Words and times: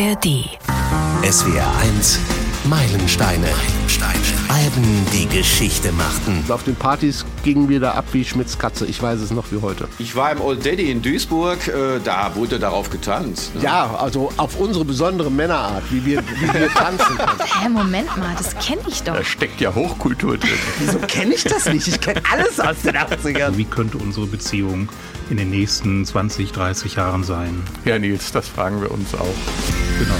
ARD. 0.00 0.48
SWR 1.30 1.70
1 1.82 2.20
Meilensteine. 2.64 3.46
Meilensteine. 3.46 4.20
Alben, 4.48 5.06
die 5.12 5.26
Geschichte 5.26 5.92
machten. 5.92 6.44
Auf 6.48 6.62
den 6.62 6.74
Partys 6.74 7.26
gingen 7.42 7.68
wir 7.68 7.80
da 7.80 7.92
ab 7.92 8.06
wie 8.12 8.24
Schmitz 8.24 8.56
Katze. 8.56 8.86
Ich 8.86 9.02
weiß 9.02 9.20
es 9.20 9.30
noch 9.30 9.52
wie 9.52 9.60
heute. 9.60 9.88
Ich 9.98 10.16
war 10.16 10.32
im 10.32 10.40
Old 10.40 10.64
Daddy 10.64 10.90
in 10.90 11.02
Duisburg, 11.02 11.68
äh, 11.68 12.00
da 12.02 12.34
wurde 12.34 12.58
darauf 12.58 12.88
getanzt. 12.88 13.54
Ne? 13.56 13.64
Ja, 13.64 13.94
also 13.94 14.32
auf 14.38 14.58
unsere 14.58 14.84
besondere 14.86 15.30
Männerart, 15.30 15.82
wie 15.90 16.04
wir, 16.06 16.22
wie 16.22 16.54
wir 16.54 16.68
tanzen 16.74 17.18
können. 17.18 17.40
Hä, 17.60 17.68
Moment 17.68 18.16
mal, 18.16 18.34
das 18.38 18.56
kenne 18.58 18.82
ich 18.88 19.02
doch. 19.02 19.16
Da 19.16 19.24
steckt 19.24 19.60
ja 19.60 19.74
Hochkultur 19.74 20.38
drin. 20.38 20.58
Wieso 20.78 20.98
kenne 20.98 21.34
ich 21.34 21.44
das 21.44 21.66
nicht? 21.66 21.88
Ich 21.88 22.00
kenne 22.00 22.22
alles 22.32 22.58
aus 22.58 22.80
den 22.82 22.96
80ern. 22.96 23.56
Wie 23.58 23.64
könnte 23.64 23.98
unsere 23.98 24.26
Beziehung 24.26 24.88
in 25.28 25.36
den 25.36 25.50
nächsten 25.50 26.04
20, 26.06 26.52
30 26.52 26.94
Jahren 26.94 27.24
sein? 27.24 27.62
Ja, 27.84 27.98
Nils, 27.98 28.32
das 28.32 28.48
fragen 28.48 28.80
wir 28.80 28.90
uns 28.90 29.14
auch. 29.14 29.79
Genau. 30.00 30.14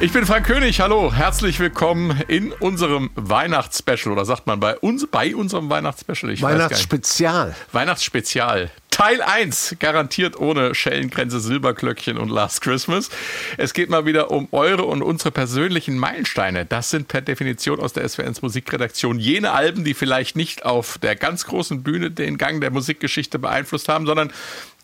Ich 0.00 0.10
bin 0.10 0.24
Frank 0.24 0.46
König, 0.46 0.80
hallo, 0.80 1.12
herzlich 1.12 1.60
willkommen 1.60 2.18
in 2.28 2.52
unserem 2.52 3.10
Weihnachtsspecial 3.14 4.10
oder 4.10 4.24
sagt 4.24 4.46
man 4.46 4.58
bei 4.58 4.78
uns 4.78 5.06
bei 5.06 5.36
unserem 5.36 5.68
Weihnachtsspecial? 5.68 6.32
Ich 6.32 6.40
Weihnachtsspezial. 6.40 7.54
Weihnachtsspezial. 7.72 8.70
Teil 9.00 9.22
1, 9.22 9.76
garantiert 9.78 10.38
ohne 10.38 10.74
Schellenkränze, 10.74 11.40
Silberglöckchen 11.40 12.18
und 12.18 12.28
Last 12.28 12.60
Christmas. 12.60 13.08
Es 13.56 13.72
geht 13.72 13.88
mal 13.88 14.04
wieder 14.04 14.30
um 14.30 14.48
eure 14.50 14.84
und 14.84 15.00
unsere 15.00 15.30
persönlichen 15.30 15.96
Meilensteine. 15.96 16.66
Das 16.66 16.90
sind 16.90 17.08
per 17.08 17.22
Definition 17.22 17.80
aus 17.80 17.94
der 17.94 18.06
SWNs 18.06 18.42
Musikredaktion 18.42 19.18
jene 19.18 19.52
Alben, 19.52 19.84
die 19.84 19.94
vielleicht 19.94 20.36
nicht 20.36 20.66
auf 20.66 20.98
der 20.98 21.16
ganz 21.16 21.46
großen 21.46 21.82
Bühne 21.82 22.10
den 22.10 22.36
Gang 22.36 22.60
der 22.60 22.70
Musikgeschichte 22.70 23.38
beeinflusst 23.38 23.88
haben, 23.88 24.04
sondern 24.04 24.34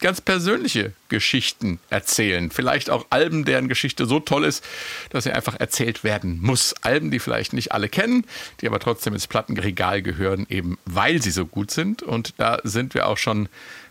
ganz 0.00 0.22
persönliche 0.22 0.92
Geschichten 1.10 1.78
erzählen. 1.90 2.50
Vielleicht 2.50 2.88
auch 2.88 3.06
Alben, 3.10 3.44
deren 3.44 3.68
Geschichte 3.68 4.06
so 4.06 4.18
toll 4.20 4.44
ist, 4.44 4.64
dass 5.10 5.24
sie 5.24 5.32
einfach 5.32 5.60
erzählt 5.60 6.04
werden 6.04 6.40
muss. 6.40 6.74
Alben, 6.80 7.10
die 7.10 7.18
vielleicht 7.18 7.52
nicht 7.52 7.72
alle 7.72 7.90
kennen, 7.90 8.24
die 8.62 8.66
aber 8.66 8.78
trotzdem 8.78 9.12
ins 9.12 9.26
Plattenregal 9.26 10.00
gehören, 10.00 10.46
eben 10.48 10.78
weil 10.86 11.20
sie 11.20 11.30
so 11.30 11.44
gut 11.44 11.70
sind. 11.70 12.02
Und 12.02 12.32
da 12.38 12.60
sind 12.64 12.94
wir 12.94 13.08
auch 13.08 13.18
schon 13.18 13.50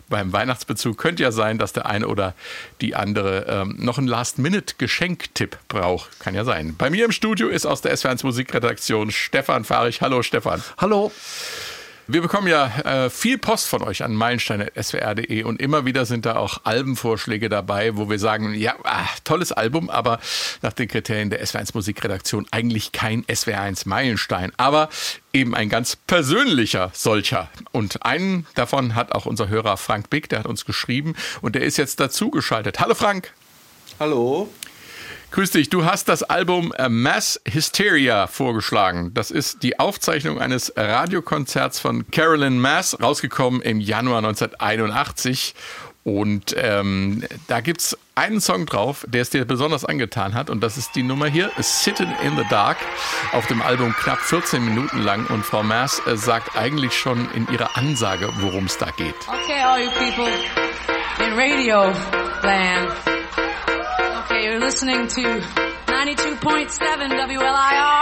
beim 0.09 0.33
Weihnachtsbezug. 0.33 0.97
Könnte 0.97 1.23
ja 1.23 1.31
sein, 1.31 1.57
dass 1.57 1.73
der 1.73 1.85
eine 1.85 2.07
oder 2.07 2.33
die 2.81 2.95
andere 2.95 3.45
ähm, 3.47 3.75
noch 3.79 3.97
einen 3.97 4.07
Last-Minute-Geschenktipp 4.07 5.57
braucht. 5.67 6.19
Kann 6.19 6.35
ja 6.35 6.43
sein. 6.43 6.75
Bei 6.77 6.89
mir 6.89 7.05
im 7.05 7.11
Studio 7.11 7.47
ist 7.47 7.65
aus 7.65 7.81
der 7.81 7.95
SW1 7.95 8.25
Musikredaktion 8.25 9.11
Stefan 9.11 9.63
Fahrich. 9.63 10.01
Hallo 10.01 10.21
Stefan. 10.21 10.63
Hallo. 10.77 11.11
Wir 12.07 12.21
bekommen 12.21 12.47
ja 12.47 13.05
äh, 13.05 13.09
viel 13.09 13.39
Post 13.39 13.67
von 13.67 13.81
euch 13.81 14.03
an 14.03 14.13
meilensteine.swr.de 14.13 15.41
und 15.41 15.59
immer 15.59 15.85
wieder 15.85 16.05
sind 16.05 16.27
da 16.27 16.35
auch 16.35 16.61
Albenvorschläge 16.63 17.49
dabei, 17.49 17.97
wo 17.97 18.11
wir 18.11 18.19
sagen, 18.19 18.53
ja, 18.53 18.75
ah, 18.83 19.07
tolles 19.23 19.51
Album, 19.51 19.89
aber 19.89 20.19
nach 20.61 20.73
den 20.73 20.87
Kriterien 20.87 21.31
der 21.31 21.43
SWR1 21.43 21.71
Musikredaktion 21.73 22.45
eigentlich 22.51 22.91
kein 22.91 23.23
SWR1 23.23 23.89
Meilenstein, 23.89 24.51
aber 24.57 24.89
eben 25.33 25.55
ein 25.55 25.67
ganz 25.67 25.95
persönlicher 25.95 26.91
solcher. 26.93 27.49
Und 27.71 28.05
einen 28.05 28.45
davon 28.53 28.93
hat 28.93 29.11
auch 29.11 29.25
unser 29.25 29.49
Hörer 29.49 29.75
Frank 29.75 30.11
Bick, 30.11 30.29
der 30.29 30.39
hat 30.39 30.45
uns 30.45 30.65
geschrieben 30.65 31.15
und 31.41 31.55
der 31.55 31.63
ist 31.63 31.77
jetzt 31.77 31.99
dazugeschaltet. 31.99 32.79
Hallo 32.79 32.93
Frank. 32.93 33.33
Hallo. 33.99 34.47
Grüß 35.35 35.51
dich, 35.51 35.67
du 35.67 35.83
hast 35.83 36.07
das 36.07 36.23
Album 36.23 36.71
äh, 36.77 36.87
Mass 36.87 37.41
Hysteria 37.45 38.25
vorgeschlagen. 38.27 39.13
Das 39.13 39.31
ist 39.31 39.63
die 39.63 39.77
Aufzeichnung 39.77 40.39
eines 40.39 40.71
Radiokonzerts 40.77 41.77
von 41.77 42.09
Carolyn 42.09 42.57
Mass, 42.57 42.97
rausgekommen 43.01 43.61
im 43.61 43.81
Januar 43.81 44.19
1981. 44.19 45.53
Und 46.05 46.55
ähm, 46.57 47.25
da 47.47 47.59
gibt 47.59 47.81
es 47.81 47.97
einen 48.15 48.39
Song 48.39 48.65
drauf, 48.65 49.05
der 49.09 49.23
es 49.23 49.29
dir 49.29 49.43
besonders 49.43 49.83
angetan 49.83 50.35
hat. 50.35 50.49
Und 50.49 50.61
das 50.61 50.77
ist 50.77 50.95
die 50.95 51.03
Nummer 51.03 51.27
hier, 51.27 51.51
Sitting 51.59 52.13
in 52.23 52.37
the 52.37 52.45
Dark, 52.49 52.77
auf 53.33 53.45
dem 53.47 53.61
Album 53.61 53.93
knapp 53.93 54.21
14 54.21 54.63
Minuten 54.63 55.01
lang. 55.01 55.27
Und 55.27 55.45
Frau 55.45 55.63
Mass 55.63 56.01
äh, 56.07 56.15
sagt 56.15 56.55
eigentlich 56.55 56.93
schon 56.93 57.29
in 57.33 57.45
ihrer 57.51 57.75
Ansage, 57.75 58.29
worum 58.39 58.67
es 58.67 58.77
da 58.77 58.89
geht. 58.91 59.15
Okay, 59.27 59.61
all 59.61 59.83
you 59.83 59.91
people 59.99 60.31
in 61.19 61.33
radio 61.33 61.93
land. 62.41 63.14
Okay, 64.25 64.43
you're 64.43 64.59
listening 64.59 65.07
to 65.07 65.21
92.7 65.21 67.09
WLIR, 67.13 68.01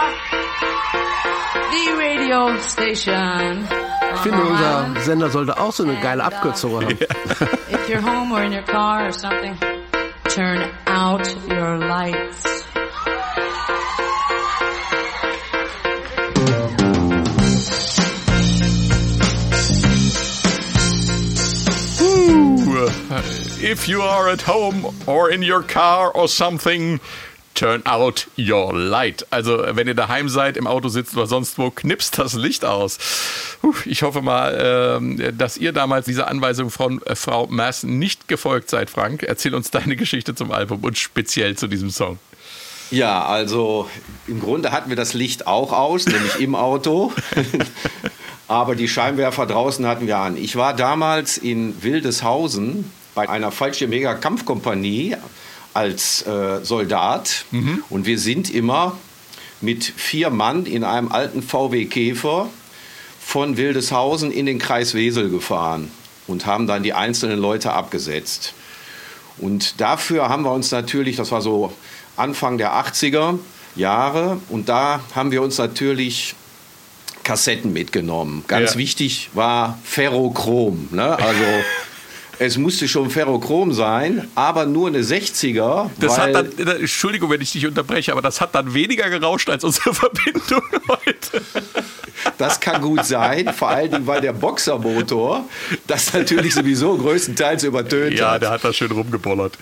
the 1.70 1.96
radio 1.98 2.58
station. 2.60 3.68
Ich 4.14 4.20
finde, 4.20 4.42
unser 4.42 5.00
Sender 5.02 5.28
sollte 5.28 5.58
auch 5.58 5.72
so 5.72 5.82
eine 5.82 6.00
geile 6.00 6.24
Abkürzung 6.24 6.72
uh, 6.72 6.80
haben. 6.80 6.96
If 7.68 7.88
you're 7.90 8.00
home 8.00 8.32
or 8.32 8.42
in 8.42 8.52
your 8.54 8.62
car 8.62 9.08
or 9.08 9.12
something, 9.12 9.54
turn 10.30 10.62
out 10.86 11.28
your 11.46 11.76
lights. 11.76 12.64
If 23.60 23.88
you 23.88 24.02
are 24.02 24.28
at 24.28 24.46
home 24.46 24.94
or 25.06 25.30
in 25.30 25.42
your 25.42 25.62
car 25.62 26.10
or 26.14 26.28
something, 26.28 27.00
turn 27.54 27.82
out 27.86 28.26
your 28.36 28.72
light. 28.74 29.26
Also, 29.30 29.64
wenn 29.76 29.86
ihr 29.86 29.94
daheim 29.94 30.28
seid, 30.28 30.56
im 30.56 30.66
Auto 30.66 30.88
sitzt 30.88 31.16
oder 31.16 31.26
sonst 31.26 31.58
wo, 31.58 31.70
knipst 31.70 32.18
das 32.18 32.34
Licht 32.34 32.64
aus. 32.64 32.98
Puh, 33.60 33.74
ich 33.84 34.02
hoffe 34.02 34.22
mal, 34.22 34.98
ähm, 34.98 35.38
dass 35.38 35.56
ihr 35.56 35.72
damals 35.72 36.06
dieser 36.06 36.28
Anweisung 36.28 36.70
von 36.70 37.00
äh, 37.02 37.14
Frau 37.14 37.46
Mass 37.46 37.82
nicht 37.84 38.28
gefolgt 38.28 38.70
seid, 38.70 38.90
Frank. 38.90 39.22
Erzähl 39.22 39.54
uns 39.54 39.70
deine 39.70 39.96
Geschichte 39.96 40.34
zum 40.34 40.50
Album 40.50 40.84
und 40.84 40.98
speziell 40.98 41.56
zu 41.56 41.66
diesem 41.66 41.90
Song. 41.90 42.18
Ja, 42.90 43.24
also 43.24 43.88
im 44.26 44.40
Grunde 44.40 44.72
hatten 44.72 44.90
wir 44.90 44.96
das 44.96 45.14
Licht 45.14 45.46
auch 45.46 45.72
aus, 45.72 46.06
nämlich 46.06 46.38
im 46.40 46.54
Auto. 46.54 47.12
Aber 48.48 48.76
die 48.76 48.88
Scheinwerfer 48.88 49.46
draußen 49.46 49.86
hatten 49.86 50.06
wir 50.06 50.18
an. 50.18 50.36
Ich 50.36 50.56
war 50.56 50.74
damals 50.74 51.38
in 51.38 51.82
Wildeshausen 51.82 52.90
bei 53.14 53.28
einer 53.28 53.50
Fallschirmjäger-Kampfkompanie 53.52 55.16
als 55.72 56.22
äh, 56.26 56.64
Soldat. 56.64 57.44
Und 57.90 58.06
wir 58.06 58.18
sind 58.18 58.50
immer 58.52 58.96
mit 59.60 59.84
vier 59.84 60.30
Mann 60.30 60.66
in 60.66 60.84
einem 60.84 61.10
alten 61.10 61.42
VW 61.42 61.86
Käfer 61.86 62.48
von 63.20 63.56
Wildeshausen 63.56 64.30
in 64.30 64.46
den 64.46 64.58
Kreis 64.58 64.94
Wesel 64.94 65.30
gefahren 65.30 65.90
und 66.26 66.46
haben 66.46 66.66
dann 66.66 66.82
die 66.82 66.92
einzelnen 66.92 67.38
Leute 67.38 67.72
abgesetzt. 67.72 68.54
Und 69.38 69.80
dafür 69.80 70.28
haben 70.28 70.42
wir 70.44 70.52
uns 70.52 70.70
natürlich, 70.70 71.16
das 71.16 71.32
war 71.32 71.40
so 71.40 71.72
Anfang 72.16 72.58
der 72.58 72.72
80er 72.74 73.38
Jahre, 73.74 74.38
und 74.50 74.68
da 74.68 75.00
haben 75.14 75.32
wir 75.32 75.42
uns 75.42 75.58
natürlich 75.58 76.34
Kassetten 77.24 77.72
mitgenommen. 77.72 78.44
Ganz 78.46 78.72
Ja. 78.74 78.78
wichtig 78.78 79.30
war 79.32 79.78
Ferrochrom. 79.82 80.88
Ne? 80.92 81.18
Also 81.18 81.42
es 82.38 82.58
musste 82.58 82.88
schon 82.88 83.10
Ferrochrom 83.10 83.72
sein, 83.72 84.28
aber 84.34 84.66
nur 84.66 84.88
eine 84.88 85.00
60er. 85.02 85.90
Das 85.98 86.18
hat 86.18 86.34
dann, 86.34 86.48
äh, 86.58 86.80
Entschuldigung, 86.80 87.30
wenn 87.30 87.40
ich 87.40 87.52
dich 87.52 87.66
unterbreche, 87.66 88.12
aber 88.12 88.22
das 88.22 88.40
hat 88.40 88.54
dann 88.54 88.74
weniger 88.74 89.08
gerauscht 89.10 89.48
als 89.48 89.64
unsere 89.64 89.94
Verbindung 89.94 90.62
heute. 90.88 91.42
Das 92.38 92.60
kann 92.60 92.80
gut 92.82 93.04
sein, 93.04 93.52
vor 93.52 93.68
allen 93.68 93.90
Dingen, 93.90 94.06
weil 94.06 94.20
der 94.20 94.32
Boxermotor 94.32 95.44
das 95.86 96.12
natürlich 96.12 96.54
sowieso 96.54 96.96
größtenteils 96.96 97.64
übertönt 97.64 98.18
Ja, 98.18 98.32
hat. 98.32 98.42
der 98.42 98.50
hat 98.50 98.64
da 98.64 98.72
schön 98.72 98.90
rumgebollert. 98.90 99.56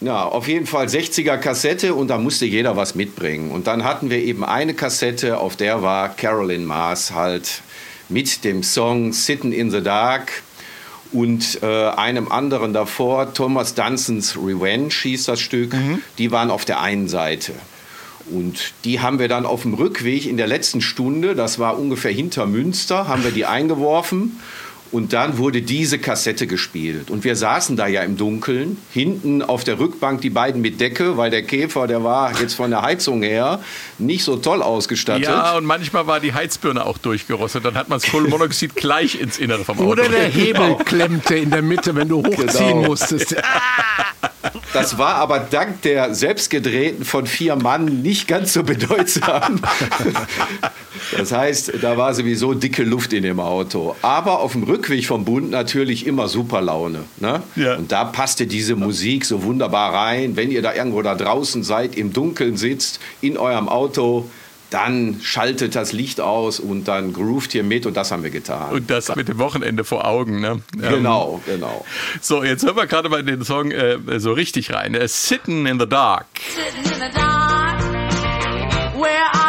Ja, 0.00 0.24
auf 0.24 0.48
jeden 0.48 0.66
Fall 0.66 0.86
60er 0.86 1.36
Kassette 1.36 1.94
und 1.94 2.08
da 2.08 2.18
musste 2.18 2.46
jeder 2.46 2.76
was 2.76 2.94
mitbringen. 2.94 3.50
Und 3.50 3.66
dann 3.66 3.84
hatten 3.84 4.10
wir 4.10 4.18
eben 4.18 4.44
eine 4.44 4.74
Kassette, 4.74 5.38
auf 5.38 5.56
der 5.56 5.82
war 5.82 6.08
Carolyn 6.16 6.64
Mars 6.64 7.12
halt 7.12 7.60
mit 8.08 8.44
dem 8.44 8.62
Song 8.62 9.12
Sitting 9.12 9.52
in 9.52 9.70
the 9.70 9.82
Dark 9.82 10.42
und 11.12 11.62
äh, 11.62 11.66
einem 11.66 12.30
anderen 12.30 12.72
davor, 12.72 13.32
Thomas 13.32 13.74
Dunsons 13.74 14.36
Revenge 14.36 14.90
hieß 14.90 15.24
das 15.24 15.40
Stück, 15.40 15.74
die 16.18 16.30
waren 16.30 16.50
auf 16.50 16.64
der 16.64 16.80
einen 16.80 17.08
Seite. 17.08 17.52
Und 18.30 18.72
die 18.84 19.00
haben 19.00 19.18
wir 19.18 19.28
dann 19.28 19.46
auf 19.46 19.62
dem 19.62 19.74
Rückweg 19.74 20.26
in 20.26 20.36
der 20.36 20.48
letzten 20.48 20.80
Stunde, 20.80 21.34
das 21.34 21.58
war 21.58 21.78
ungefähr 21.78 22.10
hinter 22.10 22.46
Münster, 22.46 23.06
haben 23.08 23.22
wir 23.24 23.30
die 23.30 23.46
eingeworfen. 23.46 24.40
Und 24.92 25.12
dann 25.12 25.38
wurde 25.38 25.62
diese 25.62 25.98
Kassette 25.98 26.46
gespielt. 26.46 27.10
Und 27.10 27.24
wir 27.24 27.34
saßen 27.36 27.76
da 27.76 27.86
ja 27.86 28.02
im 28.02 28.16
Dunkeln, 28.16 28.76
hinten 28.92 29.42
auf 29.42 29.64
der 29.64 29.78
Rückbank 29.78 30.20
die 30.20 30.30
beiden 30.30 30.60
mit 30.62 30.80
Decke, 30.80 31.16
weil 31.16 31.30
der 31.30 31.42
Käfer, 31.42 31.86
der 31.86 32.04
war 32.04 32.38
jetzt 32.40 32.54
von 32.54 32.70
der 32.70 32.82
Heizung 32.82 33.22
her 33.22 33.60
nicht 33.98 34.24
so 34.24 34.36
toll 34.36 34.62
ausgestattet. 34.62 35.24
Ja, 35.24 35.56
und 35.56 35.64
manchmal 35.64 36.06
war 36.06 36.20
die 36.20 36.32
Heizbirne 36.34 36.86
auch 36.86 36.98
durchgerostet. 36.98 37.64
Dann 37.64 37.74
hat 37.74 37.88
man 37.88 37.98
das 38.00 38.10
Kohlenmonoxid 38.10 38.74
gleich 38.76 39.20
ins 39.20 39.38
Innere 39.38 39.64
vom 39.64 39.78
Auto. 39.78 39.90
Oder 39.90 40.08
der 40.08 40.28
Hebel 40.28 40.76
klemmte 40.84 41.34
in 41.36 41.50
der 41.50 41.62
Mitte, 41.62 41.94
wenn 41.94 42.08
du 42.08 42.18
hochziehen 42.24 42.46
Genau. 42.76 42.88
musstest. 42.88 43.36
Das 44.76 44.98
war 44.98 45.14
aber 45.14 45.38
dank 45.38 45.80
der 45.82 46.14
selbstgedrehten 46.14 47.06
von 47.06 47.26
vier 47.26 47.56
Mann 47.56 48.02
nicht 48.02 48.28
ganz 48.28 48.52
so 48.52 48.62
bedeutsam. 48.62 49.58
Das 51.16 51.32
heißt, 51.32 51.72
da 51.80 51.96
war 51.96 52.12
sowieso 52.12 52.52
dicke 52.52 52.82
Luft 52.82 53.14
in 53.14 53.22
dem 53.22 53.40
Auto. 53.40 53.96
Aber 54.02 54.40
auf 54.40 54.52
dem 54.52 54.64
Rückweg 54.64 55.06
vom 55.06 55.24
Bund 55.24 55.50
natürlich 55.50 56.06
immer 56.06 56.28
super 56.28 56.60
Laune. 56.60 57.04
Ne? 57.20 57.42
Ja. 57.54 57.76
Und 57.76 57.90
da 57.90 58.04
passte 58.04 58.46
diese 58.46 58.76
Musik 58.76 59.24
so 59.24 59.44
wunderbar 59.44 59.94
rein. 59.94 60.36
Wenn 60.36 60.50
ihr 60.50 60.60
da 60.60 60.74
irgendwo 60.74 61.00
da 61.00 61.14
draußen 61.14 61.62
seid, 61.62 61.96
im 61.96 62.12
Dunkeln 62.12 62.58
sitzt, 62.58 63.00
in 63.22 63.38
eurem 63.38 63.70
Auto, 63.70 64.28
dann 64.70 65.20
schaltet 65.22 65.74
das 65.74 65.92
Licht 65.92 66.20
aus 66.20 66.60
und 66.60 66.88
dann 66.88 67.12
groovt 67.12 67.54
ihr 67.54 67.62
mit 67.62 67.86
und 67.86 67.96
das 67.96 68.10
haben 68.10 68.22
wir 68.22 68.30
getan. 68.30 68.72
Und 68.72 68.90
das 68.90 69.14
mit 69.14 69.28
dem 69.28 69.38
Wochenende 69.38 69.84
vor 69.84 70.06
Augen, 70.06 70.40
ne? 70.40 70.60
Ähm, 70.74 70.80
genau, 70.80 71.40
genau. 71.46 71.84
So, 72.20 72.42
jetzt 72.42 72.64
hören 72.64 72.76
wir 72.76 72.86
gerade 72.86 73.08
mal 73.08 73.20
in 73.20 73.26
den 73.26 73.44
Song 73.44 73.70
äh, 73.70 73.98
so 74.18 74.32
richtig 74.32 74.72
rein. 74.72 74.94
Äh, 74.94 75.08
Sitting 75.08 75.66
in 75.66 75.78
the 75.78 75.88
Dark. 75.88 76.26
Sitting 76.54 76.92
in 76.92 77.00
the 77.00 77.14
dark. 77.14 77.80
Where 78.96 79.26
are 79.34 79.45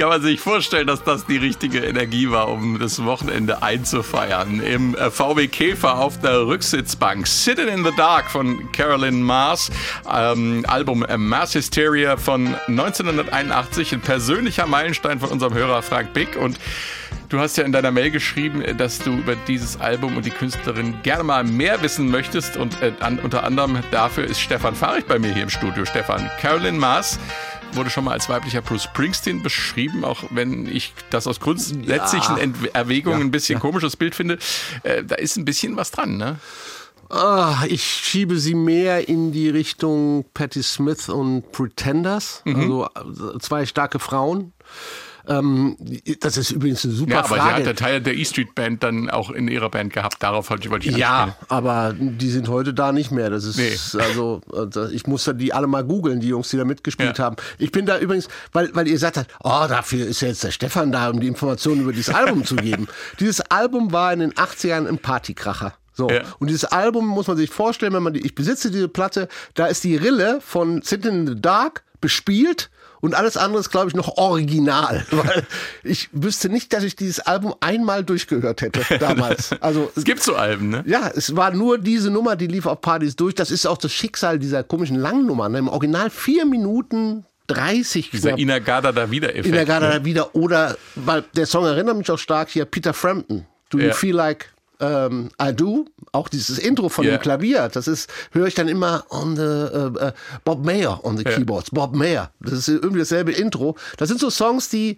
Kann 0.00 0.08
man 0.08 0.22
sich 0.22 0.40
vorstellen, 0.40 0.86
dass 0.86 1.04
das 1.04 1.26
die 1.26 1.36
richtige 1.36 1.80
Energie 1.80 2.30
war, 2.30 2.48
um 2.48 2.78
das 2.78 3.04
Wochenende 3.04 3.62
einzufeiern. 3.62 4.60
Im 4.60 4.94
äh, 4.94 5.10
VW 5.10 5.46
Käfer 5.46 5.98
auf 5.98 6.18
der 6.18 6.46
Rücksitzbank. 6.46 7.26
Sitting 7.26 7.68
in 7.68 7.84
the 7.84 7.90
Dark 7.98 8.30
von 8.30 8.72
Carolyn 8.72 9.20
Mars. 9.20 9.70
Ähm, 10.10 10.64
Album 10.66 11.04
äh, 11.04 11.18
Mass 11.18 11.54
Hysteria 11.54 12.16
von 12.16 12.54
1981. 12.68 13.92
Ein 13.92 14.00
persönlicher 14.00 14.66
Meilenstein 14.66 15.20
von 15.20 15.28
unserem 15.28 15.52
Hörer 15.52 15.82
Frank 15.82 16.14
Bick. 16.14 16.34
Und 16.34 16.58
Du 17.30 17.38
hast 17.38 17.56
ja 17.56 17.62
in 17.62 17.70
deiner 17.70 17.92
Mail 17.92 18.10
geschrieben, 18.10 18.60
äh, 18.60 18.74
dass 18.74 18.98
du 18.98 19.12
über 19.12 19.36
dieses 19.36 19.80
Album 19.80 20.16
und 20.16 20.24
die 20.24 20.30
Künstlerin 20.30 20.96
gerne 21.04 21.22
mal 21.22 21.44
mehr 21.44 21.80
wissen 21.80 22.10
möchtest. 22.10 22.56
Und 22.56 22.82
äh, 22.82 22.92
an, 22.98 23.20
unter 23.20 23.44
anderem 23.44 23.78
dafür 23.92 24.24
ist 24.24 24.40
Stefan 24.40 24.74
Fahrig 24.74 25.06
bei 25.06 25.18
mir 25.20 25.32
hier 25.32 25.44
im 25.44 25.50
Studio. 25.50 25.84
Stefan, 25.84 26.28
Carolyn 26.40 26.76
Mars 26.76 27.20
wurde 27.74 27.90
schon 27.90 28.04
mal 28.04 28.12
als 28.12 28.28
weiblicher 28.28 28.62
Bruce 28.62 28.84
Springsteen 28.84 29.42
beschrieben, 29.42 30.04
auch 30.04 30.22
wenn 30.30 30.66
ich 30.66 30.92
das 31.10 31.26
aus 31.26 31.40
grundsätzlichen 31.40 32.36
Ent- 32.38 32.74
Erwägungen 32.74 33.20
ein 33.22 33.30
bisschen 33.30 33.60
komisches 33.60 33.96
Bild 33.96 34.14
finde. 34.14 34.38
Äh, 34.82 35.04
da 35.04 35.14
ist 35.16 35.36
ein 35.36 35.44
bisschen 35.44 35.76
was 35.76 35.90
dran, 35.90 36.16
ne? 36.16 36.38
Ah, 37.08 37.64
ich 37.66 37.82
schiebe 37.82 38.38
sie 38.38 38.54
mehr 38.54 39.08
in 39.08 39.32
die 39.32 39.48
Richtung 39.48 40.24
Patti 40.32 40.62
Smith 40.62 41.08
und 41.08 41.50
Pretenders, 41.50 42.42
also 42.46 42.84
äh, 43.34 43.38
zwei 43.40 43.66
starke 43.66 43.98
Frauen. 43.98 44.52
Ähm, 45.28 45.76
das 46.20 46.36
ist 46.36 46.50
übrigens 46.50 46.84
eine 46.84 46.94
super 46.94 47.12
Ja, 47.12 47.18
aber 47.20 47.28
sie 47.28 47.40
Frage. 47.40 47.54
hat 47.54 47.66
der 47.66 47.74
Teil 47.76 48.00
der 48.00 48.16
E-Street 48.16 48.54
Band 48.54 48.82
dann 48.82 49.10
auch 49.10 49.30
in 49.30 49.48
ihrer 49.48 49.68
Band 49.70 49.92
gehabt. 49.92 50.22
Darauf 50.22 50.50
wollte 50.50 50.68
ich 50.88 50.96
Ja, 50.96 51.24
anspielen. 51.24 51.46
aber 51.48 51.94
die 51.98 52.30
sind 52.30 52.48
heute 52.48 52.74
da 52.74 52.92
nicht 52.92 53.10
mehr. 53.10 53.30
Das 53.30 53.44
ist 53.44 53.56
Nee. 53.58 54.00
also, 54.02 54.40
äh, 54.52 54.92
ich 54.94 55.06
musste 55.06 55.34
die 55.34 55.52
alle 55.52 55.66
mal 55.66 55.84
googeln, 55.84 56.20
die 56.20 56.28
Jungs, 56.28 56.48
die 56.50 56.56
da 56.56 56.64
mitgespielt 56.64 57.18
Ja. 57.18 57.24
haben. 57.24 57.36
Ich 57.58 57.72
bin 57.72 57.86
da 57.86 57.98
übrigens, 57.98 58.28
weil, 58.52 58.74
weil 58.74 58.86
ihr 58.86 58.94
gesagt 58.94 59.16
habt, 59.16 59.30
oh, 59.42 59.66
dafür 59.68 60.06
ist 60.06 60.20
ja 60.22 60.28
jetzt 60.28 60.44
der 60.44 60.50
Stefan 60.50 60.92
da, 60.92 61.10
um 61.10 61.20
die 61.20 61.26
Informationen 61.28 61.82
über 61.82 61.92
dieses 61.92 62.14
Album 62.14 62.44
zu 62.44 62.56
geben. 62.56 62.88
Dieses 63.20 63.40
Album 63.40 63.92
war 63.92 64.12
in 64.12 64.20
den 64.20 64.32
80ern 64.32 64.86
ein 64.88 64.98
Partykracher. 64.98 65.74
So. 65.92 66.08
Ja. 66.08 66.22
Und 66.38 66.48
dieses 66.48 66.64
Album 66.64 67.06
muss 67.06 67.26
man 67.26 67.36
sich 67.36 67.50
vorstellen, 67.50 67.92
wenn 67.92 68.02
man 68.02 68.14
die, 68.14 68.20
ich 68.24 68.34
besitze 68.34 68.70
diese 68.70 68.88
Platte, 68.88 69.28
da 69.54 69.66
ist 69.66 69.84
die 69.84 69.96
Rille 69.96 70.40
von 70.40 70.80
Sitting 70.82 71.12
in 71.20 71.26
the 71.26 71.34
Dark 71.40 71.82
bespielt 72.00 72.70
und 73.00 73.14
alles 73.14 73.36
andere 73.36 73.60
ist, 73.60 73.70
glaube 73.70 73.88
ich, 73.88 73.94
noch 73.94 74.16
original. 74.16 75.04
Weil 75.10 75.44
ich 75.84 76.08
wüsste 76.12 76.48
nicht, 76.48 76.72
dass 76.72 76.84
ich 76.84 76.96
dieses 76.96 77.20
Album 77.20 77.54
einmal 77.60 78.04
durchgehört 78.04 78.62
hätte 78.62 78.82
damals. 78.98 79.54
Also 79.60 79.90
Es 79.96 80.04
gibt 80.04 80.22
so 80.22 80.34
Alben, 80.36 80.68
ne? 80.70 80.84
ja, 80.86 81.10
es 81.14 81.34
war 81.36 81.50
nur 81.52 81.78
diese 81.78 82.10
Nummer, 82.10 82.36
die 82.36 82.46
lief 82.46 82.66
auf 82.66 82.80
Partys 82.80 83.16
durch. 83.16 83.34
Das 83.34 83.50
ist 83.50 83.66
auch 83.66 83.78
das 83.78 83.92
Schicksal 83.92 84.38
dieser 84.38 84.62
komischen 84.62 84.96
Langnummer. 84.96 85.48
Ne? 85.48 85.58
Im 85.58 85.68
Original 85.68 86.10
vier 86.10 86.44
Minuten 86.46 87.24
30 87.48 88.10
Dieser 88.10 88.28
knapp. 88.30 88.38
Inagada 88.38 88.92
da 88.92 89.10
wieder 89.10 89.30
Effekt. 89.30 89.46
in 89.46 89.52
der 89.52 89.64
Garde 89.64 89.88
ne? 89.88 90.04
wieder. 90.04 90.34
Oder, 90.36 90.76
weil 90.94 91.24
der 91.34 91.46
Song 91.46 91.64
erinnert 91.64 91.96
mich 91.96 92.10
auch 92.10 92.18
stark 92.18 92.48
hier, 92.50 92.64
Peter 92.64 92.92
Frampton. 92.94 93.44
Do 93.70 93.78
you 93.78 93.86
Ja. 93.88 93.92
feel 93.92 94.14
like 94.14 94.52
ähm, 94.80 95.30
I 95.42 95.52
do? 95.54 95.86
Auch 96.12 96.28
dieses 96.28 96.58
Intro 96.58 96.88
von 96.88 97.04
Ja. 97.04 97.16
dem 97.16 97.20
Klavier, 97.20 97.68
das 97.68 97.86
ist, 97.88 98.10
höre 98.32 98.46
ich 98.46 98.54
dann 98.54 98.68
immer 98.68 99.04
on 99.10 99.36
the, 99.36 99.42
äh, 99.42 100.12
Bob 100.44 100.64
Mayer 100.64 101.04
on 101.04 101.16
the 101.16 101.24
keyboards. 101.24 101.70
Bob 101.70 101.94
Mayer. 101.94 102.30
Das 102.40 102.52
ist 102.54 102.68
irgendwie 102.68 102.98
dasselbe 103.00 103.32
Intro. 103.32 103.76
Das 103.96 104.08
sind 104.08 104.20
so 104.20 104.30
Songs, 104.30 104.68
die 104.68 104.96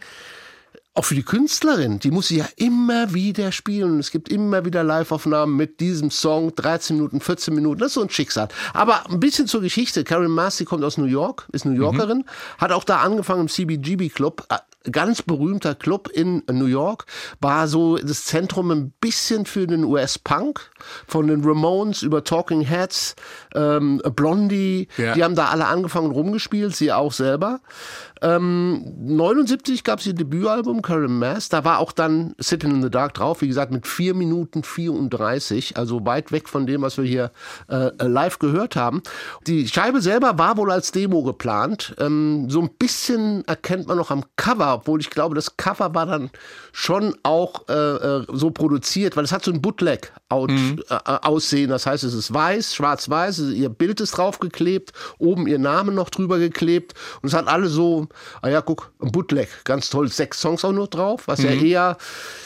auch 0.95 1.07
für 1.07 1.15
die 1.15 1.23
Künstlerin, 1.23 2.01
die 2.01 2.11
muss 2.11 2.29
sie 2.29 2.37
ja 2.37 2.47
immer 2.57 3.15
wieder 3.15 3.51
spielen. 3.51 3.99
Es 3.99 4.11
gibt 4.11 4.29
immer 4.29 4.67
wieder 4.67 4.85
Live-Aufnahmen 4.85 5.57
mit 5.57 5.81
diesem 5.81 6.11
Song, 6.11 6.55
13 6.55 6.97
Minuten, 6.97 7.21
14 7.23 7.55
Minuten, 7.55 7.81
das 7.81 7.89
ist 7.89 7.95
so 7.95 8.03
ein 8.03 8.11
Schicksal. 8.11 8.49
Aber 8.75 9.09
ein 9.09 9.19
bisschen 9.19 9.47
zur 9.47 9.63
Geschichte. 9.63 10.05
Karen 10.05 10.31
Massey 10.31 10.67
kommt 10.67 10.85
aus 10.85 10.99
New 10.99 11.07
York, 11.07 11.49
ist 11.53 11.65
New 11.65 11.73
Yorkerin, 11.73 12.25
hat 12.59 12.73
auch 12.73 12.85
da 12.85 12.99
angefangen 12.99 13.41
im 13.43 13.49
CBGB 13.49 14.11
Club, 14.11 14.45
äh, 14.51 14.57
ganz 14.91 15.23
berühmter 15.23 15.75
Club 15.75 16.09
in 16.13 16.43
New 16.51 16.67
York, 16.67 17.07
war 17.41 17.69
so 17.69 17.97
das 17.99 18.25
Zentrum 18.25 18.71
ein 18.71 18.93
bisschen 19.01 19.47
für 19.47 19.67
den 19.67 19.85
US-Punk, 19.85 20.61
von 21.07 21.29
den 21.29 21.45
Ramones 21.45 22.03
über 22.03 22.25
Talking 22.25 22.63
Heads, 22.63 23.15
ähm, 23.55 24.01
Blondie, 24.17 24.89
Ja. 24.97 25.15
die 25.15 25.23
haben 25.23 25.35
da 25.35 25.47
alle 25.47 25.67
angefangen 25.67 26.11
rumgespielt, 26.11 26.75
sie 26.75 26.93
auch 26.93 27.13
selber. 27.13 27.61
Ähm, 28.23 28.95
79 29.01 29.85
gab 29.85 29.99
es 29.99 30.07
ihr 30.07 30.15
Debütalbum, 30.15 30.81
Karen 30.81 31.19
Mass. 31.19 31.49
Da 31.49 31.65
war 31.65 31.81
auch 31.81 31.93
dann 31.93 32.35
Sitting 32.39 32.71
in 32.71 32.83
the 32.83 32.91
Dark 32.91 33.15
drauf. 33.15 33.43
Wie 33.43 33.49
gesagt, 33.49 33.73
mit 33.73 33.87
4 33.87 34.15
Minuten 34.15 34.63
34. 34.63 35.77
Also 35.77 36.07
weit 36.07 36.33
weg 36.33 36.49
von 36.49 36.67
dem, 36.67 36.83
was 36.83 36.97
wir 36.97 37.05
hier 37.05 37.33
äh, 37.69 37.91
live 38.01 38.39
gehört 38.39 38.77
haben. 38.77 39.03
Die 39.47 39.67
Scheibe 39.67 40.01
selber 40.01 40.39
war 40.39 40.57
wohl 40.57 40.71
als 40.71 40.93
Demo 40.93 41.23
geplant. 41.23 41.95
Ähm, 41.99 42.49
so 42.49 42.61
ein 42.61 42.71
bisschen 42.79 43.45
erkennt 43.47 43.89
man 43.89 43.97
noch 43.97 44.11
am 44.11 44.25
Cover, 44.37 44.75
obwohl 44.75 45.01
ich 45.01 45.11
glaube, 45.11 45.35
das 45.35 45.57
Cover 45.57 45.95
war 45.95 46.07
dann 46.07 46.31
schon 46.73 47.17
auch 47.23 47.69
äh, 47.69 47.73
äh, 47.73 48.27
so 48.33 48.51
produziert, 48.51 49.17
weil 49.17 49.25
es 49.25 49.33
hat 49.33 49.45
so 49.45 49.53
ein 49.53 49.61
Bootleg 49.61 50.13
out, 50.29 50.51
äh, 50.51 50.95
aussehen. 51.05 51.71
Das 51.71 51.87
heißt, 51.87 52.05
es 52.05 52.15
ist 52.15 52.33
weiß, 52.33 52.75
schwarz-weiß, 52.75 53.41
ihr 53.51 53.69
Bild 53.69 54.01
ist 54.01 54.17
draufgeklebt, 54.17 54.93
oben 55.19 55.47
ihr 55.47 55.59
Name 55.59 55.93
noch 55.93 56.11
drüber 56.11 56.39
geklebt 56.39 56.95
und 57.21 57.29
es 57.29 57.35
hat 57.35 57.49
alle 57.49 57.69
so, 57.69 58.09
ah 58.41 58.49
ja, 58.49 58.61
guck, 58.61 58.93
ein 59.01 59.13
Bootleg, 59.13 59.49
ganz 59.65 59.91
toll, 59.91 60.09
sechs 60.09 60.41
Songs 60.41 60.65
auch 60.65 60.73
noch 60.73 60.89
drauf, 60.89 61.23
was 61.27 61.43
ja 61.43 61.51
eher, 61.51 61.97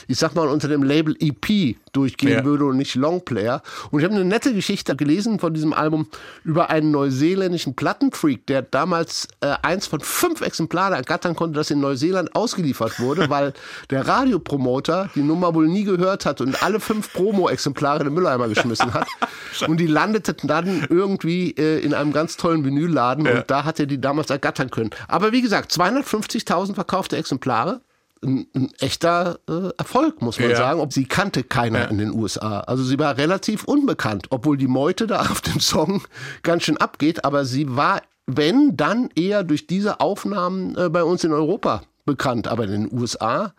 ich 0.09 0.19
sag 0.19 0.35
mal, 0.35 0.49
unter 0.49 0.69
dem 0.69 0.83
Label 0.83 1.17
EP 1.21 1.77
durchgehen 1.97 2.31
Ja. 2.39 2.45
würde 2.45 2.67
und 2.67 2.77
nicht 2.77 2.95
Longplayer. 2.95 3.63
Und 3.91 4.01
ich 4.01 4.05
habe 4.05 4.15
eine 4.15 4.25
nette 4.25 4.53
Geschichte 4.55 4.95
gelesen 4.97 5.39
von 5.39 5.55
diesem 5.55 5.73
Album 5.73 6.07
über 6.45 6.71
einen 6.71 6.91
neuseeländischen 6.91 7.75
Plattenfreak, 7.75 8.47
der 8.47 8.63
damals 8.63 9.29
äh, 9.41 9.55
eins 9.63 9.87
von 9.87 10.01
fünf 10.01 10.41
Exemplaren 10.41 10.93
ergattern 10.93 11.35
konnte, 11.35 11.57
das 11.59 11.71
in 11.71 11.81
Neuseeland 11.81 12.35
ausgeliefert 12.35 13.01
wurde, 13.01 13.31
weil 13.31 13.53
der 13.91 14.07
Radiopromoter 14.07 15.11
die 15.15 15.23
Nummer 15.23 15.55
wohl 15.55 15.67
nie 15.69 15.85
gehört 15.85 16.27
hat 16.27 16.41
und 16.41 16.63
alle 16.63 16.81
fünf 16.81 17.13
Promo-Exemplare 17.13 18.01
in 18.01 18.05
den 18.07 18.15
Mülleimer 18.15 18.49
geschmissen 18.49 18.93
hat. 18.95 19.09
und 19.69 19.79
die 19.79 19.87
landeten 19.87 20.49
dann 20.49 20.87
irgendwie 20.91 21.51
äh, 21.53 21.79
in 21.81 21.95
einem 21.95 22.13
ganz 22.13 22.37
tollen 22.37 22.65
Vinylladen 22.65 23.27
und 23.27 23.45
da 23.49 23.65
hat 23.65 23.81
er 23.81 23.87
die 23.87 24.01
damals 24.01 24.31
ergattern 24.31 24.71
können. 24.71 24.91
Aber 25.09 25.33
wie 25.33 25.43
gesagt, 25.43 25.73
250.000 25.73 26.75
verkaufte 26.75 27.17
Exemplare. 27.17 27.81
Ein, 28.23 28.47
ein 28.55 28.73
echter 28.81 29.39
äh, 29.49 29.71
Erfolg, 29.79 30.23
muss 30.23 30.39
man 30.41 30.51
Ja. 30.51 30.57
sagen. 30.57 30.81
Ob 30.81 30.93
sie 30.93 31.05
kannte 31.07 31.43
keiner 31.45 31.91
in 31.91 31.99
den 31.99 32.13
USA. 32.13 32.61
Also 32.61 32.83
sie 32.83 32.99
war 32.99 33.17
relativ 33.19 33.65
unbekannt, 33.65 34.29
obwohl 34.31 34.57
die 34.57 34.67
Meute 34.69 35.07
da 35.07 35.21
auf 35.31 35.41
dem 35.43 35.61
Song 35.61 36.03
ganz 36.43 36.63
schön 36.65 36.79
abgeht. 36.79 37.25
Aber 37.25 37.45
sie 37.45 37.77
war, 37.77 38.01
wenn, 38.27 38.77
dann 38.77 39.11
eher 39.15 39.45
durch 39.45 39.67
diese 39.67 40.01
Aufnahmen 40.01 40.77
äh, 40.77 40.89
bei 40.89 41.05
uns 41.05 41.25
in 41.25 41.33
Europa 41.33 41.83
bekannt. 42.07 42.49
Aber 42.49 42.65
in 42.65 42.71
den 42.71 42.93
USA 42.93 43.53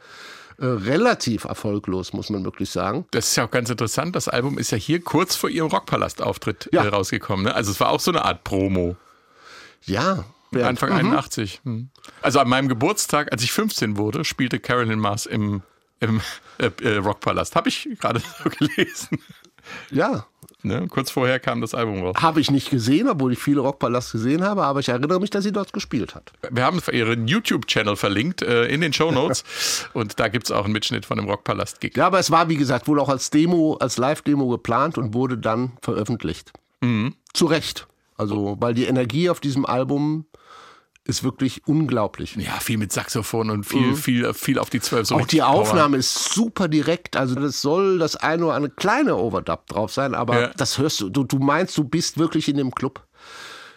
äh, 0.59 0.65
relativ 0.65 1.43
erfolglos, 1.43 2.13
muss 2.13 2.31
man 2.31 2.43
wirklich 2.43 2.71
sagen. 2.71 3.05
Das 3.11 3.27
ist 3.27 3.35
ja 3.35 3.45
auch 3.45 3.51
ganz 3.51 3.69
interessant. 3.69 4.15
Das 4.15 4.27
Album 4.27 4.57
ist 4.57 4.71
ja 4.71 4.77
hier 4.79 5.01
kurz 5.01 5.35
vor 5.35 5.51
ihrem 5.51 5.67
Rockpalast-Auftritt 5.69 6.69
Ja. 6.73 6.83
äh, 6.83 6.87
rausgekommen. 6.87 7.45
Ne? 7.45 7.53
Also 7.53 7.69
es 7.71 7.79
war 7.79 7.89
auch 7.91 7.99
so 7.99 8.09
eine 8.11 8.25
Art 8.25 8.43
Promo. 8.43 8.95
Ja. 9.85 10.23
Bernd. 10.51 10.67
Anfang 10.67 10.91
81. 10.91 11.61
Hm. 11.63 11.89
Also 12.21 12.39
an 12.39 12.49
meinem 12.49 12.67
Geburtstag, 12.67 13.31
als 13.31 13.43
ich 13.43 13.51
15 13.51 13.97
wurde, 13.97 14.23
spielte 14.23 14.59
Carolyn 14.59 14.99
Mars 14.99 15.25
im, 15.25 15.61
im 15.99 16.21
äh, 16.57 16.71
äh, 16.81 16.97
Rockpalast. 16.97 17.55
Habe 17.55 17.69
ich 17.69 17.87
gerade 17.99 18.19
so 18.43 18.49
gelesen. 18.49 19.19
Ja, 19.91 20.25
Ne? 20.67 20.87
Kurz 20.89 21.11
vorher 21.11 21.39
kam 21.39 21.61
das 21.61 21.73
Album 21.73 22.01
raus. 22.01 22.15
Habe 22.19 22.41
ich 22.41 22.51
nicht 22.51 22.69
gesehen, 22.69 23.07
obwohl 23.07 23.31
ich 23.31 23.39
viele 23.39 23.61
Rockpalast 23.61 24.11
gesehen 24.11 24.43
habe, 24.43 24.63
aber 24.63 24.79
ich 24.79 24.89
erinnere 24.89 25.19
mich, 25.19 25.29
dass 25.29 25.43
sie 25.43 25.51
dort 25.51 25.71
gespielt 25.71 26.15
hat. 26.15 26.33
Wir 26.49 26.65
haben 26.65 26.81
ihren 26.91 27.27
YouTube-Channel 27.27 27.95
verlinkt 27.95 28.41
äh, 28.41 28.65
in 28.65 28.81
den 28.81 28.91
Show 28.91 29.11
Notes 29.11 29.43
und 29.93 30.19
da 30.19 30.27
gibt 30.27 30.47
es 30.47 30.51
auch 30.51 30.65
einen 30.65 30.73
Mitschnitt 30.73 31.05
von 31.05 31.17
dem 31.17 31.29
Rockpalast-Gig. 31.29 31.95
Ja, 31.95 32.07
aber 32.07 32.19
es 32.19 32.31
war, 32.31 32.49
wie 32.49 32.57
gesagt, 32.57 32.87
wohl 32.87 32.99
auch 32.99 33.09
als 33.09 33.29
Demo, 33.29 33.77
als 33.79 33.97
Live-Demo 33.97 34.47
geplant 34.49 34.97
und 34.97 35.13
wurde 35.13 35.37
dann 35.37 35.73
veröffentlicht. 35.81 36.51
Zu 37.33 37.45
Recht. 37.45 37.87
Also, 38.17 38.57
weil 38.59 38.73
die 38.73 38.85
Energie 38.85 39.29
auf 39.29 39.39
diesem 39.39 39.65
Album 39.65 40.25
ist 41.07 41.23
wirklich 41.23 41.65
unglaublich. 41.67 42.35
Ja, 42.35 42.51
viel 42.59 42.77
mit 42.77 42.91
Saxophon 42.91 43.49
und 43.49 43.63
viel, 43.65 43.95
viel, 43.95 44.33
viel 44.33 44.59
auf 44.59 44.69
die 44.69 44.79
zwölf. 44.81 45.07
So 45.07 45.15
Auch 45.15 45.25
die 45.25 45.37
Power. 45.39 45.49
Aufnahme 45.49 45.97
ist 45.97 46.33
super 46.33 46.67
direkt. 46.67 47.15
Also 47.15 47.35
das 47.35 47.61
soll 47.61 47.97
das 47.97 48.15
eine 48.15 48.45
oder 48.45 48.55
eine 48.55 48.69
kleine 48.69 49.15
Overdub 49.15 49.65
drauf 49.67 49.91
sein, 49.93 50.13
aber 50.13 50.41
Ja. 50.41 50.47
das 50.57 50.77
hörst 50.77 50.99
du, 51.01 51.09
du. 51.09 51.23
Du 51.23 51.39
meinst, 51.39 51.77
du 51.77 51.83
bist 51.83 52.17
wirklich 52.17 52.47
in 52.49 52.57
dem 52.57 52.71
Club. 52.75 53.03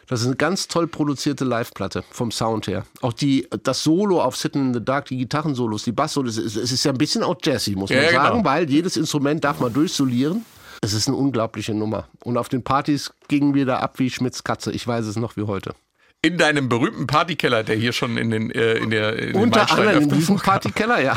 Das 0.09 0.23
ist 0.23 0.27
eine 0.27 0.35
ganz 0.37 0.67
toll 0.67 0.89
produzierte 0.89 1.45
Live-Platte 1.45 2.03
vom 2.11 2.33
Sound 2.33 2.67
her. 2.67 2.85
Auch 3.01 3.13
die, 3.13 3.47
das 3.63 3.85
Solo 3.85 4.21
auf 4.21 4.37
Sitting 4.37 4.67
in 4.67 4.75
the 4.75 4.85
Dark, 4.85 5.07
die 5.07 5.17
Gitarrensolos, 5.19 5.85
die 5.85 5.93
Basssolos, 5.93 6.37
es 6.37 6.45
ist, 6.47 6.57
es 6.57 6.73
ist 6.73 6.85
ja 6.85 6.91
ein 6.91 6.99
bisschen 6.99 7.23
auch 7.23 7.37
Jazzy, 7.41 7.77
muss 7.77 7.91
man 7.91 7.99
Ja, 8.01 8.05
ja, 8.07 8.13
sagen, 8.25 8.39
genau. 8.39 8.45
weil 8.51 8.69
jedes 8.69 8.97
Instrument 8.97 9.45
darf 9.45 9.61
man 9.61 9.73
durchsolieren. 9.73 10.45
Es 10.83 10.95
ist 10.95 11.07
eine 11.07 11.17
unglaubliche 11.17 11.75
Nummer. 11.75 12.09
Und 12.25 12.39
auf 12.39 12.49
den 12.49 12.65
Partys 12.65 13.13
gingen 13.29 13.55
wir 13.55 13.67
da 13.67 13.79
ab 13.79 13.99
wie 14.01 14.11
Schmitz 14.11 14.43
Katze. 14.43 14.73
Ich 14.73 14.85
weiß 14.85 15.07
es 15.07 15.15
noch 15.17 15.37
wie 15.37 15.43
heute. 15.43 15.75
In 16.23 16.37
deinem 16.37 16.69
berühmten 16.69 17.07
Partykeller, 17.07 17.63
der 17.63 17.77
hier 17.77 17.93
schon 17.93 18.19
in 18.19 18.31
den, 18.31 18.51
äh, 18.51 18.75
in 18.75 18.91
der, 18.91 19.19
in 19.19 19.33
den 19.33 19.37
Unter 19.37 19.61
Meilenstein 19.61 19.89
anderem 19.89 20.03
in 20.03 20.11
diesem. 20.11 20.37
Partykeller, 20.37 21.01
ja. 21.01 21.17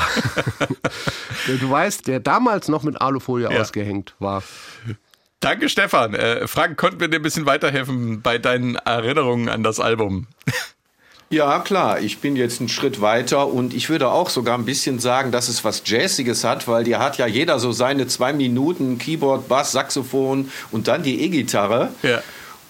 du 1.59 1.69
weißt, 1.69 2.07
der 2.07 2.21
damals 2.21 2.69
noch 2.69 2.83
mit 2.83 3.01
Alufolie 3.01 3.51
Ja. 3.51 3.59
ausgehängt 3.61 4.13
war. 4.19 4.43
Danke, 5.41 5.67
Stefan. 5.67 6.13
Äh, 6.13 6.47
Frank, 6.47 6.77
konnten 6.77 7.01
wir 7.01 7.09
dir 7.09 7.17
ein 7.17 7.21
bisschen 7.21 7.45
weiterhelfen 7.45 8.21
bei 8.21 8.37
deinen 8.37 8.75
Erinnerungen 8.75 9.49
an 9.49 9.63
das 9.63 9.79
Album? 9.79 10.27
Ja, 11.29 11.57
klar, 11.61 11.99
ich 11.99 12.19
bin 12.19 12.35
jetzt 12.35 12.59
einen 12.59 12.69
Schritt 12.69 13.01
weiter 13.01 13.47
und 13.47 13.73
ich 13.73 13.89
würde 13.89 14.09
auch 14.09 14.29
sogar 14.29 14.55
ein 14.55 14.65
bisschen 14.65 14.99
sagen, 14.99 15.31
dass 15.31 15.47
es 15.49 15.63
was 15.63 15.81
Jazziges 15.83 16.43
hat, 16.43 16.67
weil 16.67 16.83
die 16.83 16.95
hat 16.97 17.17
ja 17.17 17.25
jeder 17.25 17.57
so 17.57 17.71
seine 17.71 18.05
zwei 18.05 18.33
Minuten 18.33 18.99
Keyboard, 18.99 19.47
Bass, 19.47 19.71
Saxophon 19.71 20.51
und 20.69 20.87
dann 20.87 21.01
die 21.01 21.21
E-Gitarre. 21.23 21.89
Ja. 22.03 22.21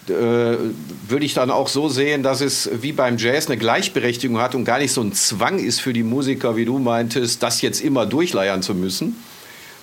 Äh, 0.10 0.58
würde 1.08 1.26
ich 1.26 1.34
dann 1.34 1.50
auch 1.50 1.68
so 1.68 1.88
sehen, 1.88 2.24
dass 2.24 2.42
es 2.42 2.70
wie 2.82 2.92
beim 2.92 3.18
Jazz 3.18 3.48
eine 3.48 3.58
Gleichberechtigung 3.58 4.40
hat 4.40 4.54
und 4.54 4.66
gar 4.66 4.80
nicht 4.80 4.92
so 4.92 5.02
ein 5.02 5.14
Zwang 5.14 5.60
ist 5.60 5.80
für 5.80 5.94
die 5.94 6.04
Musiker, 6.04 6.56
wie 6.58 6.66
du 6.66 6.78
meintest, 6.80 7.42
das 7.42 7.62
jetzt 7.62 7.82
immer 7.82 8.06
durchleiern 8.06 8.62
zu 8.62 8.74
müssen. 8.74 9.16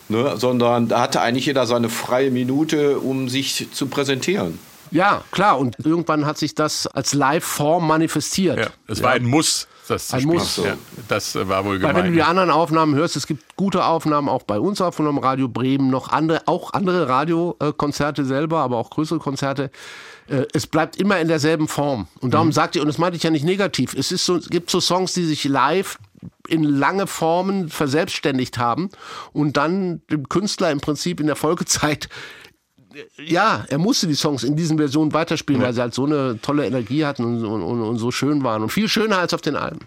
Ne, 0.08 0.34
sondern 0.36 0.88
da 0.88 1.02
hatte 1.02 1.20
eigentlich 1.20 1.46
jeder 1.46 1.66
seine 1.66 1.88
freie 1.88 2.32
Minute, 2.32 2.98
um 2.98 3.28
sich 3.28 3.68
zu 3.72 3.86
präsentieren. 3.86 4.58
Ja, 4.90 5.22
klar. 5.30 5.58
Und 5.58 5.76
irgendwann 5.84 6.26
hat 6.26 6.36
sich 6.36 6.54
das 6.56 6.86
als 6.88 7.14
Live-Form 7.14 7.86
manifestiert. 7.86 8.58
Ja, 8.58 8.66
es 8.88 9.02
war 9.02 9.12
ein 9.12 9.24
Muss, 9.24 9.68
das 9.86 10.08
zu 10.08 10.16
Ein 10.16 10.22
spielen. 10.22 10.34
Muss. 10.34 10.56
Ja, 10.56 10.76
das 11.08 11.36
war 11.36 11.64
wohl 11.64 11.80
Weil 11.80 11.90
wenn 11.90 11.96
du 11.96 12.02
gemeint. 12.02 12.16
die 12.16 12.22
anderen 12.22 12.50
Aufnahmen 12.50 12.94
hörst, 12.96 13.16
es 13.16 13.26
gibt 13.26 13.56
gute 13.56 13.84
Aufnahmen 13.84 14.28
auch 14.28 14.42
bei 14.42 14.58
uns 14.58 14.80
aufgenommen, 14.80 15.18
Radio 15.18 15.48
Bremen, 15.48 15.90
noch 15.90 16.08
andere, 16.08 16.42
auch 16.46 16.72
andere 16.72 17.08
Radiokonzerte 17.08 18.24
selber, 18.24 18.58
aber 18.58 18.78
auch 18.78 18.90
größere 18.90 19.20
Konzerte. 19.20 19.70
Äh, 20.30 20.46
Es 20.52 20.66
bleibt 20.66 20.96
immer 20.96 21.18
in 21.18 21.28
derselben 21.28 21.68
Form. 21.68 22.06
Und 22.20 22.34
darum 22.34 22.52
sagt 22.52 22.76
ihr, 22.76 22.82
und 22.82 22.88
das 22.88 22.98
meinte 22.98 23.16
ich 23.16 23.22
ja 23.22 23.30
nicht 23.30 23.44
negativ, 23.44 23.94
es, 23.94 24.12
ist 24.12 24.24
so, 24.24 24.36
es 24.36 24.48
gibt 24.48 24.70
so 24.70 24.80
Songs, 24.80 25.12
die 25.14 25.24
sich 25.24 25.44
live 25.44 25.98
in 26.48 26.64
lange 26.64 27.06
Formen 27.06 27.68
verselbstständigt 27.68 28.58
haben 28.58 28.90
und 29.32 29.56
dann 29.56 30.02
dem 30.10 30.28
Künstler 30.28 30.70
im 30.70 30.80
Prinzip 30.80 31.20
in 31.20 31.26
der 31.26 31.36
Folgezeit 31.36 32.08
ja, 33.16 33.64
er 33.68 33.78
musste 33.78 34.06
die 34.06 34.14
Songs 34.14 34.42
in 34.42 34.56
diesen 34.56 34.76
Versionen 34.76 35.12
weiterspielen, 35.12 35.62
weil 35.62 35.72
sie 35.72 35.80
halt 35.80 35.94
so 35.94 36.06
eine 36.06 36.40
tolle 36.40 36.66
Energie 36.66 37.04
hatten 37.04 37.24
und, 37.24 37.44
und, 37.44 37.82
und 37.82 37.98
so 37.98 38.10
schön 38.10 38.42
waren. 38.42 38.62
Und 38.62 38.70
viel 38.70 38.88
schöner 38.88 39.18
als 39.18 39.34
auf 39.34 39.40
den 39.40 39.56
Alben. 39.56 39.86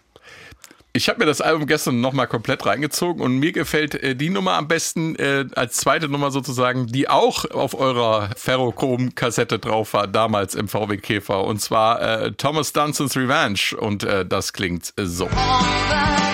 Ich 0.95 1.09
habe 1.09 1.17
mir 1.17 1.25
das 1.25 1.41
Album 1.41 1.65
gestern 1.65 2.01
nochmal 2.01 2.27
komplett 2.27 2.67
reingezogen 2.67 3.23
und 3.23 3.39
mir 3.39 3.51
gefällt 3.51 3.95
äh, 3.95 4.15
die 4.15 4.29
Nummer 4.29 4.53
am 4.53 4.67
besten 4.67 5.15
äh, 5.15 5.45
als 5.55 5.77
zweite 5.77 6.07
Nummer 6.07 6.29
sozusagen, 6.29 6.85
die 6.85 7.09
auch 7.09 7.49
auf 7.49 7.73
eurer 7.73 8.29
Ferrochrom-Kassette 8.37 9.57
drauf 9.57 9.95
war, 9.95 10.05
damals 10.05 10.53
im 10.53 10.67
VW 10.67 10.97
Käfer. 10.97 11.45
Und 11.45 11.59
zwar 11.59 11.99
äh, 11.99 12.31
Thomas 12.33 12.73
Dunson's 12.73 13.17
Revenge. 13.17 13.75
Und 13.75 14.03
äh, 14.03 14.23
das 14.23 14.53
klingt 14.53 14.93
äh, 14.97 15.07
so. 15.07 15.27
All 15.35 16.32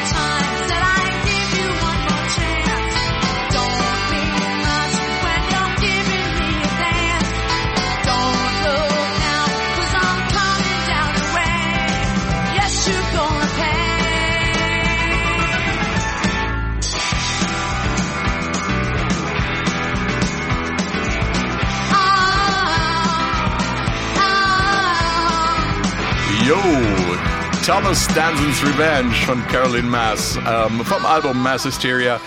Thomas 27.69 28.07
Danson's 28.15 28.63
Revenge 28.63 29.13
von 29.27 29.45
Carolyn 29.45 29.87
Mass 29.87 30.39
ähm, 30.47 30.83
vom 30.83 31.05
Album 31.05 31.39
Mass 31.39 31.65
Hysteria. 31.65 32.19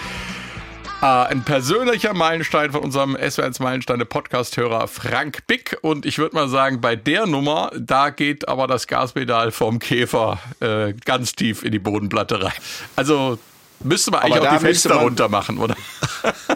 Äh, 1.02 1.04
ein 1.04 1.42
persönlicher 1.42 2.14
Meilenstein 2.14 2.70
von 2.70 2.82
unserem 2.82 3.16
SW1 3.16 3.60
Meilensteine 3.60 4.04
Podcast-Hörer 4.04 4.86
Frank 4.86 5.44
Bick. 5.48 5.76
Und 5.82 6.06
ich 6.06 6.18
würde 6.18 6.36
mal 6.36 6.48
sagen, 6.48 6.80
bei 6.80 6.94
der 6.94 7.26
Nummer, 7.26 7.72
da 7.76 8.10
geht 8.10 8.46
aber 8.46 8.68
das 8.68 8.86
Gaspedal 8.86 9.50
vom 9.50 9.80
Käfer 9.80 10.38
äh, 10.60 10.92
ganz 11.04 11.34
tief 11.34 11.64
in 11.64 11.72
die 11.72 11.80
Bodenplatte 11.80 12.40
rein. 12.40 12.52
Also 12.94 13.36
müsste 13.80 14.12
man 14.12 14.20
eigentlich 14.20 14.36
Aber 14.42 14.52
auch 14.52 14.58
die 14.58 14.64
Fenster 14.64 14.94
runter 14.94 15.28
machen, 15.28 15.58
oder? 15.58 15.74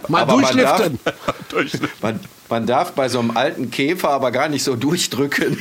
Mal 0.08 0.22
Aber 0.22 0.36
man 0.36 0.42
durchliften. 0.56 1.00
Durch- 1.50 1.72
Man, 2.02 2.20
man 2.48 2.66
darf 2.66 2.92
bei 2.92 3.08
so 3.08 3.18
einem 3.18 3.36
alten 3.36 3.70
Käfer 3.70 4.10
aber 4.10 4.30
gar 4.30 4.48
nicht 4.48 4.62
so 4.64 4.76
durchdrücken. 4.76 5.58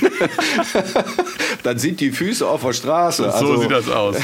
Dann 1.64 1.80
sind 1.80 2.00
die 2.00 2.12
Füße 2.12 2.48
auf 2.48 2.62
der 2.62 2.74
Straße. 2.74 3.24
so 3.24 3.30
Also, 3.30 3.62
sieht 3.62 3.72
das 3.72 3.90
aus. 3.90 4.16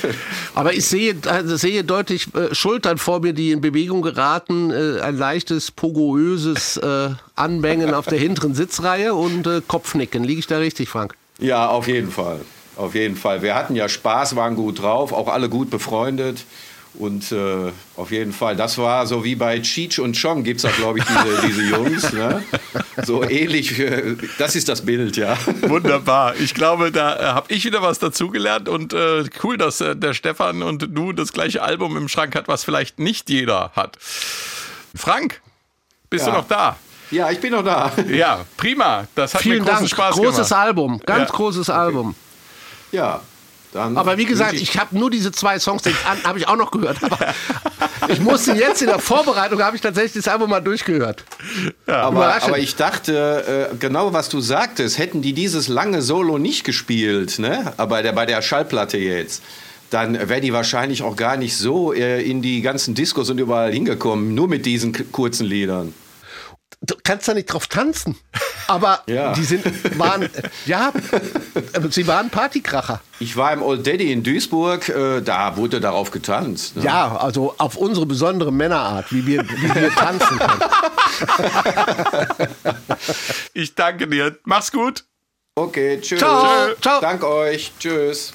Aber 0.54 0.72
ich 0.72 0.86
sehe, 0.86 1.16
also 1.26 1.56
sehe 1.56 1.82
deutlich 1.82 2.28
äh, 2.34 2.54
Schultern 2.54 2.98
vor 2.98 3.20
mir, 3.20 3.32
die 3.32 3.50
in 3.52 3.60
Bewegung 3.60 4.02
geraten, 4.02 4.70
äh, 4.70 5.00
ein 5.00 5.16
leichtes, 5.18 5.70
pogoöses 5.72 6.76
äh, 6.76 7.10
Anbängen 7.34 7.94
auf 7.94 8.06
der 8.06 8.18
hinteren 8.18 8.54
Sitzreihe 8.54 9.14
und 9.14 9.46
äh, 9.46 9.60
Kopfnicken. 9.66 10.22
Liege 10.24 10.38
ich 10.40 10.46
da 10.46 10.58
richtig, 10.58 10.88
Frank? 10.88 11.14
Ja, 11.40 11.68
auf 11.68 11.88
jeden 11.88 12.10
Fall. 12.12 12.40
Auf 12.76 12.94
jeden 12.94 13.16
Fall. 13.16 13.42
Wir 13.42 13.54
hatten 13.54 13.74
ja 13.76 13.88
Spaß, 13.88 14.36
waren 14.36 14.54
gut 14.56 14.80
drauf, 14.82 15.12
auch 15.12 15.28
alle 15.28 15.48
gut 15.48 15.70
befreundet. 15.70 16.44
Und 16.96 17.32
äh, 17.32 17.72
auf 17.96 18.12
jeden 18.12 18.32
Fall, 18.32 18.54
das 18.54 18.78
war 18.78 19.06
so 19.08 19.24
wie 19.24 19.34
bei 19.34 19.58
Cheech 19.60 19.98
und 19.98 20.16
Chong 20.20 20.44
gibt 20.44 20.58
es 20.58 20.62
da, 20.62 20.70
glaube 20.70 21.00
ich, 21.00 21.04
diese, 21.04 21.46
diese 21.46 21.62
Jungs. 21.62 22.12
Ne? 22.12 22.44
So 23.04 23.24
ähnlich, 23.28 23.76
äh, 23.80 24.14
das 24.38 24.54
ist 24.54 24.68
das 24.68 24.82
Bild, 24.86 25.16
ja. 25.16 25.36
Wunderbar. 25.62 26.36
Ich 26.36 26.54
glaube, 26.54 26.92
da 26.92 27.16
äh, 27.18 27.24
habe 27.34 27.52
ich 27.52 27.64
wieder 27.64 27.82
was 27.82 27.98
dazugelernt 27.98 28.68
und 28.68 28.92
äh, 28.92 29.24
cool, 29.42 29.56
dass 29.58 29.80
äh, 29.80 29.96
der 29.96 30.14
Stefan 30.14 30.62
und 30.62 30.86
du 30.96 31.12
das 31.12 31.32
gleiche 31.32 31.62
Album 31.62 31.96
im 31.96 32.08
Schrank 32.08 32.36
hat, 32.36 32.46
was 32.46 32.62
vielleicht 32.62 33.00
nicht 33.00 33.28
jeder 33.28 33.72
hat. 33.74 33.98
Frank, 34.94 35.40
bist 36.10 36.26
Ja. 36.26 36.32
du 36.32 36.38
noch 36.38 36.46
da? 36.48 36.76
Ja, 37.10 37.30
ich 37.30 37.40
bin 37.40 37.52
noch 37.52 37.64
da. 37.64 37.90
Ja, 38.08 38.44
prima. 38.56 39.08
Das 39.16 39.34
hat 39.34 39.42
Vielen 39.42 39.58
mir 39.58 39.64
großen 39.64 39.78
Dank. 39.80 39.90
Spaß 39.90 40.14
Großes 40.16 40.48
gemacht. 40.48 40.52
Album, 40.52 41.00
ganz 41.04 41.28
Ja. 41.28 41.34
großes 41.36 41.70
Album. 41.70 42.14
Ja, 42.92 43.20
dann 43.74 43.96
Aber 43.98 44.16
wie 44.16 44.24
gesagt, 44.24 44.52
wünsch 44.52 44.62
ich 44.62 44.78
habe 44.78 44.96
nur 44.98 45.10
diese 45.10 45.30
zwei 45.32 45.58
Songs, 45.58 45.82
an- 45.86 46.22
habe 46.24 46.38
ich 46.38 46.48
auch 46.48 46.56
noch 46.56 46.70
gehört. 46.70 46.96
Aber 47.02 47.18
ich 48.08 48.20
musste 48.20 48.52
jetzt 48.52 48.80
in 48.80 48.88
der 48.88 48.98
Vorbereitung, 48.98 49.62
habe 49.62 49.76
ich 49.76 49.82
tatsächlich 49.82 50.24
das 50.24 50.32
Album 50.32 50.48
mal 50.50 50.60
durchgehört. 50.60 51.24
Aber, 51.86 52.10
Überraschend. 52.16 52.48
aber 52.50 52.58
ich 52.58 52.76
dachte, 52.76 53.70
äh, 53.72 53.76
genau 53.76 54.12
was 54.12 54.28
du 54.28 54.40
sagtest, 54.40 54.98
hätten 54.98 55.20
die 55.22 55.32
dieses 55.32 55.68
lange 55.68 56.00
Solo 56.02 56.38
nicht 56.38 56.64
gespielt, 56.64 57.38
ne? 57.38 57.72
aber 57.76 58.02
der, 58.02 58.12
bei 58.12 58.26
der 58.26 58.40
Schallplatte 58.42 58.96
jetzt, 58.98 59.42
dann 59.90 60.14
wäre 60.28 60.40
die 60.40 60.52
wahrscheinlich 60.52 61.02
auch 61.02 61.16
gar 61.16 61.36
nicht 61.36 61.56
so 61.56 61.92
äh, 61.92 62.22
in 62.22 62.42
die 62.42 62.62
ganzen 62.62 62.94
Diskos 62.94 63.28
und 63.30 63.38
überall 63.38 63.72
hingekommen, 63.72 64.34
nur 64.34 64.48
mit 64.48 64.66
diesen 64.66 65.10
kurzen 65.12 65.46
Liedern. 65.46 65.92
Du 66.80 66.94
kannst 67.02 67.28
da 67.28 67.34
nicht 67.34 67.46
drauf 67.46 67.66
tanzen. 67.66 68.16
Aber 68.66 69.00
Ja. 69.06 69.32
die 69.32 69.44
sind, 69.44 69.64
waren, 69.98 70.28
ja, 70.66 70.92
sie 71.90 72.06
waren 72.06 72.30
Partykracher. 72.30 73.00
Ich 73.20 73.36
war 73.36 73.52
im 73.52 73.62
Old 73.62 73.86
Daddy 73.86 74.10
in 74.12 74.22
Duisburg, 74.22 74.88
äh, 74.88 75.20
da 75.20 75.56
wurde 75.56 75.80
darauf 75.80 76.10
getanzt. 76.10 76.76
Ne? 76.76 76.84
Ja, 76.84 77.16
also 77.16 77.54
auf 77.58 77.76
unsere 77.76 78.06
besondere 78.06 78.52
Männerart, 78.52 79.12
wie 79.12 79.26
wir, 79.26 79.42
wie 79.48 79.74
wir 79.74 79.90
tanzen 79.94 80.38
können. 80.38 80.62
Ich 83.52 83.74
danke 83.74 84.06
dir. 84.08 84.36
Mach's 84.44 84.72
gut. 84.72 85.04
Okay, 85.56 86.00
tschüss. 86.00 86.18
Ciao. 86.18 86.74
Ciao. 86.80 87.00
Dank 87.00 87.22
euch. 87.22 87.72
Tschüss. 87.78 88.32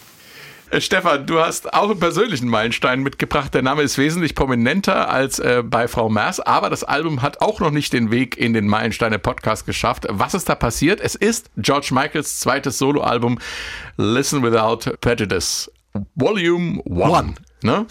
Äh, 0.72 0.82
Stefan, 0.82 1.26
du 1.26 1.40
hast 1.40 1.74
auch 1.74 1.90
einen 1.90 2.00
persönlichen 2.00 2.48
Meilenstein 2.48 3.02
mitgebracht. 3.02 3.54
Der 3.54 3.62
Name 3.62 3.82
ist 3.82 3.98
wesentlich 3.98 4.36
prominenter 4.36 5.10
als 5.10 5.40
äh, 5.40 5.64
bei 5.66 5.88
Frau 5.88 6.10
Maas, 6.10 6.40
aber 6.40 6.70
das 6.70 6.84
Album 6.84 7.22
hat 7.22 7.42
auch 7.42 7.60
noch 7.60 7.72
nicht 7.72 7.92
den 7.94 8.12
Weg 8.12 8.38
in 8.38 8.54
den 8.54 8.68
Meilensteine-Podcast 8.68 9.66
geschafft. 9.66 10.06
Was 10.10 10.34
ist 10.34 10.48
da 10.48 10.56
passiert? 10.56 11.02
Es 11.02 11.16
ist 11.16 11.50
George 11.58 11.90
Michaels 11.92 12.40
zweites 12.40 12.78
Soloalbum 12.78 13.40
Listen 13.98 14.44
Without 14.44 14.92
Prejudice, 15.02 15.72
Volume 16.16 16.82
1. 16.86 17.34
Ne? 17.64 17.86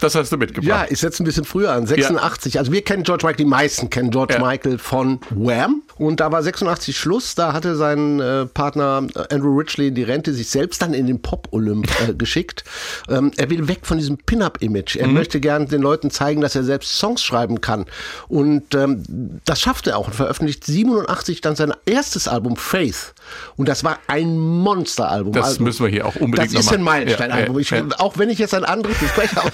Das 0.00 0.14
hast 0.14 0.30
du 0.32 0.36
mitgebracht. 0.36 0.66
Ja, 0.68 0.86
ich 0.88 0.98
setze 1.00 1.22
ein 1.22 1.26
bisschen 1.26 1.44
früher 1.44 1.72
an, 1.72 1.86
86. 1.86 2.58
Also 2.58 2.72
wir 2.72 2.82
kennen 2.82 3.02
George 3.04 3.24
Michael, 3.26 3.36
die 3.36 3.44
meisten 3.50 3.90
kennen 3.90 4.10
George 4.10 4.34
Ja. 4.34 4.40
Michael 4.40 4.78
von 4.78 5.20
Wham. 5.30 5.82
Und 5.96 6.20
da 6.20 6.32
war 6.32 6.42
86 6.42 6.98
Schluss, 6.98 7.34
da 7.36 7.52
hatte 7.52 7.76
sein 7.76 8.18
äh, 8.20 8.46
Partner 8.46 9.06
äh, 9.14 9.34
Andrew 9.34 9.56
Ridgely 9.56 9.88
in 9.88 9.94
die 9.94 10.02
Rente 10.02 10.34
sich 10.34 10.50
selbst 10.50 10.82
dann 10.82 10.92
in 10.92 11.06
den 11.06 11.22
Pop-Olymp 11.22 11.88
äh, 12.08 12.14
geschickt. 12.18 12.64
Ähm, 13.08 13.30
er 13.36 13.48
will 13.50 13.68
weg 13.68 13.80
von 13.82 13.98
diesem 13.98 14.18
Pin-Up-Image. 14.18 14.96
Mhm. 14.96 15.00
Er 15.00 15.06
möchte 15.08 15.40
gern 15.40 15.68
den 15.68 15.82
Leuten 15.82 16.10
zeigen, 16.10 16.40
dass 16.40 16.54
er 16.56 16.64
selbst 16.64 16.98
Songs 16.98 17.22
schreiben 17.22 17.60
kann. 17.60 17.86
Und 18.28 18.74
ähm, 18.74 19.04
das 19.44 19.60
schafft 19.60 19.86
er 19.86 19.96
auch 19.98 20.08
und 20.08 20.14
veröffentlicht 20.14 20.64
87 20.64 21.40
dann 21.40 21.54
sein 21.56 21.72
erstes 21.86 22.26
Album 22.28 22.56
Faith. 22.56 23.14
Und 23.56 23.68
das 23.68 23.84
war 23.84 23.98
ein 24.08 24.36
Monsteralbum. 24.38 25.32
Das 25.32 25.44
Also, 25.46 25.62
müssen 25.62 25.84
wir 25.84 25.90
hier 25.90 26.06
auch 26.06 26.16
unbedingt 26.16 26.52
Das 26.54 26.60
ist 26.60 26.72
ein. 26.72 26.82
Meilenstein-Album. 26.82 27.58
Ja, 27.60 27.76
ja. 27.78 27.84
Auch 27.98 28.18
wenn 28.18 28.28
ich 28.30 28.38
jetzt 28.38 28.52
ein 28.52 28.64
anderes 28.64 28.98
bespreche, 28.98 29.36
aber 29.40 29.50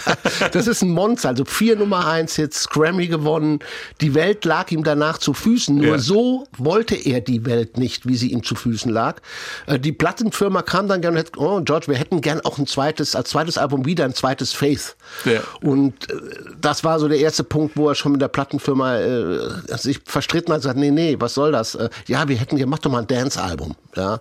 das 0.48 0.66
ist 0.66 0.82
ein 0.82 0.90
Monster. 0.90 1.28
Also 1.30 1.44
vier 1.44 1.76
Nummer 1.76 2.06
eins 2.06 2.36
Hits, 2.36 2.68
Grammy 2.68 3.06
gewonnen. 3.06 3.58
Die 4.00 4.14
Welt 4.14 4.44
lag 4.44 4.70
ihm 4.70 4.84
danach 4.84 5.18
zu 5.18 5.34
Füßen. 5.34 5.76
Nur 5.76 5.86
Ja. 5.96 5.98
so 5.98 6.46
wollte 6.56 6.94
er 6.94 7.20
die 7.20 7.44
Welt 7.46 7.78
nicht, 7.78 8.06
wie 8.06 8.16
sie 8.16 8.30
ihm 8.32 8.42
zu 8.42 8.54
Füßen 8.54 8.90
lag. 8.90 9.20
Äh, 9.66 9.78
Die 9.78 9.92
Plattenfirma 9.92 10.62
kam 10.62 10.88
dann 10.88 11.00
gerne 11.00 11.18
und 11.20 11.26
hat, 11.26 11.36
oh 11.38 11.60
George, 11.62 11.86
wir 11.88 11.96
hätten 11.96 12.20
gern 12.20 12.40
auch 12.42 12.58
ein 12.58 12.66
zweites, 12.66 13.14
als 13.14 13.30
zweites 13.30 13.58
Album 13.58 13.84
wieder 13.84 14.04
ein 14.04 14.14
zweites 14.14 14.52
Faith. 14.52 14.96
Ja. 15.24 15.40
Und 15.62 16.10
äh, 16.10 16.14
das 16.60 16.84
war 16.84 16.98
so 16.98 17.08
der 17.08 17.18
erste 17.18 17.44
Punkt, 17.44 17.76
wo 17.76 17.88
er 17.88 17.94
schon 17.94 18.12
mit 18.12 18.20
der 18.22 18.28
Plattenfirma 18.28 18.96
äh, 18.98 19.38
sich 19.76 20.00
verstritten 20.04 20.52
hat 20.52 20.58
und 20.58 20.62
gesagt, 20.62 20.78
nee, 20.78 20.90
nee, 20.90 21.16
was 21.18 21.34
soll 21.34 21.52
das? 21.52 21.74
Äh, 21.74 21.88
ja, 22.06 22.28
wir 22.28 22.36
hätten, 22.36 22.56
ja, 22.56 22.66
mach 22.66 22.78
doch 22.78 22.90
mal 22.90 23.00
ein 23.00 23.06
Dance-Album. 23.06 23.74
Ja. 23.96 24.20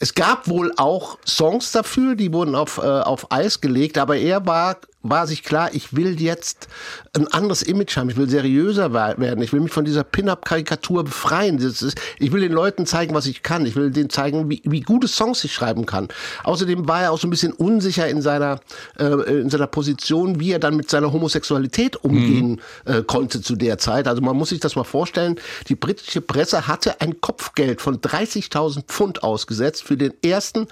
Es 0.00 0.14
gab 0.14 0.48
wohl 0.48 0.72
auch 0.76 1.18
Songs 1.26 1.72
dafür, 1.72 2.14
die 2.14 2.32
wurden 2.32 2.54
auf, 2.54 2.78
äh, 2.78 2.82
auf 2.82 3.30
Eis 3.32 3.60
gelegt, 3.60 3.98
aber 3.98 4.16
er 4.16 4.46
war, 4.46 4.76
war 5.02 5.26
sich 5.26 5.42
klar, 5.42 5.70
ich 5.72 5.94
will 5.94 6.20
jetzt 6.20 6.68
ein 7.14 7.26
anderes 7.28 7.62
Image 7.62 7.96
haben, 7.96 8.10
ich 8.10 8.16
will 8.16 8.28
seriöser 8.28 8.92
werden, 8.92 9.42
ich 9.42 9.52
will 9.52 9.60
mich 9.60 9.72
von 9.72 9.84
dieser 9.84 10.04
Pin-Up-Karikatur 10.04 11.04
befreien. 11.04 11.58
Ist, 11.58 11.94
ich 12.18 12.32
will 12.32 12.40
den 12.40 12.52
Leuten 12.52 12.86
zeigen, 12.86 13.14
was 13.14 13.26
ich 13.26 13.42
kann, 13.42 13.66
ich 13.66 13.76
will 13.76 13.90
denen 13.90 14.10
zeigen, 14.10 14.50
wie, 14.50 14.62
wie 14.64 14.80
gute 14.80 15.08
Songs 15.08 15.42
ich 15.44 15.54
schreiben 15.54 15.86
kann. 15.86 16.08
Außerdem 16.44 16.88
war 16.88 17.02
er 17.02 17.12
auch 17.12 17.18
so 17.18 17.26
ein 17.26 17.30
bisschen 17.30 17.52
unsicher 17.52 18.08
in 18.08 18.20
seiner, 18.20 18.60
äh, 18.98 19.40
in 19.40 19.50
seiner 19.50 19.66
Position, 19.66 20.40
wie 20.40 20.52
er 20.52 20.58
dann 20.58 20.76
mit 20.76 20.90
seiner 20.90 21.12
Homosexualität 21.12 21.96
umgehen 21.96 22.60
äh, 22.84 23.02
konnte 23.02 23.40
zu 23.40 23.56
der 23.56 23.78
Zeit. 23.78 24.08
Also 24.08 24.22
man 24.22 24.36
muss 24.36 24.50
sich 24.50 24.60
das 24.60 24.76
mal 24.76 24.84
vorstellen, 24.84 25.36
die 25.68 25.74
britische 25.74 26.20
Presse 26.20 26.66
hatte 26.66 27.00
ein 27.00 27.20
Kopfgeld 27.20 27.80
von 27.80 28.00
30.000 28.00 28.84
Pfund 28.86 29.22
ausgesetzt 29.22 29.84
für 29.86 29.96
den 29.96 30.12
ersten, 30.24 30.66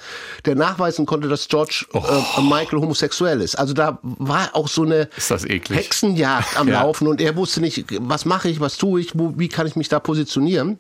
der 0.45 0.55
nachweisen 0.55 1.07
konnte, 1.07 1.29
dass 1.29 1.49
George 1.49 1.87
äh, 1.93 2.41
Michael 2.43 2.81
homosexuell 2.81 3.41
ist. 3.41 3.55
Also 3.57 3.75
da 3.75 3.99
war 4.03 4.51
auch 4.55 4.69
so 4.69 4.83
eine 4.83 5.09
Ist 5.17 5.31
das 5.31 5.45
eklig. 5.45 5.79
Hexenjagd 5.79 6.59
am 6.59 6.69
Ja. 6.75 6.83
Laufen 6.83 7.07
und 7.07 7.21
er 7.21 7.37
wusste 7.37 7.61
nicht, 7.61 7.85
was 8.01 8.25
mache 8.25 8.49
ich, 8.49 8.59
was 8.59 8.79
tue 8.79 9.01
ich, 9.01 9.17
wo, 9.19 9.35
wie 9.37 9.49
kann 9.49 9.67
ich 9.67 9.77
mich 9.77 9.89
da 9.89 10.01
positionieren. 10.01 10.79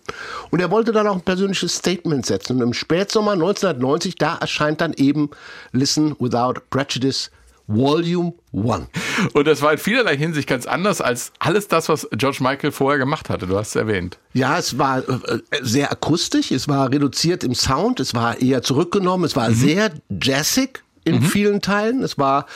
Und 0.50 0.60
er 0.60 0.70
wollte 0.70 0.92
dann 0.92 1.06
auch 1.06 1.14
ein 1.14 1.20
persönliches 1.20 1.76
Statement 1.76 2.26
setzen. 2.26 2.56
Und 2.56 2.62
im 2.62 2.74
Spätsommer 2.74 3.32
1990, 3.32 4.16
da 4.16 4.36
erscheint 4.36 4.80
dann 4.80 4.92
eben 4.94 5.30
Listen 5.72 6.16
Without 6.18 6.54
Prejudice 6.70 7.30
Volume 7.66 8.34
1. 8.52 8.88
Und 9.32 9.46
das 9.46 9.62
war 9.62 9.72
in 9.72 9.78
vielerlei 9.78 10.16
Hinsicht 10.16 10.48
ganz 10.48 10.66
anders 10.66 11.00
als 11.00 11.32
alles 11.38 11.68
das, 11.68 11.88
was 11.88 12.06
George 12.12 12.38
Michael 12.40 12.72
vorher 12.72 12.98
gemacht 12.98 13.30
hatte. 13.30 13.46
Du 13.46 13.56
hast 13.56 13.68
es 13.68 13.76
erwähnt. 13.76 14.18
Ja, 14.32 14.58
es 14.58 14.78
war 14.78 14.98
äh, 14.98 15.40
sehr 15.62 15.90
akustisch, 15.90 16.50
es 16.50 16.68
war 16.68 16.90
reduziert 16.90 17.42
im 17.42 17.54
Sound, 17.54 18.00
es 18.00 18.14
war 18.14 18.40
eher 18.40 18.62
zurückgenommen, 18.62 19.24
es 19.24 19.36
war 19.36 19.50
sehr 19.50 19.92
jazzig 20.10 20.83
in 21.04 21.22
vielen 21.22 21.60
Teilen. 21.60 22.02
Es 22.02 22.18
war, 22.18 22.46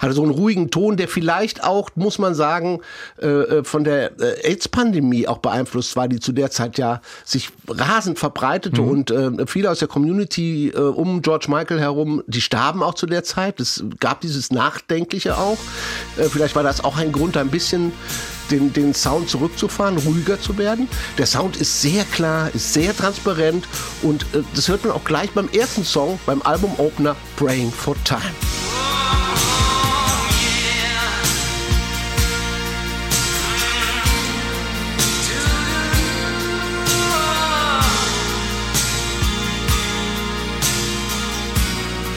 hatte 0.00 0.12
so 0.12 0.22
einen 0.22 0.30
ruhigen 0.30 0.70
Ton, 0.70 0.96
der 0.96 1.08
vielleicht 1.08 1.64
auch, 1.64 1.90
muss 1.94 2.18
man 2.18 2.34
sagen, 2.34 2.80
äh, 3.20 3.26
äh, 3.26 3.64
von 3.64 3.84
der 3.84 4.12
äh, 4.20 4.48
AIDS-Pandemie 4.48 5.26
auch 5.28 5.38
beeinflusst 5.38 5.96
war, 5.96 6.08
die 6.08 6.20
zu 6.20 6.32
der 6.32 6.50
Zeit 6.50 6.78
ja 6.78 7.00
sich 7.24 7.50
rasend 7.68 8.18
verbreitete 8.18 8.80
und 8.80 9.10
äh, 9.10 9.46
viele 9.46 9.70
aus 9.70 9.80
der 9.80 9.88
Community 9.88 10.68
äh, 10.68 10.78
um 10.78 11.22
George 11.22 11.46
Michael 11.48 11.80
herum, 11.80 12.22
die 12.26 12.40
starben 12.40 12.82
auch 12.82 12.94
zu 12.94 13.06
der 13.06 13.24
Zeit. 13.24 13.60
Es 13.60 13.84
gab 14.00 14.20
dieses 14.20 14.50
Nachdenkliche 14.50 15.36
auch. 15.36 15.58
Äh, 16.16 16.24
vielleicht 16.24 16.54
war 16.54 16.62
das 16.62 16.82
auch 16.84 16.96
ein 16.96 17.12
Grund, 17.12 17.36
ein 17.36 17.48
bisschen 17.48 17.92
den, 18.50 18.72
den 18.72 18.94
Sound 18.94 19.28
zurückzufahren, 19.28 19.98
ruhiger 19.98 20.40
zu 20.40 20.56
werden. 20.58 20.88
Der 21.18 21.26
Sound 21.26 21.56
ist 21.56 21.80
sehr 21.80 22.04
klar, 22.04 22.50
ist 22.54 22.72
sehr 22.72 22.96
transparent 22.96 23.66
und 24.02 24.22
äh, 24.34 24.42
das 24.54 24.68
hört 24.68 24.84
man 24.84 24.92
auch 24.92 25.04
gleich 25.04 25.30
beim 25.30 25.48
ersten 25.48 25.84
Song, 25.84 26.18
beim 26.26 26.42
Album-Opener 26.42 27.16
Praying 27.36 27.72
for 27.72 27.96
Time. 28.04 28.22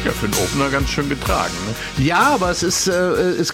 Ja, 0.05 0.11
für 0.13 0.29
den 0.29 0.41
Opener 0.41 0.69
ganz 0.69 0.89
schön 0.89 1.09
getragen. 1.09 1.51
Ne? 1.97 2.05
Ja, 2.05 2.29
aber 2.35 2.49
es 2.51 2.63
ist, 2.63 2.87
äh, 2.87 3.33
ist 3.35 3.53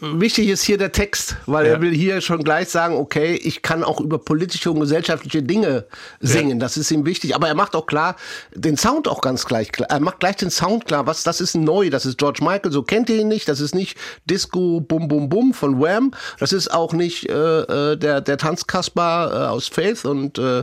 wichtig 0.00 0.48
ist 0.48 0.62
hier 0.62 0.78
der 0.78 0.92
Text, 0.92 1.36
weil 1.46 1.66
Ja. 1.66 1.72
er 1.72 1.80
will 1.80 1.92
hier 1.92 2.20
schon 2.20 2.44
gleich 2.44 2.68
sagen, 2.68 2.94
okay, 2.94 3.34
ich 3.34 3.62
kann 3.62 3.82
auch 3.82 4.00
über 4.00 4.18
politische 4.18 4.70
und 4.70 4.78
gesellschaftliche 4.78 5.42
Dinge 5.42 5.84
singen. 6.20 6.60
Das 6.60 6.76
ist 6.76 6.92
ihm 6.92 7.04
wichtig. 7.04 7.34
Aber 7.34 7.48
er 7.48 7.56
macht 7.56 7.74
auch 7.74 7.86
klar 7.86 8.14
den 8.54 8.76
Sound 8.76 9.08
auch 9.08 9.20
ganz 9.20 9.44
gleich 9.44 9.72
klar. 9.72 9.90
Er 9.90 9.98
macht 9.98 10.20
gleich 10.20 10.36
den 10.36 10.50
Sound 10.52 10.86
klar. 10.86 11.06
Was 11.08 11.24
das 11.24 11.40
ist 11.40 11.56
neu. 11.56 11.90
Das 11.90 12.06
ist 12.06 12.16
George 12.18 12.44
Michael. 12.44 12.70
So 12.70 12.82
kennt 12.84 13.10
ihr 13.10 13.16
ihn 13.16 13.28
nicht. 13.28 13.48
Das 13.48 13.58
ist 13.60 13.74
nicht 13.74 13.98
Disco 14.30 14.80
Bum 14.80 15.08
Bum 15.08 15.28
Bum 15.28 15.52
von 15.52 15.80
Wham. 15.80 16.12
Das 16.38 16.52
ist 16.52 16.72
auch 16.72 16.92
nicht 16.92 17.28
äh, 17.28 17.32
äh, 17.92 17.96
der 17.96 18.20
der 18.20 18.38
Tanzkasper 18.38 19.30
äh, 19.32 19.46
aus 19.48 19.66
Faith 19.66 20.04
und 20.04 20.38
äh, 20.38 20.62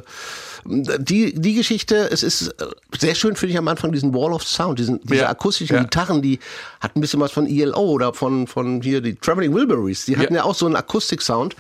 die, 0.66 1.34
die 1.34 1.56
Geschichte, 1.56 2.10
es 2.10 2.24
ist 2.24 2.48
äh, 2.62 2.68
sehr 2.98 3.16
schön, 3.16 3.36
finde 3.36 3.52
ich 3.52 3.58
am 3.58 3.68
Anfang 3.68 3.92
diesen 3.92 4.13
Wall 4.13 4.32
of 4.32 4.44
Sound, 4.48 4.80
diesen, 4.80 4.92
diese 5.03 5.21
Ja, 5.21 5.29
akustischen 5.29 5.75
ja. 5.75 5.84
Gitarren, 5.84 6.21
die 6.21 6.39
hat 6.79 6.95
ein 6.95 7.01
bisschen 7.01 7.19
was 7.19 7.32
von 7.32 7.47
ELO 7.47 7.79
oder 7.79 8.13
von, 8.13 8.47
von 8.47 8.82
hier 8.82 9.01
die 9.01 9.15
Traveling 9.15 9.53
Wilburys. 9.53 10.06
Die 10.06 10.17
hatten 10.17 10.36
ja, 10.36 10.43
auch 10.43 10.56
so 10.56 10.65
einen 10.65 10.75
Akustik-Sound. 10.75 11.56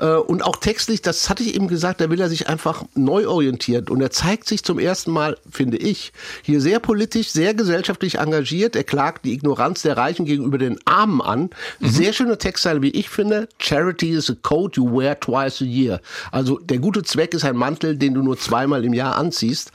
Äh, 0.00 0.14
Und 0.16 0.42
auch 0.42 0.56
textlich, 0.56 1.02
das 1.02 1.28
hatte 1.28 1.42
ich 1.42 1.54
eben 1.54 1.68
gesagt, 1.68 2.00
da 2.00 2.10
will 2.10 2.20
er 2.20 2.28
sich 2.28 2.48
einfach 2.48 2.84
neu 2.94 3.28
orientieren. 3.28 3.88
Und 3.88 4.00
er 4.00 4.10
zeigt 4.10 4.48
sich 4.48 4.64
zum 4.64 4.78
ersten 4.78 5.10
Mal, 5.10 5.36
finde 5.50 5.76
ich, 5.76 6.12
hier 6.42 6.60
sehr 6.60 6.80
politisch, 6.80 7.30
sehr 7.30 7.54
gesellschaftlich 7.54 8.18
engagiert. 8.18 8.76
Er 8.76 8.84
klagt 8.84 9.24
die 9.24 9.32
Ignoranz 9.34 9.82
der 9.82 9.96
Reichen 9.96 10.24
gegenüber 10.24 10.58
den 10.58 10.78
Armen 10.86 11.20
an. 11.20 11.50
Sehr 11.80 12.12
schöne 12.12 12.38
Textzeile, 12.38 12.82
wie 12.82 12.90
ich 12.90 13.08
finde. 13.10 13.48
Charity 13.58 14.10
is 14.10 14.30
a 14.30 14.34
coat 14.42 14.76
you 14.76 14.90
wear 14.90 15.18
twice 15.18 15.60
a 15.60 15.64
year. 15.64 16.00
Also 16.32 16.58
der 16.58 16.78
gute 16.78 17.02
Zweck 17.02 17.34
ist 17.34 17.44
ein 17.44 17.56
Mantel, 17.56 17.96
den 17.96 18.14
du 18.14 18.22
nur 18.22 18.38
zweimal 18.38 18.84
im 18.84 18.94
Jahr 18.94 19.16
anziehst. 19.16 19.72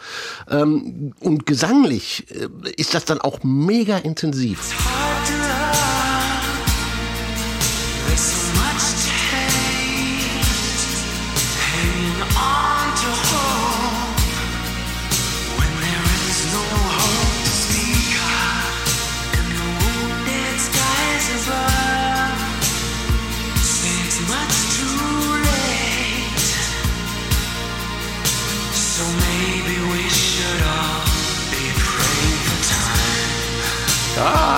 Ähm, 0.50 1.14
Und 1.20 1.46
gesanglich 1.46 2.26
äh, 2.32 2.48
ist 2.78 2.94
das 2.94 3.06
dann 3.06 3.22
auch 3.22 3.40
mega 3.44 3.98
intensiv. 3.98 4.74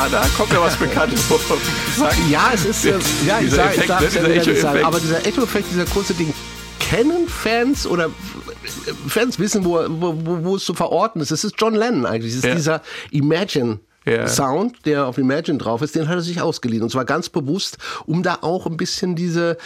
Ah, 0.08 0.10
da 0.10 0.26
kommt 0.38 0.54
ja 0.54 0.62
was 0.62 0.78
Bekanntes 0.78 1.22
vor. 1.24 1.38
Ja, 2.30 2.52
es 2.54 2.64
ist, 2.64 2.86
äh, 2.86 2.94
ja, 3.26 3.42
ich 3.42 3.52
sage 3.52 3.70
Effekt, 3.76 3.88
sag, 3.88 4.00
ne? 4.02 4.36
es 4.36 4.46
ja 4.46 4.56
sagen, 4.56 4.86
aber 4.86 5.02
dieser 5.02 5.26
Echo-Effekt, 5.26 5.68
dieser 5.70 5.84
kurze 5.86 6.14
Ding, 6.14 6.34
kennen 6.80 7.28
Fans 7.28 7.86
oder 7.86 8.10
Fans 9.10 9.38
wissen, 9.38 9.66
wo, 9.66 9.80
wo, 9.90 10.16
wo, 10.24 10.44
wo 10.46 10.56
es 10.56 10.64
zu 10.64 10.74
verorten 10.74 11.20
ist. 11.22 11.32
Es 11.32 11.44
ist 11.44 11.56
John 11.58 11.76
Lennon 11.76 12.06
eigentlich. 12.06 12.32
Es 12.32 12.38
ist 12.38 12.46
Ja. 12.46 12.56
dieser 12.56 12.82
Imagine. 13.12 13.80
Ja. 14.08 14.26
Sound, 14.28 14.86
der 14.86 15.06
auf 15.06 15.18
Imagine 15.18 15.58
drauf 15.58 15.82
ist, 15.82 15.94
den 15.96 16.08
hat 16.08 16.16
er 16.16 16.22
sich 16.22 16.42
ausgeliehen. 16.42 16.82
Und 16.84 16.90
zwar 16.92 17.04
ganz 17.06 17.28
bewusst, 17.30 17.78
um 18.06 18.24
da 18.24 18.40
auch 18.42 18.66
ein 18.66 18.78
bisschen 18.78 19.16
diese, 19.16 19.58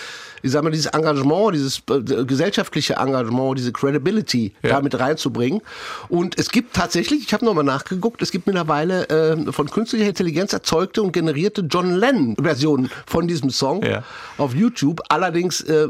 ich 0.41 0.51
sag 0.51 0.63
mal, 0.63 0.71
dieses 0.71 0.87
Engagement, 0.87 1.53
dieses 1.53 1.83
äh, 1.89 2.25
gesellschaftliche 2.25 2.95
Engagement, 2.95 3.57
diese 3.59 3.71
Credibility 3.71 4.53
Ja. 4.63 4.69
da 4.71 4.81
mit 4.81 4.99
reinzubringen. 4.99 5.61
Und 6.09 6.39
es 6.39 6.49
gibt 6.49 6.75
tatsächlich, 6.75 7.21
ich 7.21 7.33
habe 7.33 7.45
nochmal 7.45 7.63
nachgeguckt, 7.63 8.21
es 8.23 8.31
gibt 8.31 8.47
mittlerweile 8.47 9.07
äh, 9.09 9.51
von 9.51 9.69
künstlicher 9.69 10.07
Intelligenz 10.07 10.53
erzeugte 10.53 11.03
und 11.03 11.11
generierte 11.13 11.61
John 11.61 11.91
Lennon-Versionen 11.93 12.89
von 13.05 13.27
diesem 13.27 13.51
Song 13.51 13.83
Ja. 13.83 14.03
auf 14.39 14.55
YouTube. 14.55 15.01
Allerdings 15.09 15.61
äh, 15.61 15.89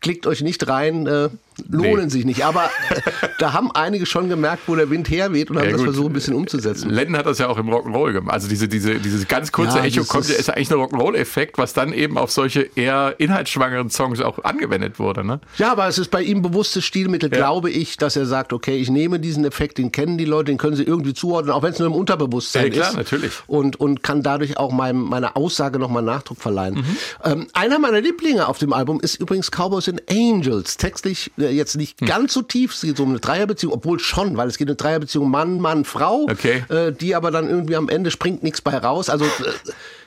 klickt 0.00 0.26
euch 0.26 0.42
nicht 0.42 0.66
rein, 0.66 1.06
äh, 1.06 1.28
lohnen 1.68 2.04
Nee. 2.04 2.10
sich 2.10 2.24
nicht. 2.24 2.44
Aber 2.44 2.64
äh, 2.64 3.00
da 3.38 3.52
haben 3.52 3.70
einige 3.72 4.06
schon 4.06 4.28
gemerkt, 4.28 4.62
wo 4.66 4.74
der 4.76 4.90
Wind 4.90 5.10
herweht 5.10 5.50
und 5.50 5.58
haben 5.58 5.66
Ja, 5.66 5.72
das 5.72 5.82
versucht, 5.82 6.10
ein 6.10 6.12
bisschen 6.12 6.34
umzusetzen. 6.34 6.90
Lennon 6.90 7.16
hat 7.18 7.26
das 7.26 7.38
ja 7.38 7.48
auch 7.48 7.58
im 7.58 7.68
Rock'n'Roll 7.68 8.12
gemacht. 8.12 8.34
Also 8.34 8.48
diese, 8.48 8.68
diese, 8.68 8.96
dieses 8.96 9.28
ganz 9.28 9.52
kurze 9.52 9.78
Ja, 9.78 9.84
Echo 9.84 10.04
kommt 10.04 10.24
ist- 10.24 10.38
ist 10.38 10.48
ja 10.48 10.54
eigentlich 10.54 10.70
ein 10.70 10.78
Rock'n'Roll-Effekt, 10.78 11.58
was 11.58 11.72
dann 11.72 11.92
eben 11.92 12.18
auf 12.18 12.30
solche 12.30 12.62
eher 12.74 13.14
inhaltsschwangeren 13.18 13.90
Songs 13.90 14.20
auch 14.20 14.42
angewendet 14.44 14.98
wurde. 14.98 15.24
Ne? 15.24 15.40
Ja, 15.58 15.72
aber 15.72 15.86
es 15.88 15.98
ist 15.98 16.10
bei 16.10 16.22
ihm 16.22 16.42
bewusstes 16.42 16.84
Stilmittel, 16.84 17.30
Ja. 17.30 17.36
glaube 17.38 17.70
ich, 17.70 17.96
dass 17.96 18.16
er 18.16 18.26
sagt, 18.26 18.52
okay, 18.52 18.76
ich 18.76 18.90
nehme 18.90 19.20
diesen 19.20 19.44
Effekt, 19.44 19.78
den 19.78 19.92
kennen 19.92 20.18
die 20.18 20.24
Leute, 20.24 20.46
den 20.52 20.58
können 20.58 20.76
sie 20.76 20.82
irgendwie 20.84 21.14
zuordnen, 21.14 21.52
auch 21.52 21.62
wenn 21.62 21.72
es 21.72 21.78
nur 21.78 21.88
im 21.88 21.94
Unterbewusstsein 21.94 22.66
Ja, 22.66 22.70
klar, 22.70 22.88
ist. 22.90 22.96
natürlich. 22.96 23.32
Und, 23.46 23.78
und 23.80 24.02
kann 24.02 24.22
dadurch 24.22 24.56
auch 24.58 24.72
meinem, 24.72 25.02
meiner 25.02 25.36
Aussage 25.36 25.78
nochmal 25.78 26.02
Nachdruck 26.02 26.38
verleihen. 26.40 26.74
Mhm. 26.76 26.96
Ähm, 27.24 27.46
einer 27.52 27.78
meiner 27.78 28.00
Lieblinge 28.00 28.48
auf 28.48 28.58
dem 28.58 28.72
Album 28.72 29.00
ist 29.00 29.16
übrigens 29.16 29.50
Cowboys 29.50 29.88
and 29.88 30.02
Angels. 30.10 30.76
Textlich 30.76 31.30
äh, 31.38 31.41
jetzt 31.50 31.76
nicht 31.76 32.00
Hm. 32.00 32.06
ganz 32.08 32.32
so 32.34 32.42
tief, 32.42 32.74
es 32.74 32.82
geht 32.82 32.96
so 32.96 33.02
um 33.02 33.10
eine 33.10 33.20
Dreierbeziehung, 33.20 33.72
obwohl 33.72 33.98
schon, 33.98 34.36
weil 34.36 34.48
es 34.48 34.58
geht 34.58 34.68
um 34.68 34.70
eine 34.72 34.76
Dreierbeziehung 34.76 35.30
Mann, 35.30 35.58
Mann, 35.60 35.84
Frau, 35.84 36.26
Okay. 36.30 36.64
äh, 36.68 36.92
die 36.92 37.14
aber 37.14 37.30
dann 37.30 37.48
irgendwie 37.48 37.76
am 37.76 37.88
Ende 37.88 38.10
springt 38.10 38.42
nichts 38.42 38.60
bei 38.60 38.76
raus. 38.76 39.08
Also 39.10 39.24
äh, 39.24 39.28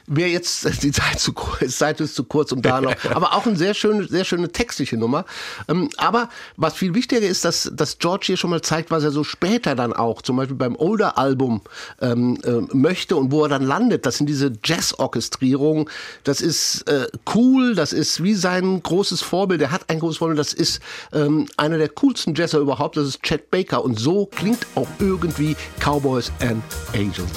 Wäre 0.08 0.30
jetzt 0.30 0.66
die 0.84 0.92
Zeit 0.92 1.20
zu 1.20 1.34
kurz, 1.34 1.78
Zeit 1.78 2.00
ist 2.00 2.16
zu 2.16 2.24
kurz, 2.24 2.52
um 2.52 2.62
da 2.62 2.82
noch. 2.82 2.94
Aber 3.14 3.34
auch 3.34 3.46
eine 3.46 3.56
sehr 3.56 3.74
schöne, 3.74 4.08
sehr 4.08 4.26
schöne 4.26 4.52
textliche 4.52 4.98
Nummer. 4.98 5.26
Ähm, 5.68 5.90
aber 5.98 6.30
was 6.58 6.76
viel 6.76 6.94
wichtiger 6.94 7.22
ist, 7.22 7.46
dass, 7.46 7.72
dass 7.74 7.98
George 7.98 8.26
hier 8.28 8.38
schon 8.38 8.50
mal 8.50 8.62
zeigt, 8.62 8.92
was 8.92 9.04
er 9.04 9.12
so 9.12 9.24
später 9.24 9.76
dann 9.76 9.94
auch, 9.94 10.22
zum 10.22 10.38
Beispiel 10.38 10.56
beim 10.56 10.76
Older 10.76 11.18
Album 11.18 11.62
ähm, 12.02 12.38
äh, 12.44 12.76
möchte 12.76 13.16
und 13.16 13.32
wo 13.32 13.44
er 13.44 13.50
dann 13.50 13.64
landet. 13.64 14.06
Das 14.06 14.18
sind 14.18 14.28
diese 14.28 14.52
Jazz-Orchestrierungen. 14.64 15.90
Das 16.24 16.42
ist 16.42 16.88
äh, 16.88 17.08
cool. 17.34 17.76
Das 17.76 17.94
ist 17.94 18.22
wie 18.24 18.36
sein 18.36 18.82
großes 18.82 19.22
Vorbild. 19.22 19.62
Er 19.62 19.72
hat 19.72 19.90
ein 19.90 20.00
großes 20.00 20.18
Vorbild. 20.18 20.40
Das 20.40 20.54
ist 20.54 20.82
ähm, 21.14 21.48
einer 21.58 21.78
der 21.78 21.90
coolsten 21.90 22.36
Jazzer 22.36 22.60
überhaupt. 22.60 22.98
Das 22.98 23.08
ist 23.08 23.24
Chet 23.24 23.50
Baker. 23.50 23.84
Und 23.84 24.00
so 24.00 24.28
klingt 24.28 24.66
auch 24.76 24.88
irgendwie 25.00 25.56
Cowboys 25.80 26.32
and 26.42 26.64
Angels. 26.94 27.30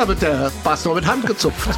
Da 0.00 0.08
wird 0.08 0.22
der 0.22 0.50
Bass 0.64 0.86
noch 0.86 0.94
mit 0.94 1.04
Hand 1.06 1.26
gezupft. 1.26 1.68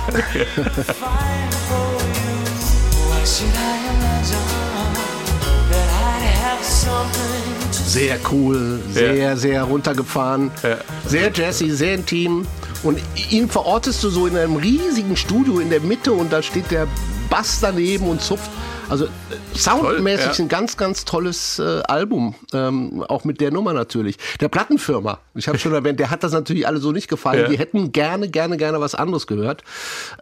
Sehr 7.72 8.18
cool, 8.30 8.80
sehr, 8.90 9.36
sehr 9.36 9.64
runtergefahren, 9.64 10.52
Ja. 10.62 10.76
sehr 11.04 11.32
jazzy, 11.32 11.70
sehr 11.70 11.94
intim. 11.94 12.46
Und 12.84 13.00
ihn 13.30 13.48
verortest 13.48 14.04
du 14.04 14.10
so 14.10 14.28
in 14.28 14.36
einem 14.36 14.54
riesigen 14.56 15.16
Studio 15.16 15.58
in 15.58 15.70
der 15.70 15.80
Mitte 15.80 16.12
und 16.12 16.32
da 16.32 16.42
steht 16.42 16.70
der 16.70 16.86
Bass 17.28 17.58
daneben 17.60 18.06
und 18.08 18.22
zupft. 18.22 18.50
Also 18.92 19.06
äh, 19.06 19.08
soundmäßig 19.54 20.26
Toll, 20.26 20.34
ja. 20.36 20.44
ein 20.44 20.48
ganz, 20.48 20.76
ganz 20.76 21.06
tolles 21.06 21.58
äh, 21.58 21.80
Album, 21.88 22.34
ähm, 22.52 23.02
auch 23.08 23.24
mit 23.24 23.40
der 23.40 23.50
Nummer 23.50 23.72
natürlich. 23.72 24.18
Der 24.38 24.48
Plattenfirma, 24.48 25.18
ich 25.34 25.48
habe 25.48 25.58
schon 25.58 25.72
erwähnt, 25.72 25.98
der 25.98 26.10
hat 26.10 26.22
das 26.22 26.32
natürlich 26.32 26.66
alle 26.66 26.76
so 26.76 26.92
nicht 26.92 27.08
gefallen. 27.08 27.40
Ja. 27.40 27.48
Die 27.48 27.56
hätten 27.56 27.92
gerne, 27.92 28.28
gerne, 28.28 28.58
gerne 28.58 28.80
was 28.80 28.94
anderes 28.94 29.26
gehört. 29.26 29.62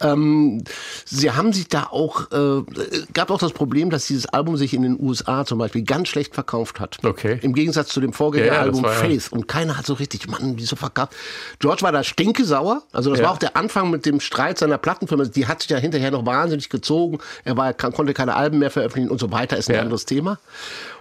Ähm, 0.00 0.62
sie 1.04 1.32
haben 1.32 1.52
sich 1.52 1.66
da 1.66 1.88
auch, 1.90 2.30
äh, 2.30 2.62
gab 3.12 3.32
auch 3.32 3.40
das 3.40 3.52
Problem, 3.52 3.90
dass 3.90 4.06
dieses 4.06 4.26
Album 4.26 4.56
sich 4.56 4.72
in 4.72 4.82
den 4.82 4.96
USA 5.00 5.44
zum 5.44 5.58
Beispiel 5.58 5.82
ganz 5.82 6.06
schlecht 6.06 6.34
verkauft 6.34 6.78
hat. 6.78 6.98
Okay. 7.02 7.40
Im 7.42 7.54
Gegensatz 7.54 7.88
zu 7.88 8.00
dem 8.00 8.12
Vorgängeralbum 8.12 8.84
ja- 8.84 8.90
Faith. 8.90 9.32
Und 9.32 9.48
keiner 9.48 9.78
hat 9.78 9.86
so 9.86 9.94
richtig, 9.94 10.28
Mann, 10.28 10.52
wieso 10.58 10.76
verkauft? 10.76 11.12
George 11.58 11.82
war 11.82 11.90
da 11.90 12.04
stinkesauer. 12.04 12.84
Also 12.92 13.10
das 13.10 13.20
war 13.20 13.32
auch 13.32 13.38
der 13.38 13.56
Anfang 13.56 13.90
mit 13.90 14.06
dem 14.06 14.20
Streit 14.20 14.58
seiner 14.58 14.78
Plattenfirma. 14.78 15.24
Die 15.24 15.48
hat 15.48 15.62
sich 15.62 15.70
ja 15.72 15.78
hinterher 15.78 16.12
noch 16.12 16.24
wahnsinnig 16.24 16.68
gezogen. 16.68 17.18
Er 17.42 17.56
war, 17.56 17.72
konnte 17.74 18.14
keine 18.14 18.36
Alben 18.36 18.59
mehr 18.60 18.70
veröffentlichen 18.70 19.10
und 19.10 19.18
so 19.18 19.32
weiter. 19.32 19.56
Ist 19.56 19.68
ein 19.68 19.74
Ja. 19.76 19.82
anderes 19.82 20.06
Thema. 20.06 20.38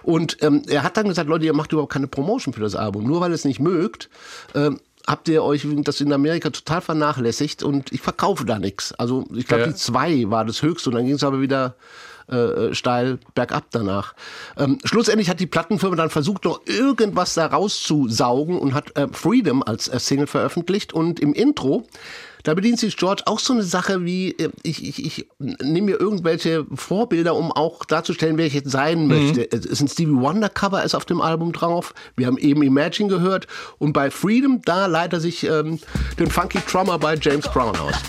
Und 0.02 0.38
ähm, 0.42 0.62
er 0.68 0.82
hat 0.82 0.96
dann 0.96 1.06
gesagt, 1.08 1.28
Leute, 1.28 1.44
ihr 1.44 1.52
macht 1.54 1.72
überhaupt 1.72 1.92
keine 1.92 2.08
Promotion 2.08 2.52
für 2.52 2.60
das 2.60 2.74
Album. 2.74 3.04
Nur 3.06 3.20
weil 3.20 3.30
ihr 3.30 3.34
es 3.36 3.44
nicht 3.44 3.60
mögt, 3.60 4.08
ähm, 4.54 4.80
habt 5.06 5.28
ihr 5.28 5.42
euch 5.44 5.66
das 5.84 6.00
in 6.00 6.12
Amerika 6.12 6.50
total 6.50 6.80
vernachlässigt 6.80 7.62
und 7.62 7.92
ich 7.92 8.00
verkaufe 8.00 8.44
da 8.44 8.58
nichts. 8.58 8.92
Also 8.98 9.24
ich 9.34 9.46
glaube, 9.46 9.62
Ja. 9.62 9.68
die 9.68 9.74
zwei 9.74 10.24
war 10.28 10.44
das 10.44 10.62
höchste 10.62 10.90
und 10.90 10.96
dann 10.96 11.06
ging 11.06 11.14
es 11.14 11.22
aber 11.24 11.40
wieder 11.40 11.74
äh, 12.28 12.74
steil 12.74 13.18
bergab 13.34 13.64
danach. 13.72 14.14
Ähm, 14.56 14.78
schlussendlich 14.84 15.28
hat 15.28 15.40
die 15.40 15.48
Plattenfirma 15.48 15.96
dann 15.96 16.10
versucht, 16.10 16.44
noch 16.44 16.60
irgendwas 16.64 17.34
da 17.34 17.46
rauszusaugen 17.46 18.56
und 18.56 18.72
hat 18.72 18.96
äh, 18.96 19.08
Freedom 19.10 19.64
als 19.64 19.88
äh, 19.88 19.98
Single 19.98 20.28
veröffentlicht 20.28 20.92
und 20.92 21.18
im 21.18 21.32
Intro 21.32 21.88
da 22.42 22.54
bedient 22.54 22.78
sich 22.78 22.96
George 22.96 23.22
auch 23.26 23.38
so 23.38 23.52
eine 23.52 23.62
Sache 23.62 24.04
wie, 24.04 24.32
äh, 24.32 24.50
ich, 24.62 24.86
ich, 24.86 25.04
ich 25.04 25.26
nehme 25.38 25.92
mir 25.92 26.00
irgendwelche 26.00 26.66
Vorbilder, 26.74 27.36
um 27.36 27.52
auch 27.52 27.84
darzustellen, 27.84 28.38
wer 28.38 28.46
ich 28.46 28.54
jetzt 28.54 28.70
sein 28.70 29.06
möchte. 29.06 29.50
Es 29.50 29.66
ist 29.66 29.80
ein 29.80 29.88
Stevie 29.88 30.14
Wonder 30.14 30.48
Cover 30.48 30.82
ist 30.82 30.94
auf 30.94 31.04
dem 31.04 31.20
Album 31.20 31.52
drauf. 31.52 31.94
Wir 32.16 32.26
haben 32.26 32.38
eben 32.38 32.62
Imagine 32.62 33.08
gehört. 33.08 33.46
Und 33.78 33.92
bei 33.92 34.10
Freedom, 34.10 34.62
da 34.62 34.86
leitet 34.86 35.14
er 35.14 35.20
sich 35.20 35.44
ähm, 35.44 35.78
den 36.18 36.30
Funky 36.30 36.60
Drummer 36.70 36.98
bei 36.98 37.16
James 37.16 37.46
Brown 37.48 37.76
aus. 37.76 37.94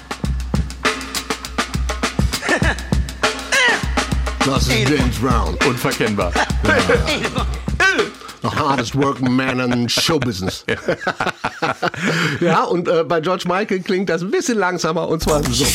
Das 4.44 4.68
ist 4.68 4.90
James 4.90 5.20
Brown. 5.20 5.56
Unverkennbar. 5.68 6.34
The 8.42 8.50
hardest 8.50 8.96
working 8.96 9.32
man 9.32 9.60
in 9.60 9.88
show 9.88 10.18
business. 10.18 10.66
ja, 12.40 12.64
und 12.64 12.88
äh, 12.88 13.04
bei 13.04 13.22
George 13.22 13.44
Michael 13.48 13.82
klingt 13.82 14.10
das 14.10 14.24
ein 14.24 14.32
bisschen 14.32 14.58
langsamer 14.58 15.08
und 15.08 15.22
zwar 15.22 15.44
so. 15.44 15.66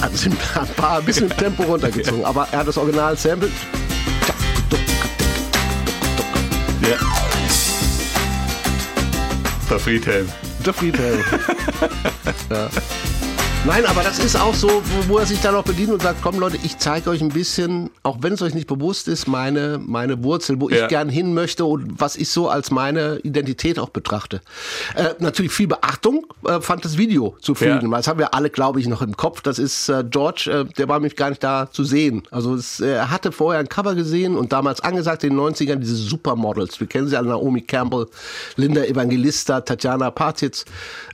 Also 0.00 0.30
ein 0.30 0.66
paar 0.76 0.98
ein 0.98 1.04
bisschen 1.04 1.28
Tempo 1.30 1.64
runtergezogen, 1.64 2.24
aber 2.24 2.46
er 2.52 2.60
hat 2.60 2.68
das 2.68 2.78
Original 2.78 3.16
sampled. 3.16 3.52
ja. 6.82 6.96
Der 9.68 9.78
Friedhelm. 9.80 10.28
Der 10.64 10.74
Friedhelm. 10.74 11.24
ja. 12.50 12.68
Nein, 13.64 13.86
aber 13.86 14.02
das 14.02 14.18
ist 14.18 14.34
auch 14.34 14.54
so, 14.54 14.68
wo, 14.68 15.14
wo 15.14 15.18
er 15.18 15.26
sich 15.26 15.40
dann 15.40 15.54
auch 15.54 15.62
bedient 15.62 15.92
und 15.92 16.02
sagt, 16.02 16.20
komm 16.20 16.40
Leute, 16.40 16.58
ich 16.64 16.78
zeige 16.78 17.08
euch 17.10 17.20
ein 17.20 17.28
bisschen, 17.28 17.90
auch 18.02 18.16
wenn 18.20 18.32
es 18.32 18.42
euch 18.42 18.54
nicht 18.54 18.66
bewusst 18.66 19.06
ist, 19.06 19.28
meine, 19.28 19.78
meine 19.80 20.24
Wurzel, 20.24 20.60
wo 20.60 20.68
Ja. 20.68 20.82
ich 20.82 20.88
gern 20.88 21.08
hin 21.08 21.32
möchte 21.32 21.64
und 21.64 22.00
was 22.00 22.16
ich 22.16 22.28
so 22.30 22.48
als 22.48 22.72
meine 22.72 23.20
Identität 23.22 23.78
auch 23.78 23.90
betrachte. 23.90 24.40
Äh, 24.96 25.10
natürlich 25.20 25.52
viel 25.52 25.68
Beachtung 25.68 26.26
äh, 26.44 26.60
fand 26.60 26.84
das 26.84 26.98
Video 26.98 27.36
zu 27.40 27.54
Freedom. 27.54 27.92
Ja. 27.92 27.98
Das 27.98 28.08
haben 28.08 28.18
wir 28.18 28.34
alle, 28.34 28.50
glaube 28.50 28.80
ich, 28.80 28.88
noch 28.88 29.00
im 29.00 29.16
Kopf. 29.16 29.42
Das 29.42 29.60
ist 29.60 29.88
äh, 29.88 30.02
George, 30.10 30.50
äh, 30.68 30.72
der 30.74 30.88
war 30.88 30.98
nämlich 30.98 31.14
gar 31.14 31.30
nicht 31.30 31.44
da 31.44 31.70
zu 31.70 31.84
sehen. 31.84 32.24
Also 32.32 32.56
es, 32.56 32.80
äh, 32.80 32.88
er 32.94 33.10
hatte 33.12 33.30
vorher 33.30 33.60
ein 33.60 33.68
Cover 33.68 33.94
gesehen 33.94 34.36
und 34.36 34.52
damals 34.52 34.80
angesagt 34.80 35.22
in 35.22 35.30
den 35.30 35.38
90ern 35.38 35.76
diese 35.76 35.94
Supermodels. 35.94 36.80
Wir 36.80 36.88
kennen 36.88 37.06
sie 37.06 37.16
alle, 37.16 37.28
Naomi 37.28 37.60
Campbell, 37.62 38.06
Linda 38.56 38.82
Evangelista, 38.82 39.60
Tatjana 39.60 40.10
Partitz, 40.10 40.64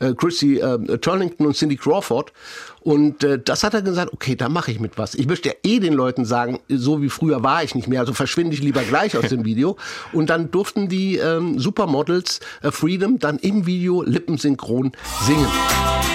äh, 0.00 0.14
Chrissy 0.14 0.62
Turlington 1.02 1.44
und 1.46 1.54
Cindy 1.54 1.76
Crawford. 1.76 2.32
Und 2.80 3.24
äh, 3.24 3.38
das 3.38 3.64
hat 3.64 3.74
er 3.74 3.82
gesagt, 3.82 4.12
okay, 4.12 4.36
da 4.36 4.48
mache 4.48 4.70
ich 4.70 4.80
mit 4.80 4.98
was. 4.98 5.14
Ich 5.14 5.26
möchte 5.26 5.50
ja 5.50 5.54
eh 5.64 5.78
den 5.80 5.92
Leuten 5.92 6.24
sagen, 6.24 6.60
so 6.68 7.02
wie 7.02 7.08
früher 7.08 7.42
war 7.42 7.62
ich 7.62 7.74
nicht 7.74 7.88
mehr, 7.88 8.00
also 8.00 8.14
verschwinde 8.14 8.54
ich 8.54 8.62
lieber 8.62 8.82
gleich 8.82 9.16
aus 9.16 9.28
dem 9.28 9.44
Video. 9.44 9.76
Und 10.12 10.30
dann 10.30 10.50
durften 10.50 10.88
die 10.88 11.16
ähm, 11.16 11.58
Supermodels 11.58 12.40
äh, 12.62 12.70
Freedom 12.70 13.18
dann 13.18 13.38
im 13.38 13.66
Video 13.66 14.02
lippensynchron 14.02 14.92
singen. 15.26 16.07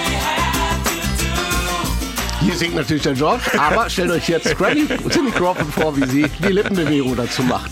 Hier 2.44 2.54
singt 2.56 2.74
natürlich 2.74 3.02
der 3.02 3.14
George, 3.14 3.42
aber 3.58 3.88
stellt 3.88 4.10
euch 4.10 4.28
jetzt 4.28 4.56
Granny 4.58 4.86
und 5.02 5.10
Cindy 5.12 5.30
Crawford 5.32 5.66
vor, 5.72 5.96
wie 5.96 6.06
sie 6.06 6.26
die 6.40 6.52
Lippenbewegung 6.52 7.16
dazu 7.16 7.42
macht. 7.42 7.70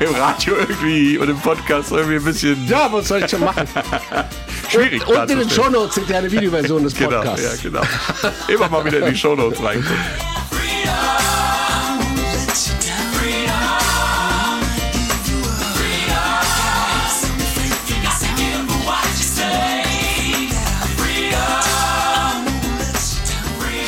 Im 0.00 0.14
Radio 0.16 0.56
irgendwie 0.56 1.16
und 1.18 1.28
im 1.30 1.38
Podcast 1.38 1.92
irgendwie 1.92 2.16
ein 2.16 2.24
bisschen 2.24 2.66
Ja, 2.66 2.88
was 2.92 3.08
soll 3.08 3.22
ich 3.22 3.30
schon 3.30 3.40
machen? 3.40 3.68
schwierig. 4.68 5.06
Und 5.06 5.30
in 5.30 5.38
den. 5.38 5.48
Shownotes 5.50 6.00
eine 6.12 6.30
Videoversion 6.30 6.82
des 6.82 6.94
Genau, 6.94 7.10
Podcasts. 7.10 7.62
ja, 7.62 7.70
genau. 7.70 7.82
Immer 8.48 8.68
mal 8.68 8.84
wieder 8.84 8.98
in 9.06 9.12
die 9.12 9.16
Shownotes 9.18 9.62
reingucken. 9.62 9.94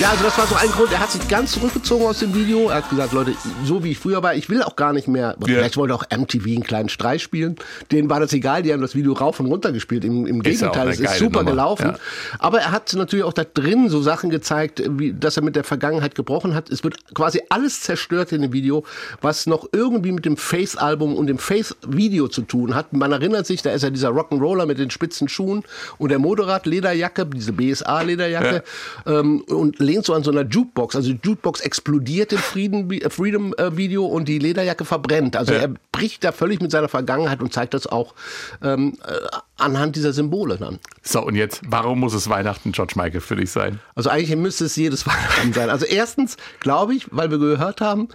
Ja, 0.07 0.13
also 0.13 0.23
das 0.23 0.39
war 0.39 0.47
so 0.47 0.55
ein 0.55 0.71
Grund. 0.71 0.93
Er 0.93 1.01
hat 1.01 1.11
sich 1.11 1.27
ganz 1.27 1.51
zurückgezogen 1.51 2.07
aus 2.07 2.21
dem 2.21 2.33
Video. 2.33 2.69
Er 2.69 2.77
hat 2.77 2.91
gesagt, 2.91 3.13
Leute, 3.13 3.35
so 3.65 3.83
wie 3.83 3.91
ich 3.91 3.99
früher 3.99 4.23
war, 4.23 4.37
ich 4.37 4.49
will 4.49 4.63
auch 4.63 4.77
gar 4.77 4.93
nicht 4.93 5.09
mehr. 5.09 5.37
Vielleicht 5.45 5.77
wollte 5.77 5.97
auch 5.97 6.05
MTV 6.17 6.47
einen 6.47 6.63
kleinen 6.63 6.89
Streich 6.89 7.25
spielen. 7.25 7.57
Denen 7.91 8.09
war 8.09 8.21
das 8.21 8.33
egal. 8.33 8.63
Die 8.63 8.73
haben 8.73 8.83
das 8.83 8.95
Video 8.95 9.15
rauf 9.15 9.41
und 9.41 9.47
runter 9.47 9.73
gespielt. 9.73 10.05
Im, 10.05 10.25
im 10.29 10.37
ja 10.37 10.51
Gegenteil, 10.53 10.91
es 10.91 11.01
ist 11.01 11.19
super 11.19 11.41
Nummer. 11.41 11.51
gelaufen. 11.51 11.87
Ja. 11.89 11.99
Aber 12.39 12.61
er 12.61 12.71
hat 12.71 12.95
natürlich 12.95 13.25
auch 13.25 13.33
da 13.33 13.43
drin 13.43 13.89
so 13.89 14.01
Sachen 14.01 14.31
gezeigt, 14.31 14.81
wie, 14.89 15.13
dass 15.13 15.39
er 15.39 15.43
mit 15.43 15.57
der 15.57 15.65
Vergangenheit 15.65 16.15
gebrochen 16.15 16.55
hat. 16.55 16.71
Es 16.71 16.85
wird 16.85 17.13
quasi 17.13 17.43
alles 17.49 17.81
zerstört 17.81 18.31
in 18.31 18.43
dem 18.43 18.53
Video, 18.53 18.85
was 19.23 19.47
noch 19.47 19.67
irgendwie 19.73 20.13
mit 20.13 20.25
dem 20.25 20.37
Face-Album 20.37 21.17
und 21.17 21.27
dem 21.27 21.39
Face-Video 21.39 22.29
zu 22.29 22.43
tun 22.43 22.77
hat. 22.77 22.93
Man 22.93 23.11
erinnert 23.11 23.49
sich, 23.49 23.61
da 23.61 23.73
ist 23.73 23.83
ja 23.83 23.91
dieser 23.91 24.11
Rock'n'Roller 24.11 24.67
mit 24.67 24.79
den 24.79 24.91
spitzen 24.91 25.29
Schuhen 25.29 25.65
und 25.99 26.11
der 26.11 26.21
Motorrad-Lederjacke, 26.21 27.27
diese 27.27 27.53
BSA-Lederjacke, 27.53 28.63
ähm, 29.07 29.41
und 29.49 29.81
lehnt 29.97 30.07
so 30.07 30.15
an 30.15 30.23
so 30.23 30.31
einer 30.31 30.43
Jukebox. 30.45 30.95
Also 30.95 31.13
die 31.13 31.19
Jukebox 31.23 31.61
explodiert 31.61 32.33
im 32.33 32.39
Frieden, 32.39 32.91
äh, 32.91 33.09
Freedom-Video 33.11 34.05
und 34.05 34.29
die 34.29 34.39
Lederjacke 34.39 34.85
verbrennt. 34.85 35.37
Also 35.37 35.53
Ja. 35.55 35.61
er 35.61 35.69
bricht 35.93 36.23
da 36.25 36.33
völlig 36.33 36.61
mit 36.61 36.71
seiner 36.71 36.89
Vergangenheit 36.89 37.41
und 37.41 37.53
zeigt 37.53 37.75
das 37.75 37.87
auch 37.87 38.15
ähm, 38.63 38.99
äh, 39.07 39.15
anhand 39.57 39.97
dieser 39.97 40.13
Symbole 40.13 40.59
dann. 40.59 40.79
So, 41.03 41.23
und 41.25 41.35
jetzt, 41.35 41.63
warum 41.67 42.01
muss 42.01 42.15
es 42.15 42.29
Weihnachten 42.29 42.73
George 42.73 42.95
Michael 42.97 43.21
für 43.21 43.37
dich 43.37 43.51
sein? 43.51 43.81
Also 43.95 44.11
eigentlich 44.11 44.37
müsste 44.37 44.67
es 44.67 44.77
jedes 44.77 45.07
Weihnachten 45.07 45.53
sein. 45.53 45.71
Also 45.71 45.87
erstens 45.87 46.37
glaube 46.61 46.95
ich, 46.95 47.07
weil 47.11 47.31
wir 47.31 47.39
gehört 47.39 47.81
haben, 47.81 48.09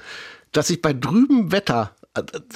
dass 0.52 0.68
sich 0.68 0.82
bei 0.82 0.94
trübem 0.94 1.52
Wetter 1.52 1.92
äh, 2.01 2.01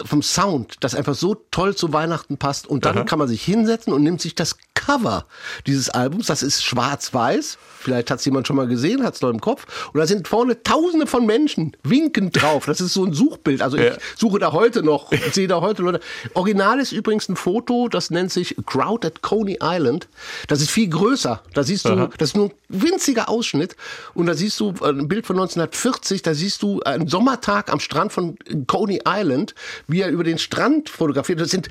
vom 0.03 0.21
Sound 0.21 0.75
das 0.81 0.95
einfach 0.95 1.15
so 1.15 1.35
toll 1.51 1.75
zu 1.75 1.93
Weihnachten 1.93 2.37
passt 2.37 2.67
und 2.67 2.83
dann 2.85 3.05
kann 3.05 3.19
man 3.19 3.27
sich 3.29 3.43
hinsetzen 3.43 3.93
und 3.93 4.03
nimmt 4.03 4.19
sich 4.21 4.35
das 4.35 4.57
Cover 4.73 5.25
dieses 5.65 5.89
Albums, 5.89 6.27
das 6.27 6.43
ist 6.43 6.63
schwarz-weiß, 6.63 7.57
vielleicht 7.79 8.11
hat 8.11 8.19
es 8.19 8.25
jemand 8.25 8.45
schon 8.45 8.57
mal 8.57 8.67
gesehen, 8.67 9.03
hat 9.03 9.15
es 9.15 9.21
noch 9.21 9.29
im 9.29 9.39
Kopf 9.39 9.65
und 9.93 9.99
da 9.99 10.05
sind 10.05 10.27
vorne 10.27 10.61
tausende 10.61 11.07
von 11.07 11.25
Menschen 11.25 11.75
winkend 11.83 12.39
drauf, 12.39 12.65
das 12.65 12.81
ist 12.81 12.93
so 12.93 13.05
ein 13.05 13.13
Suchbild, 13.13 13.61
also 13.61 13.77
Ja. 13.77 13.93
ich 13.93 13.97
suche 14.17 14.39
da 14.39 14.51
heute 14.51 14.83
noch, 14.83 15.09
sehe 15.31 15.47
da 15.47 15.61
heute 15.61 15.81
Leute. 15.83 16.01
Original 16.33 16.79
ist 16.81 16.91
übrigens 16.91 17.29
ein 17.29 17.35
Foto, 17.37 17.87
das 17.87 18.09
nennt 18.11 18.31
sich 18.31 18.55
Crowd 18.65 19.07
at 19.07 19.21
Coney 19.21 19.57
Island. 19.61 20.07
Das 20.47 20.61
ist 20.61 20.69
viel 20.71 20.89
größer. 20.89 21.41
Da 21.53 21.63
siehst 21.63 21.85
du, 21.85 22.09
das 22.17 22.29
ist 22.29 22.35
nur 22.35 22.49
ein 22.49 22.53
winziger 22.69 23.29
Ausschnitt. 23.29 23.75
Und 24.13 24.25
da 24.25 24.33
siehst 24.33 24.59
du 24.59 24.73
äh, 24.81 24.89
ein 24.89 25.07
Bild 25.07 25.25
von 25.25 25.35
1940, 25.37 26.21
da 26.21 26.33
siehst 26.33 26.61
du 26.61 26.81
einen 26.81 27.07
Sommertag 27.07 27.71
am 27.71 27.79
Strand 27.79 28.11
von 28.11 28.37
Coney 28.67 29.01
Island, 29.07 29.44
wie 29.87 30.01
er 30.01 30.09
über 30.09 30.23
den 30.23 30.39
Strand 30.39 30.89
fotografiert. 30.89 31.39
Das 31.41 31.49
sind 31.51 31.67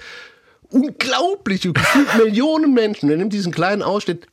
unglaubliche, 0.70 1.72
Millionen 2.22 2.74
Menschen. 2.74 3.08
Er 3.10 3.16
nimmt 3.16 3.32
diesen 3.32 3.52
kleinen 3.52 3.82
Ausschnitt. 3.82 4.26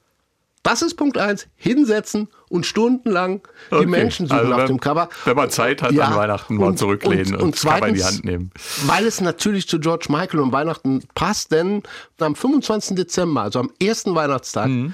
Das 0.64 0.84
ist 0.84 0.94
Punkt 0.94 1.18
eins. 1.18 1.48
Hinsetzen 1.56 2.28
und 2.50 2.68
stundenlang 2.68 3.42
die 3.72 3.76
Okay. 3.78 3.86
Menschen 3.88 4.28
suchen 4.28 4.38
Also 4.40 4.54
auf 4.54 4.66
dem 4.66 4.80
Cover. 4.80 5.10
wenn 5.26 5.36
man 5.36 5.50
Zeit 5.50 5.82
hat, 5.82 5.90
an 5.98 6.16
Weihnachten 6.16 6.56
mal 6.56 6.76
zurücklehnen 6.76 7.36
und 7.36 7.56
das 7.56 7.62
Cover 7.64 7.88
in 7.88 7.96
die 7.96 8.04
Hand 8.04 8.24
nehmen. 8.26 8.52
Weil 8.86 9.08
es 9.08 9.22
natürlich 9.22 9.68
zu 9.68 9.80
George 9.80 10.06
Michael 10.10 10.40
und 10.40 10.52
Weihnachten 10.52 11.02
passt, 11.16 11.52
denn 11.52 11.82
am 12.20 12.36
25. 12.36 12.96
Dezember, 12.96 13.42
also 13.42 13.58
am 13.60 13.72
ersten 13.82 14.14
Weihnachtstag, 14.14 14.68
Mhm. 14.68 14.94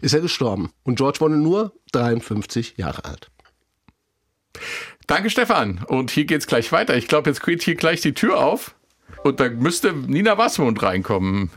ist 0.00 0.14
er 0.14 0.20
gestorben. 0.20 0.70
Und 0.84 0.94
George 0.96 1.18
wurde 1.20 1.34
nur 1.36 1.72
53 1.90 2.74
Jahre 2.76 3.04
alt. 3.04 3.30
Danke, 5.10 5.28
Stefan. 5.28 5.80
Und 5.88 6.12
hier 6.12 6.24
geht's 6.24 6.46
gleich 6.46 6.70
weiter. 6.70 6.96
Ich 6.96 7.08
glaube, 7.08 7.28
jetzt 7.28 7.42
geht 7.44 7.64
hier 7.64 7.74
gleich 7.74 8.00
die 8.00 8.14
Tür 8.14 8.38
auf. 8.38 8.76
Und 9.24 9.40
da 9.40 9.48
müsste 9.48 9.92
Nina 9.92 10.38
Wasmund 10.38 10.80
reinkommen. 10.84 11.50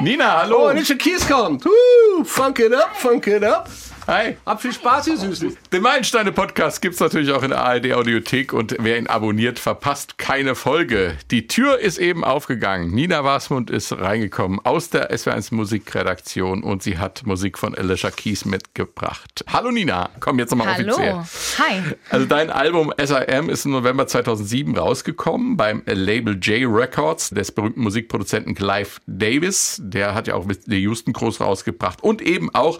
Nina, 0.00 0.38
hallo. 0.38 0.62
Oh, 0.62 0.66
Alicia 0.68 0.96
Keys 0.96 1.28
kommt. 1.28 1.66
Uh, 1.66 2.24
funk 2.24 2.60
it 2.60 2.72
up, 2.72 2.96
funk 2.96 3.26
it 3.26 3.44
up. 3.44 3.68
Hi. 4.08 4.38
Hab 4.46 4.62
viel 4.62 4.72
Spaß, 4.72 5.06
ihr 5.08 5.18
Süßen. 5.18 5.54
Den 5.70 5.82
Meilensteine 5.82 6.32
Podcast 6.32 6.80
gibt's 6.80 6.98
natürlich 6.98 7.30
auch 7.30 7.42
in 7.42 7.50
der 7.50 7.62
ARD 7.62 7.92
Audiothek 7.92 8.54
und 8.54 8.74
wer 8.78 8.96
ihn 8.96 9.06
abonniert, 9.06 9.58
verpasst 9.58 10.16
keine 10.16 10.54
Folge. 10.54 11.18
Die 11.30 11.46
Tür 11.46 11.78
ist 11.78 11.98
eben 11.98 12.24
aufgegangen. 12.24 12.90
Nina 12.90 13.22
Wasmund 13.22 13.68
ist 13.68 13.92
reingekommen 13.92 14.60
aus 14.64 14.88
der 14.88 15.14
SW1 15.14 15.52
Musikredaktion 15.52 16.62
und 16.62 16.82
sie 16.82 16.96
hat 16.96 17.26
Musik 17.26 17.58
von 17.58 17.74
Alicia 17.74 18.10
Keys 18.10 18.46
mitgebracht. 18.46 19.44
Hallo 19.46 19.70
Nina, 19.70 20.08
komm 20.20 20.38
jetzt 20.38 20.52
nochmal 20.52 20.68
offiziell. 20.68 21.12
Hallo. 21.12 21.24
Hi. 21.58 21.82
Also 22.08 22.24
dein 22.24 22.48
Album 22.48 22.94
SIM 22.98 23.50
ist 23.50 23.66
im 23.66 23.72
November 23.72 24.06
2007 24.06 24.74
rausgekommen 24.78 25.58
beim 25.58 25.82
Label 25.84 26.38
J 26.40 26.66
Records 26.66 27.28
des 27.28 27.52
berühmten 27.52 27.82
Musikproduzenten 27.82 28.54
Clive 28.54 28.88
Davis. 29.06 29.82
Der 29.84 30.14
hat 30.14 30.28
ja 30.28 30.34
auch 30.34 30.46
mit 30.46 30.62
The 30.64 30.78
Houston 30.80 31.12
groß 31.12 31.42
rausgebracht 31.42 32.02
und 32.02 32.22
eben 32.22 32.54
auch 32.54 32.78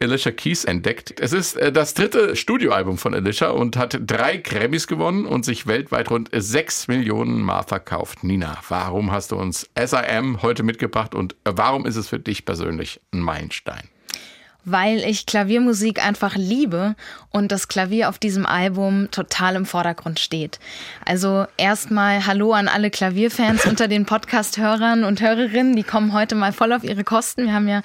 Alicia 0.00 0.32
Keys 0.32 0.61
entdeckt. 0.64 1.20
Es 1.20 1.32
ist 1.32 1.56
äh, 1.56 1.72
das 1.72 1.94
dritte 1.94 2.36
Studioalbum 2.36 2.98
von 2.98 3.14
Alicia 3.14 3.50
und 3.50 3.76
hat 3.76 3.98
drei 4.06 4.36
Grammys 4.36 4.86
gewonnen 4.86 5.26
und 5.26 5.44
sich 5.44 5.66
weltweit 5.66 6.10
rund 6.10 6.30
sechs 6.32 6.88
Millionen 6.88 7.40
Mal 7.40 7.62
verkauft. 7.62 8.24
Nina, 8.24 8.58
warum 8.68 9.10
hast 9.10 9.32
du 9.32 9.36
uns 9.36 9.68
SIM 9.78 10.42
heute 10.42 10.62
mitgebracht 10.62 11.14
und 11.14 11.36
warum 11.44 11.86
ist 11.86 11.96
es 11.96 12.08
für 12.08 12.18
dich 12.18 12.44
persönlich 12.44 13.00
ein 13.12 13.20
Meilenstein? 13.20 13.91
Weil 14.64 14.98
ich 14.98 15.26
Klaviermusik 15.26 16.04
einfach 16.04 16.36
liebe 16.36 16.94
und 17.30 17.50
das 17.50 17.66
Klavier 17.66 18.08
auf 18.08 18.18
diesem 18.18 18.46
Album 18.46 19.08
total 19.10 19.56
im 19.56 19.66
Vordergrund 19.66 20.20
steht. 20.20 20.60
Also 21.04 21.46
erstmal 21.56 22.26
Hallo 22.26 22.52
an 22.52 22.68
alle 22.68 22.90
Klavierfans 22.90 23.66
unter 23.66 23.88
den 23.88 24.06
Podcast-Hörern 24.06 25.04
und 25.04 25.20
Hörerinnen. 25.20 25.74
Die 25.74 25.82
kommen 25.82 26.12
heute 26.12 26.34
mal 26.34 26.52
voll 26.52 26.72
auf 26.72 26.84
ihre 26.84 27.04
Kosten. 27.04 27.46
Wir 27.46 27.54
haben 27.54 27.68
ja 27.68 27.82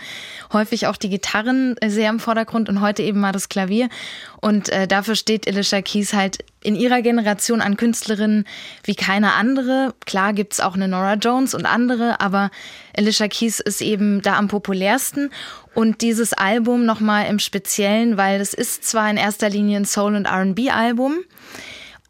häufig 0.54 0.88
auch 0.88 0.98
die 0.98 1.10
Gitarren 1.10 1.76
sehr 1.86 2.10
im 2.10 2.20
Vordergrund 2.20 2.70
und 2.70 2.82
heute 2.82 3.02
eben 3.02 3.20
mal 3.20 3.32
das 3.32 3.50
Klavier. 3.50 3.90
Und 4.40 4.70
äh, 4.70 4.88
dafür 4.88 5.16
steht 5.16 5.48
Alicia 5.48 5.82
Keys 5.82 6.14
halt 6.14 6.44
in 6.62 6.76
ihrer 6.76 7.02
Generation 7.02 7.62
an 7.62 7.78
Künstlerinnen 7.78 8.46
wie 8.84 8.96
keine 8.96 9.34
andere. 9.34 9.94
Klar 10.06 10.34
gibt's 10.34 10.60
auch 10.60 10.76
eine 10.76 10.88
Nora 10.88 11.16
Jones 11.16 11.54
und 11.54 11.66
andere, 11.66 12.20
aber 12.20 12.52
Alicia 12.96 13.28
Keys 13.28 13.60
ist 13.60 13.82
eben 13.82 14.22
da 14.22 14.38
am 14.38 14.48
populärsten. 14.48 15.32
Und 15.74 16.02
dieses 16.02 16.34
Album 16.34 16.86
nochmal 16.86 17.28
im 17.28 17.40
Speziellen, 17.40 18.18
weil 18.18 18.42
es 18.42 18.54
ist 18.54 18.84
zwar 18.84 19.10
in 19.10 19.18
erster 19.18 19.50
Linie 19.50 19.80
ein 19.80 19.86
Soul- 19.86 20.16
und 20.16 20.28
RB-Album, 20.28 21.20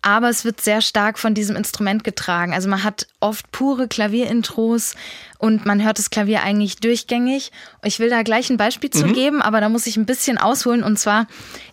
aber 0.01 0.29
es 0.29 0.45
wird 0.45 0.61
sehr 0.61 0.81
stark 0.81 1.19
von 1.19 1.33
diesem 1.33 1.55
Instrument 1.55 2.03
getragen. 2.03 2.53
Also 2.53 2.69
man 2.69 2.83
hat 2.83 3.07
oft 3.19 3.51
pure 3.51 3.87
Klavierintros 3.87 4.95
und 5.37 5.65
man 5.65 5.83
hört 5.83 5.97
das 5.97 6.09
Klavier 6.09 6.43
eigentlich 6.43 6.77
durchgängig. 6.77 7.51
Ich 7.83 7.99
will 7.99 8.09
da 8.09 8.23
gleich 8.23 8.49
ein 8.49 8.57
Beispiel 8.57 8.89
zu 8.89 9.05
geben, 9.07 9.41
aber 9.41 9.59
da 9.59 9.69
muss 9.69 9.87
ich 9.87 9.97
ein 9.97 10.05
bisschen 10.05 10.37
ausholen. 10.37 10.83
Und 10.83 10.97
zwar, 10.97 11.27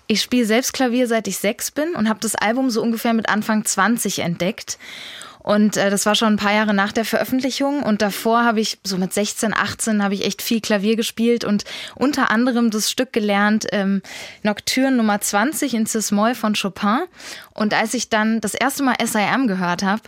ich 0.07 0.23
spiele 0.23 0.47
selbst 0.47 0.73
Klavier 0.73 1.07
seit 1.07 1.29
ich 1.29 1.39
sechs 1.39 1.71
bin 1.71 1.95
und 1.95 2.09
habe 2.09 2.21
das 2.21 2.35
Album 2.35 2.71
so 2.71 2.83
ungefähr 2.83 3.13
mit 3.13 3.29
Anfang 3.29 3.65
20 3.65 4.21
entdeckt. 4.21 4.79
Und 5.45 5.77
äh, 5.77 5.91
das 5.91 6.07
war 6.07 6.15
schon 6.15 6.33
ein 6.33 6.37
paar 6.39 6.55
Jahre 6.55 6.73
nach 6.73 6.91
der 6.91 7.05
Veröffentlichung. 7.05 7.83
Und 7.83 8.01
davor 8.01 8.45
habe 8.45 8.61
ich, 8.61 8.79
so 8.83 8.97
mit 8.97 9.13
16, 9.13 9.53
18, 9.53 10.03
habe 10.03 10.15
ich 10.15 10.25
echt 10.25 10.41
viel 10.41 10.63
Klavier 10.63 10.97
gespielt 10.97 11.45
und 11.45 11.65
unter 11.95 12.31
anderem 12.31 12.71
das 12.71 12.91
Stück 12.91 13.13
gelernt, 13.13 13.67
ähm, 13.71 14.01
Nocturne 14.43 14.97
Nummer 14.97 15.21
20 15.21 15.75
in 15.75 15.85
Cis-Moll 15.85 16.35
von 16.35 16.55
Chopin. 16.55 17.03
Und 17.53 17.75
als 17.75 17.93
ich 17.93 18.09
dann 18.09 18.41
das 18.41 18.55
erste 18.55 18.85
Mal 18.85 18.97
SIM 19.05 19.47
gehört 19.47 19.83
habe, 19.83 20.03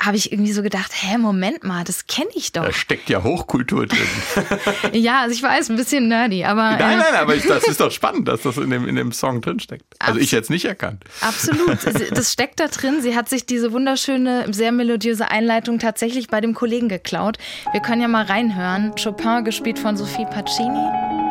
habe 0.00 0.16
ich 0.16 0.32
irgendwie 0.32 0.52
so 0.52 0.62
gedacht, 0.62 0.90
hä, 0.94 1.18
Moment 1.18 1.64
mal, 1.64 1.84
das 1.84 2.06
kenne 2.06 2.28
ich 2.34 2.52
doch. 2.52 2.64
Da 2.64 2.72
steckt 2.72 3.08
ja 3.08 3.22
Hochkultur 3.22 3.86
drin. 3.86 3.98
Ja, 4.92 5.22
also 5.22 5.34
ich 5.34 5.42
weiß, 5.42 5.70
ein 5.70 5.76
bisschen 5.76 6.08
nerdy, 6.08 6.44
aber 6.44 6.72
Nein, 6.76 6.98
äh, 6.98 7.02
nein, 7.02 7.14
aber 7.14 7.34
ich, 7.36 7.44
das 7.46 7.64
ist 7.66 7.80
doch 7.80 7.90
spannend, 7.90 8.28
dass 8.28 8.42
das 8.42 8.56
in 8.56 8.70
dem, 8.70 8.86
in 8.88 8.96
dem 8.96 9.12
Song 9.12 9.40
drinsteckt. 9.40 9.84
Also 9.98 10.14
Abs- 10.16 10.24
ich 10.24 10.30
jetzt 10.32 10.50
nicht 10.50 10.64
erkannt. 10.64 11.02
Absolut. 11.20 11.78
Das 12.14 12.32
steckt 12.32 12.60
da 12.60 12.68
drin. 12.68 13.00
Sie 13.02 13.16
hat 13.16 13.28
sich 13.28 13.46
diese 13.46 13.72
wunderschöne, 13.72 14.46
sehr 14.52 14.72
melodiöse 14.72 15.30
Einleitung 15.30 15.78
tatsächlich 15.78 16.28
bei 16.28 16.40
dem 16.40 16.54
Kollegen 16.54 16.88
geklaut. 16.88 17.38
Wir 17.72 17.80
können 17.80 18.02
ja 18.02 18.08
mal 18.08 18.24
reinhören. 18.24 18.92
Chopin 19.02 19.44
gespielt 19.44 19.78
von 19.78 19.96
Sophie 19.96 20.26
Pacini. 20.26 21.23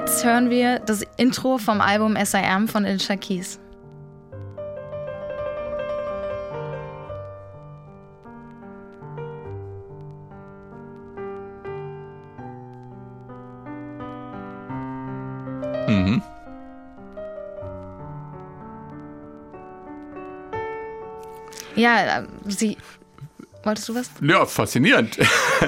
Jetzt 0.00 0.24
hören 0.24 0.48
wir 0.48 0.78
das 0.78 1.04
Intro 1.18 1.58
vom 1.58 1.82
Album 1.82 2.16
SIM 2.24 2.68
von 2.68 2.86
Alicia 2.86 3.16
Keys. 3.16 3.60
Mhm. 15.86 16.22
Ja, 21.76 22.20
äh, 22.20 22.26
sie, 22.46 22.78
Wolltest 23.62 23.90
du 23.90 23.94
was? 23.94 24.10
Ja, 24.22 24.46
faszinierend. 24.46 25.18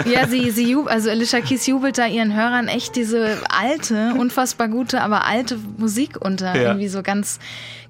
Ja, 0.07 0.27
sie, 0.27 0.51
sie 0.51 0.71
jub, 0.71 0.89
also 0.89 1.11
Alicia 1.11 1.43
Keys 1.43 1.67
jubelt 1.67 1.99
da 1.99 2.07
ihren 2.07 2.35
Hörern 2.35 2.67
echt 2.69 2.97
diese 2.97 3.39
alte, 3.51 4.15
unfassbar 4.19 4.69
gute, 4.69 5.03
aber 5.03 5.27
alte 5.27 5.59
Musik 5.77 6.17
unter. 6.19 6.57
Ja. 6.57 6.71
Irgendwie 6.71 6.89
so 6.89 7.03
ganz 7.03 7.39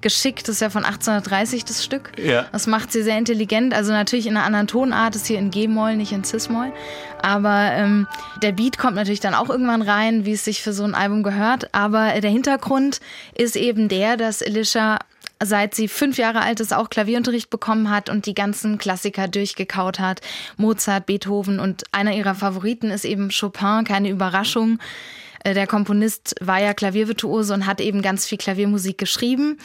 geschickt. 0.01 0.47
Das 0.47 0.55
ist 0.55 0.61
ja 0.61 0.69
von 0.69 0.83
1830 0.83 1.63
das 1.63 1.83
Stück. 1.83 2.11
Ja. 2.17 2.45
Das 2.51 2.67
macht 2.67 2.91
sie 2.91 3.01
sehr 3.01 3.17
intelligent. 3.17 3.73
Also 3.73 3.93
natürlich 3.93 4.27
in 4.27 4.35
einer 4.35 4.45
anderen 4.45 4.67
Tonart, 4.67 5.15
ist 5.15 5.27
hier 5.27 5.39
in 5.39 5.49
G-Moll, 5.49 5.95
nicht 5.95 6.11
in 6.11 6.25
Cis-Moll. 6.25 6.73
Aber 7.21 7.71
ähm, 7.71 8.05
der 8.41 8.51
Beat 8.51 8.77
kommt 8.77 8.95
natürlich 8.95 9.21
dann 9.21 9.33
auch 9.33 9.49
irgendwann 9.49 9.81
rein, 9.81 10.25
wie 10.25 10.33
es 10.33 10.43
sich 10.43 10.61
für 10.61 10.73
so 10.73 10.83
ein 10.83 10.93
Album 10.93 11.23
gehört. 11.23 11.73
Aber 11.73 12.19
der 12.19 12.29
Hintergrund 12.29 12.99
ist 13.33 13.55
eben 13.55 13.87
der, 13.87 14.17
dass 14.17 14.43
Alicia 14.43 14.99
seit 15.45 15.75
sie 15.75 15.87
fünf 15.87 16.17
Jahre 16.17 16.41
alt 16.41 16.59
ist, 16.59 16.73
auch 16.73 16.89
Klavierunterricht 16.89 17.49
bekommen 17.49 17.89
hat 17.89 18.09
und 18.09 18.25
die 18.25 18.33
ganzen 18.33 18.77
Klassiker 18.77 19.27
durchgekaut 19.27 19.99
hat. 19.99 20.21
Mozart, 20.57 21.05
Beethoven 21.05 21.59
und 21.59 21.83
einer 21.91 22.13
ihrer 22.13 22.35
Favoriten 22.35 22.89
ist 22.91 23.05
eben 23.05 23.29
Chopin, 23.29 23.83
keine 23.85 24.09
Überraschung. 24.09 24.79
Äh, 25.43 25.53
Der 25.53 25.67
Komponist 25.67 26.35
war 26.41 26.59
ja 26.61 26.73
Klaviervirtuose 26.73 27.53
und 27.53 27.65
hat 27.65 27.81
eben 27.81 28.01
ganz 28.01 28.25
viel 28.25 28.37
Klaviermusik 28.37 28.97
geschrieben 28.97 29.57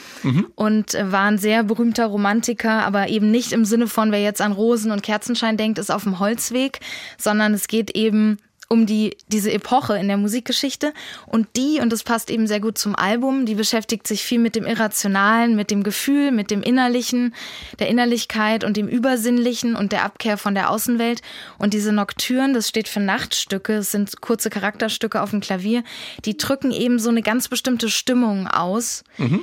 und 0.54 0.94
äh, 0.94 1.12
war 1.12 1.24
ein 1.30 1.38
sehr 1.38 1.62
berühmter 1.62 2.06
Romantiker, 2.06 2.84
aber 2.84 3.08
eben 3.08 3.30
nicht 3.30 3.52
im 3.52 3.64
Sinne 3.64 3.86
von, 3.86 4.12
wer 4.12 4.20
jetzt 4.20 4.40
an 4.40 4.52
Rosen 4.52 4.90
und 4.90 5.02
Kerzenschein 5.02 5.56
denkt, 5.56 5.78
ist 5.78 5.90
auf 5.90 6.02
dem 6.02 6.18
Holzweg, 6.18 6.80
sondern 7.16 7.54
es 7.54 7.68
geht 7.68 7.90
eben 7.92 8.38
um 8.68 8.84
die, 8.84 9.16
diese 9.28 9.50
Epoche 9.50 9.98
in 9.98 10.08
der 10.08 10.18
Musikgeschichte. 10.18 10.92
Und 11.26 11.48
die, 11.56 11.80
und 11.80 11.90
das 11.90 12.02
passt 12.02 12.30
eben 12.30 12.46
sehr 12.46 12.60
gut 12.60 12.76
zum 12.76 12.94
Album, 12.94 13.46
die 13.46 13.54
beschäftigt 13.54 14.06
sich 14.06 14.22
viel 14.22 14.38
mit 14.38 14.56
dem 14.56 14.66
Irrationalen, 14.66 15.56
mit 15.56 15.70
dem 15.70 15.82
Gefühl, 15.82 16.30
mit 16.30 16.50
dem 16.50 16.62
Innerlichen, 16.62 17.34
der 17.78 17.88
Innerlichkeit 17.88 18.64
und 18.64 18.76
dem 18.76 18.86
Übersinnlichen 18.86 19.74
und 19.74 19.92
der 19.92 20.04
Abkehr 20.04 20.36
von 20.36 20.54
der 20.54 20.70
Außenwelt. 20.70 21.22
Und 21.58 21.72
diese 21.72 21.92
Nocturnen, 21.92 22.52
das 22.52 22.68
steht 22.68 22.88
für 22.88 23.00
Nachtstücke, 23.00 23.74
es 23.74 23.90
sind 23.90 24.20
kurze 24.20 24.50
Charakterstücke 24.50 25.22
auf 25.22 25.30
dem 25.30 25.40
Klavier, 25.40 25.82
die 26.26 26.36
drücken 26.36 26.70
eben 26.70 26.98
so 26.98 27.08
eine 27.08 27.22
ganz 27.22 27.48
bestimmte 27.48 27.88
Stimmung 27.88 28.46
aus, 28.46 29.02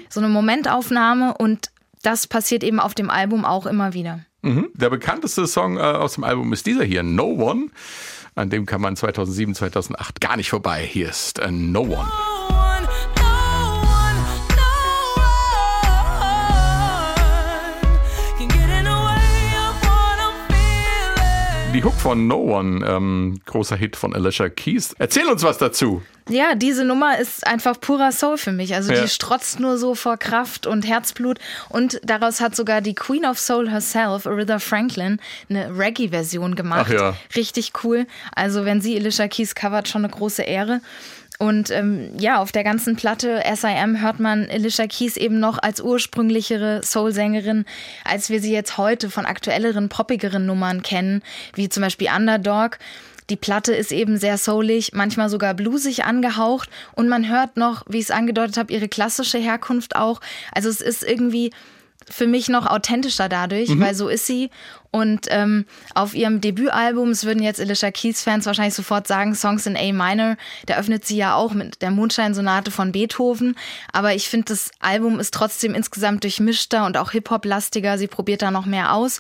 so 0.10 0.20
eine 0.20 0.30
Momentaufnahme 0.30 1.36
und 1.36 1.72
das 2.04 2.28
passiert 2.28 2.64
eben 2.64 2.80
auf 2.80 2.94
dem 2.94 3.10
Album 3.10 3.46
auch 3.46 3.66
immer 3.66 3.94
wieder. 3.94 4.20
Mhm. 4.44 4.70
Der 4.76 4.92
bekannteste 4.92 5.48
Song 5.48 5.78
äh, 5.78 5.82
aus 5.82 6.14
dem 6.14 6.24
Album 6.24 6.54
ist 6.54 6.68
dieser 6.68 6.84
hier, 6.84 7.02
No 7.02 7.26
One. 7.26 7.70
An 8.36 8.50
dem 8.50 8.66
kann 8.66 8.82
man 8.82 8.98
2007, 8.98 9.56
2008 9.56 10.20
gar 10.20 10.36
nicht 10.36 10.50
vorbei. 10.50 10.86
Hier 10.86 11.10
ist 11.10 11.40
äh, 11.40 11.50
No 11.50 11.84
One. 11.84 12.75
Die 21.76 21.84
Hook 21.84 21.96
von 21.96 22.26
No 22.28 22.38
One, 22.38 22.86
ähm, 22.88 23.42
großer 23.46 23.76
Hit 23.76 23.98
von 23.98 24.16
Alicia 24.16 24.48
Keys. 24.48 24.96
Erzähl 24.98 25.26
uns 25.28 25.44
was 25.44 25.58
dazu. 25.58 26.02
Ja, 26.30 26.56
diese 26.56 26.86
Nummer 26.86 27.20
ist 27.20 27.46
einfach 27.46 27.78
purer 27.82 28.14
Soul 28.14 28.38
für 28.38 28.54
mich. 28.54 28.74
Also 28.74 28.94
Ja. 28.94 29.02
die 29.02 29.10
strotzt 29.10 29.60
nur 29.60 29.78
so 29.78 29.94
vor 29.94 30.16
Kraft 30.16 30.68
und 30.68 30.88
Herzblut. 30.88 31.38
Und 31.68 32.00
daraus 32.02 32.40
hat 32.40 32.56
sogar 32.56 32.80
die 32.80 32.96
Queen 32.96 33.26
of 33.26 33.38
Soul 33.38 33.70
herself, 33.70 34.26
Aretha 34.26 34.60
Franklin, 34.60 35.20
eine 35.50 35.78
Reggae-Version 35.78 36.56
gemacht. 36.56 36.86
Ach 36.88 36.94
ja. 36.94 37.16
Richtig 37.36 37.74
cool. 37.84 38.08
Also 38.34 38.64
wenn 38.64 38.80
sie 38.80 38.96
Alicia 38.96 39.28
Keys 39.28 39.54
covert, 39.54 39.90
schon 39.90 40.06
eine 40.06 40.14
große 40.14 40.44
Ehre. 40.44 40.80
Und 41.38 41.70
ähm, 41.70 42.12
ja, 42.18 42.40
auf 42.40 42.52
der 42.52 42.64
ganzen 42.64 42.96
Platte 42.96 43.44
SIM 43.56 44.02
hört 44.02 44.20
man 44.20 44.50
Alicia 44.50 44.88
Keys 44.88 45.18
eben 45.18 45.40
noch 45.40 45.58
als 45.62 45.82
ursprünglichere 45.82 46.82
Soul-Sängerin, 46.84 47.66
als 48.06 48.30
wir 48.30 48.40
sie 48.40 48.54
jetzt 48.54 48.78
heute 48.78 49.10
von 49.10 49.26
aktuelleren, 49.26 49.90
poppigeren 49.90 50.46
Nummern 50.46 50.82
kennen, 50.82 51.22
wie 51.54 51.68
zum 51.68 51.84
Beispiel 51.84 52.10
Underdog. 52.16 52.80
Die 53.30 53.36
Platte 53.36 53.74
ist 53.74 53.92
eben 53.92 54.18
sehr 54.18 54.38
soulig, 54.38 54.92
manchmal 54.94 55.30
sogar 55.30 55.56
bluesig 55.56 56.06
angehaucht 56.06 56.70
und 56.94 57.10
man 57.10 57.28
hört 57.28 57.58
noch, 57.58 57.84
wie 57.88 57.98
ich 57.98 58.06
es 58.06 58.12
angedeutet 58.12 58.58
habe, 58.58 58.72
ihre 58.72 58.88
klassische 58.88 59.40
Herkunft 59.40 59.96
auch. 59.96 60.22
Also 60.54 60.70
es 60.70 60.80
ist 60.80 61.04
irgendwie 61.04 61.52
für 62.10 62.28
mich 62.28 62.50
noch 62.50 62.66
authentischer 62.68 63.30
dadurch, 63.30 63.80
weil 63.80 63.96
so 63.96 64.08
ist 64.08 64.26
sie. 64.26 64.50
Und 64.92 65.28
ähm, 65.30 65.66
auf 65.94 66.14
ihrem 66.14 66.40
Debütalbum, 66.40 67.10
es 67.10 67.26
würden 67.26 67.44
jetzt 67.44 67.60
Alicia 67.60 67.92
Keys-Fans 67.92 68.46
wahrscheinlich 68.46 68.76
sofort 68.76 69.08
sagen, 69.08 69.36
Songs 69.36 69.66
in 69.66 69.76
A 69.76 69.92
Minor, 69.92 70.38
da 70.68 70.78
öffnet 70.78 71.06
sie 71.06 71.18
ja 71.18 71.36
auch 71.36 71.54
mit 71.54 71.82
der 71.82 71.92
Mondscheinsonate 71.92 72.72
von 72.72 72.94
Beethoven. 72.94 73.58
Aber 73.92 74.14
ich 74.14 74.30
finde, 74.30 74.46
das 74.46 74.72
Album 74.80 75.20
ist 75.20 75.34
trotzdem 75.34 75.76
insgesamt 75.76 76.24
durchmischter 76.24 76.86
und 76.86 76.96
auch 76.96 77.12
Hip-Hop-lastiger. 77.12 77.98
Sie 77.98 78.08
probiert 78.08 78.42
da 78.42 78.52
noch 78.52 78.66
mehr 78.66 78.94
aus. 78.94 79.20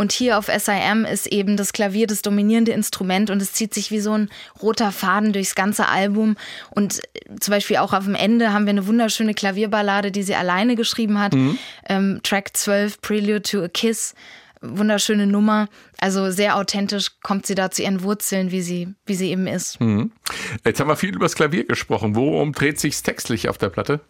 Und 0.00 0.12
hier 0.12 0.38
auf 0.38 0.46
SIM 0.46 1.04
ist 1.04 1.26
eben 1.26 1.58
das 1.58 1.74
Klavier 1.74 2.06
das 2.06 2.22
dominierende 2.22 2.72
Instrument 2.72 3.28
und 3.28 3.42
es 3.42 3.52
zieht 3.52 3.74
sich 3.74 3.90
wie 3.90 4.00
so 4.00 4.14
ein 4.14 4.30
roter 4.62 4.92
Faden 4.92 5.34
durchs 5.34 5.54
ganze 5.54 5.88
Album. 5.88 6.38
Und 6.70 7.00
äh, 7.14 7.36
zum 7.38 7.52
Beispiel 7.52 7.76
auch 7.76 7.92
auf 7.92 8.04
dem 8.04 8.14
Ende 8.14 8.54
haben 8.54 8.64
wir 8.64 8.70
eine 8.70 8.86
wunderschöne 8.86 9.34
Klavierballade, 9.34 10.10
die 10.10 10.22
sie 10.22 10.34
alleine 10.34 10.74
geschrieben 10.74 11.20
hat. 11.20 11.34
Ähm, 11.86 12.20
Track 12.22 12.56
12, 12.56 13.02
Prelude 13.02 13.42
to 13.42 13.62
a 13.62 13.68
Kiss. 13.68 14.14
Wunderschöne 14.62 15.26
Nummer. 15.26 15.68
Also 15.98 16.30
sehr 16.30 16.56
authentisch 16.56 17.08
kommt 17.22 17.44
sie 17.44 17.54
da 17.54 17.70
zu 17.70 17.82
ihren 17.82 18.02
Wurzeln, 18.02 18.50
wie 18.52 18.62
sie, 18.62 18.88
wie 19.04 19.14
sie 19.14 19.28
eben 19.28 19.46
ist. 19.46 19.78
Jetzt 20.64 20.80
haben 20.80 20.88
wir 20.88 20.96
viel 20.96 21.14
über 21.14 21.26
das 21.26 21.34
Klavier 21.34 21.64
gesprochen. 21.66 22.16
Worum 22.16 22.52
dreht 22.52 22.80
sich's 22.80 23.02
textlich 23.02 23.50
auf 23.50 23.58
der 23.58 23.68
Platte? 23.68 24.00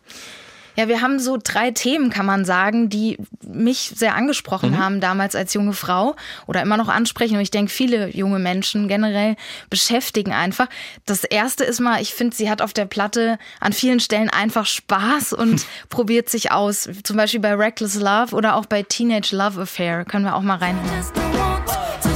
Ja, 0.81 0.89
wir 0.89 1.03
haben 1.03 1.19
so 1.19 1.37
drei 1.37 1.73
Themen, 1.73 2.09
kann 2.09 2.25
man 2.25 2.47
sagen, 2.47 2.89
die 2.89 3.19
mich 3.47 3.93
sehr 3.95 4.15
angesprochen 4.15 4.79
haben 4.79 5.03
damals 5.03 5.35
als 5.35 5.53
junge 5.53 5.75
Frau 5.75 6.17
oder 6.47 6.63
immer 6.63 6.79
noch 6.79 6.89
ansprechen. 6.89 7.35
Und 7.35 7.43
ich 7.43 7.51
denke, 7.51 7.71
viele 7.71 8.09
junge 8.17 8.39
Menschen 8.39 8.89
generell 8.89 9.37
beschäftigen 9.69 10.33
einfach. 10.33 10.69
Das 11.05 11.25
erste 11.25 11.65
ist 11.65 11.81
mal, 11.81 12.01
ich 12.01 12.15
finde, 12.15 12.35
sie 12.35 12.49
hat 12.49 12.63
auf 12.63 12.73
der 12.73 12.87
Platte 12.87 13.39
an 13.61 13.75
vielen 13.75 14.01
Stellen 14.01 14.31
einfach 14.31 14.65
Spaß 14.65 15.35
und 15.35 15.67
probiert 15.91 16.31
sich 16.31 16.51
aus. 16.51 16.89
Zum 17.03 17.19
Beispiel 17.19 17.41
bei 17.41 17.55
Reckless 17.55 17.97
Love 17.97 18.35
oder 18.35 18.57
auch 18.57 18.65
bei 18.65 18.83
Teenage 18.83 19.37
Love 19.37 19.61
Affair. 19.61 20.07
Können 20.07 20.25
wir 20.25 20.35
auch 20.35 20.41
mal 20.41 20.57
reinhören. 20.57 22.10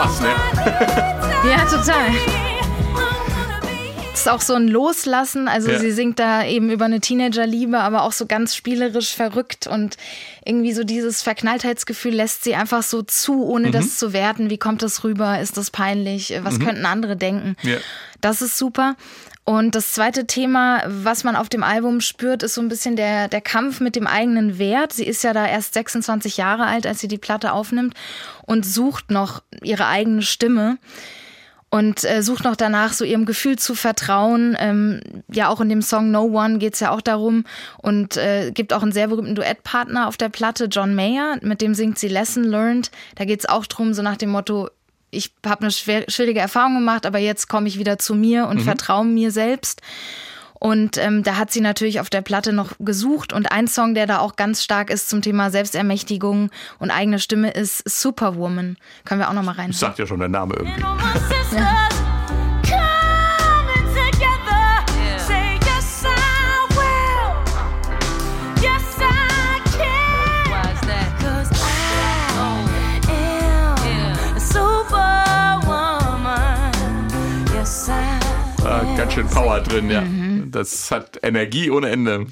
Spaß, 0.00 0.20
ne? 0.22 0.28
Ja, 1.46 1.64
total. 1.66 2.10
Here. 2.10 2.50
ist 4.14 4.28
auch 4.30 4.40
so 4.40 4.54
ein 4.54 4.66
Loslassen. 4.68 5.46
Also 5.46 5.70
Ja. 5.70 5.78
sie 5.78 5.90
singt 5.92 6.18
da 6.18 6.44
eben 6.44 6.70
über 6.70 6.86
eine 6.86 7.00
Teenagerliebe, 7.00 7.78
aber 7.78 8.02
auch 8.04 8.12
so 8.12 8.24
ganz 8.26 8.54
spielerisch 8.56 9.14
verrückt 9.14 9.66
und 9.66 9.96
irgendwie 10.44 10.72
so 10.72 10.84
dieses 10.84 11.20
Verknalltheitsgefühl 11.22 12.14
lässt 12.14 12.44
sie 12.44 12.54
einfach 12.54 12.82
so 12.82 13.02
zu, 13.02 13.44
ohne 13.44 13.68
Mhm. 13.68 13.72
das 13.72 13.98
zu 13.98 14.12
werten. 14.14 14.48
Wie 14.50 14.58
kommt 14.58 14.82
das 14.82 15.04
rüber? 15.04 15.38
Ist 15.40 15.56
das 15.58 15.70
peinlich? 15.70 16.32
Was 16.42 16.60
könnten 16.60 16.86
andere 16.86 17.16
denken? 17.16 17.56
Ja. 17.62 17.76
Das 18.22 18.40
ist 18.42 18.56
super. 18.58 18.96
Und 19.44 19.74
das 19.74 19.92
zweite 19.92 20.26
Thema, 20.26 20.82
was 20.86 21.24
man 21.24 21.34
auf 21.34 21.48
dem 21.48 21.64
Album 21.64 22.00
spürt, 22.00 22.42
ist 22.42 22.54
so 22.54 22.60
ein 22.60 22.68
bisschen 22.68 22.94
der, 22.94 23.28
der 23.28 23.40
Kampf 23.40 23.80
mit 23.80 23.96
dem 23.96 24.06
eigenen 24.06 24.58
Wert. 24.58 24.92
Sie 24.92 25.06
ist 25.06 25.24
ja 25.24 25.32
da 25.32 25.46
erst 25.46 25.74
26 25.74 26.36
Jahre 26.36 26.66
alt, 26.66 26.86
als 26.86 27.00
sie 27.00 27.08
die 27.08 27.18
Platte 27.18 27.52
aufnimmt 27.52 27.94
und 28.46 28.64
sucht 28.64 29.10
noch 29.10 29.42
ihre 29.62 29.86
eigene 29.86 30.22
Stimme 30.22 30.78
und 31.70 32.04
äh, 32.04 32.22
sucht 32.22 32.44
noch 32.44 32.56
danach, 32.56 32.92
so 32.92 33.04
ihrem 33.04 33.24
Gefühl 33.24 33.56
zu 33.56 33.74
vertrauen. 33.74 34.56
Ähm, 34.58 35.00
ja, 35.32 35.48
auch 35.48 35.60
in 35.60 35.68
dem 35.68 35.82
Song 35.82 36.10
No 36.10 36.24
One 36.24 36.58
geht's 36.58 36.80
ja 36.80 36.90
auch 36.90 37.00
darum 37.00 37.44
und 37.78 38.16
äh, 38.16 38.50
gibt 38.50 38.72
auch 38.72 38.82
einen 38.82 38.92
sehr 38.92 39.06
berühmten 39.06 39.36
Duettpartner 39.36 40.08
auf 40.08 40.16
der 40.16 40.28
Platte, 40.28 40.64
John 40.64 40.94
Mayer, 40.94 41.38
mit 41.42 41.60
dem 41.60 41.74
singt 41.74 41.98
sie 41.98 42.08
Lesson 42.08 42.44
Learned. 42.44 42.90
Da 43.14 43.24
geht's 43.24 43.46
auch 43.46 43.66
drum, 43.66 43.94
so 43.94 44.02
nach 44.02 44.16
dem 44.16 44.30
Motto, 44.30 44.68
ich 45.10 45.32
habe 45.44 45.62
eine 45.62 45.70
schwer, 45.70 46.04
schwierige 46.08 46.40
Erfahrung 46.40 46.74
gemacht, 46.74 47.06
aber 47.06 47.18
jetzt 47.18 47.48
komme 47.48 47.68
ich 47.68 47.78
wieder 47.78 47.98
zu 47.98 48.14
mir 48.14 48.46
und 48.46 48.60
vertraue 48.62 49.04
mir 49.04 49.30
selbst. 49.30 49.82
Und 50.60 50.98
ähm, 50.98 51.22
da 51.22 51.36
hat 51.36 51.50
sie 51.50 51.62
natürlich 51.62 52.00
auf 52.00 52.10
der 52.10 52.20
Platte 52.20 52.52
noch 52.52 52.72
gesucht. 52.78 53.32
Und 53.32 53.50
ein 53.50 53.66
Song, 53.66 53.94
der 53.94 54.06
da 54.06 54.18
auch 54.18 54.36
ganz 54.36 54.62
stark 54.62 54.90
ist 54.90 55.08
zum 55.08 55.22
Thema 55.22 55.50
Selbstermächtigung 55.50 56.50
und 56.78 56.90
eigene 56.90 57.18
Stimme, 57.18 57.50
ist 57.50 57.82
Superwoman. 57.88 58.76
Können 59.06 59.20
wir 59.20 59.30
auch 59.30 59.34
noch 59.34 59.42
mal 59.42 59.54
rein. 59.54 59.70
Das 59.70 59.80
sagt 59.80 59.98
ja 59.98 60.06
schon 60.06 60.20
der 60.20 60.28
Name 60.28 60.54
irgendwie. 60.56 60.82
Ganz 79.10 79.14
schön 79.14 79.42
Power 79.42 79.60
drin, 79.60 79.90
ja. 79.90 80.02
Mhm. 80.02 80.50
Das 80.52 80.90
hat 80.90 81.18
Energie 81.22 81.70
ohne 81.70 81.90
Ende. 81.90 82.26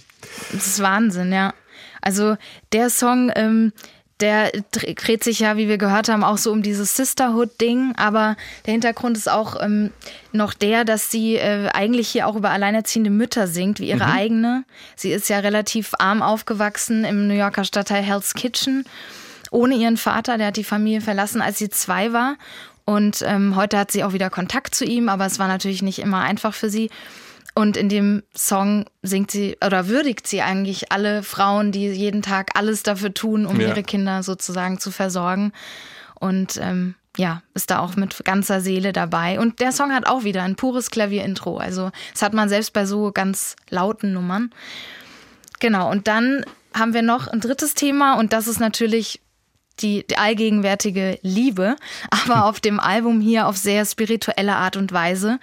Das 0.53 0.67
ist 0.67 0.83
Wahnsinn, 0.83 1.33
ja. 1.33 1.53
Also 2.01 2.37
der 2.73 2.89
Song, 2.89 3.33
ähm, 3.35 3.73
der 4.21 4.53
dre- 4.53 4.95
dreht 4.95 5.25
sich 5.25 5.41
ja, 5.41 5.57
wie 5.57 5.67
wir 5.69 5.79
gehört 5.79 6.09
haben, 6.09 6.23
auch 6.23 6.39
so 6.39 6.53
um 6.53 6.63
dieses 6.63 6.95
Sisterhood-Ding. 6.95 7.95
Aber 7.97 8.37
der 8.67 8.73
Hintergrund 8.73 9.17
ist 9.17 9.29
auch 9.29 9.61
ähm, 9.61 9.91
noch 10.33 10.55
der, 10.55 10.85
dass 10.85 11.11
sie 11.11 11.35
äh, 11.37 11.69
eigentlich 11.73 12.09
hier 12.11 12.29
auch 12.29 12.37
über 12.37 12.51
alleinerziehende 12.51 13.11
Mütter 13.11 13.49
singt, 13.49 13.81
wie 13.81 13.89
ihre 13.89 14.07
eigene. 14.07 14.65
Sie 14.95 15.11
ist 15.11 15.29
ja 15.29 15.41
relativ 15.41 15.95
arm 15.99 16.23
aufgewachsen 16.23 17.05
im 17.05 17.27
New 17.27 17.35
Yorker 17.35 17.65
Stadtteil 17.65 18.03
Hell's 18.05 18.35
Kitchen. 18.35 18.85
Ohne 19.51 19.77
ihren 19.77 19.97
Vater, 19.97 20.37
der 20.37 20.49
hat 20.49 20.57
die 20.59 20.65
Familie 20.65 21.01
verlassen, 21.01 21.41
als 21.41 21.59
sie 21.59 21.71
zwei 21.71 22.13
war. 22.13 22.37
Und 22.89 23.21
ähm, 23.21 23.55
heute 23.55 23.77
hat 23.77 23.91
sie 23.91 24.03
auch 24.03 24.15
wieder 24.15 24.31
Kontakt 24.31 24.75
zu 24.75 24.87
ihm, 24.87 25.11
aber 25.11 25.27
es 25.27 25.39
war 25.39 25.47
natürlich 25.47 25.83
nicht 25.83 25.99
immer 25.99 26.21
einfach 26.23 26.55
für 26.55 26.71
sie. 26.71 26.89
Und 27.55 27.77
in 27.77 27.91
dem 27.91 28.23
Song 28.35 28.87
singt 29.03 29.31
sie 29.31 29.59
oder 29.63 29.89
würdigt 29.89 30.27
sie 30.27 30.41
eigentlich 30.41 30.91
alle 30.91 31.23
Frauen, 31.23 31.71
die 31.71 31.87
jeden 31.89 32.23
Tag 32.23 32.53
alles 32.55 32.83
dafür 32.83 33.13
tun, 33.13 33.45
um 33.45 33.61
Ja. 33.61 33.69
ihre 33.69 33.83
Kinder 33.83 34.23
sozusagen 34.23 34.81
zu 34.81 34.91
versorgen. 34.91 35.53
Und 36.19 36.57
ähm, 36.63 36.95
ja, 37.19 37.43
ist 37.53 37.71
da 37.71 37.81
auch 37.81 37.95
mit 37.97 38.25
ganzer 38.25 38.63
Seele 38.63 38.95
dabei. 38.95 39.39
Und 39.39 39.61
der 39.61 39.73
Song 39.73 39.93
hat 39.93 40.07
auch 40.07 40.25
wieder 40.25 40.43
ein 40.45 40.57
pures 40.57 40.91
Klavier-Intro. 40.91 41.59
Also 41.59 41.91
das 42.15 42.23
hat 42.23 42.33
man 42.33 42.49
selbst 42.49 42.73
bei 42.73 42.87
so 42.87 43.13
ganz 43.13 43.55
lauten 43.69 44.15
Nummern. 44.15 44.49
Genau, 45.61 45.91
und 45.91 46.09
dann 46.09 46.43
haben 46.73 46.95
wir 46.95 47.03
noch 47.03 47.27
ein 47.27 47.41
drittes 47.41 47.75
Thema 47.75 48.15
und 48.15 48.33
das 48.33 48.49
ist 48.49 48.61
natürlich 48.61 49.21
die, 49.83 50.07
die 50.07 50.17
allgegenwärtige 50.19 51.19
Liebe, 51.23 51.77
aber 52.11 52.45
auf 52.47 52.61
dem 52.61 52.81
Album 52.81 53.21
hier 53.21 53.47
auf 53.47 53.57
sehr 53.57 53.85
spirituelle 53.85 54.57
Art 54.57 54.77
und 54.77 54.93
Weise. 54.93 55.39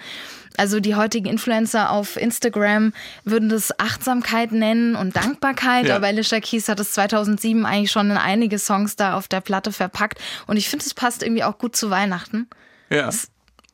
Also 0.57 0.79
die 0.79 0.95
heutigen 0.95 1.25
Influencer 1.27 1.89
auf 1.91 2.15
Instagram 2.15 2.93
würden 3.25 3.49
das 3.49 3.77
Achtsamkeit 3.77 4.53
nennen 4.53 4.95
und 4.95 5.15
Dankbarkeit, 5.15 5.87
Ja. 5.87 5.97
aber 5.97 6.07
Alicia 6.07 6.39
Keys 6.39 6.69
hat 6.69 6.79
es 6.79 6.93
2007 6.93 7.65
eigentlich 7.65 7.91
schon 7.91 8.09
in 8.09 8.15
einige 8.17 8.57
Songs 8.57 8.95
da 8.95 9.17
auf 9.17 9.27
der 9.27 9.41
Platte 9.41 9.73
verpackt 9.73 10.19
und 10.47 10.55
ich 10.55 10.69
finde, 10.69 10.85
es 10.85 10.93
passt 10.93 11.23
irgendwie 11.23 11.43
auch 11.43 11.57
gut 11.57 11.75
zu 11.75 11.89
Weihnachten 11.89 12.47
Ja. 12.89 13.09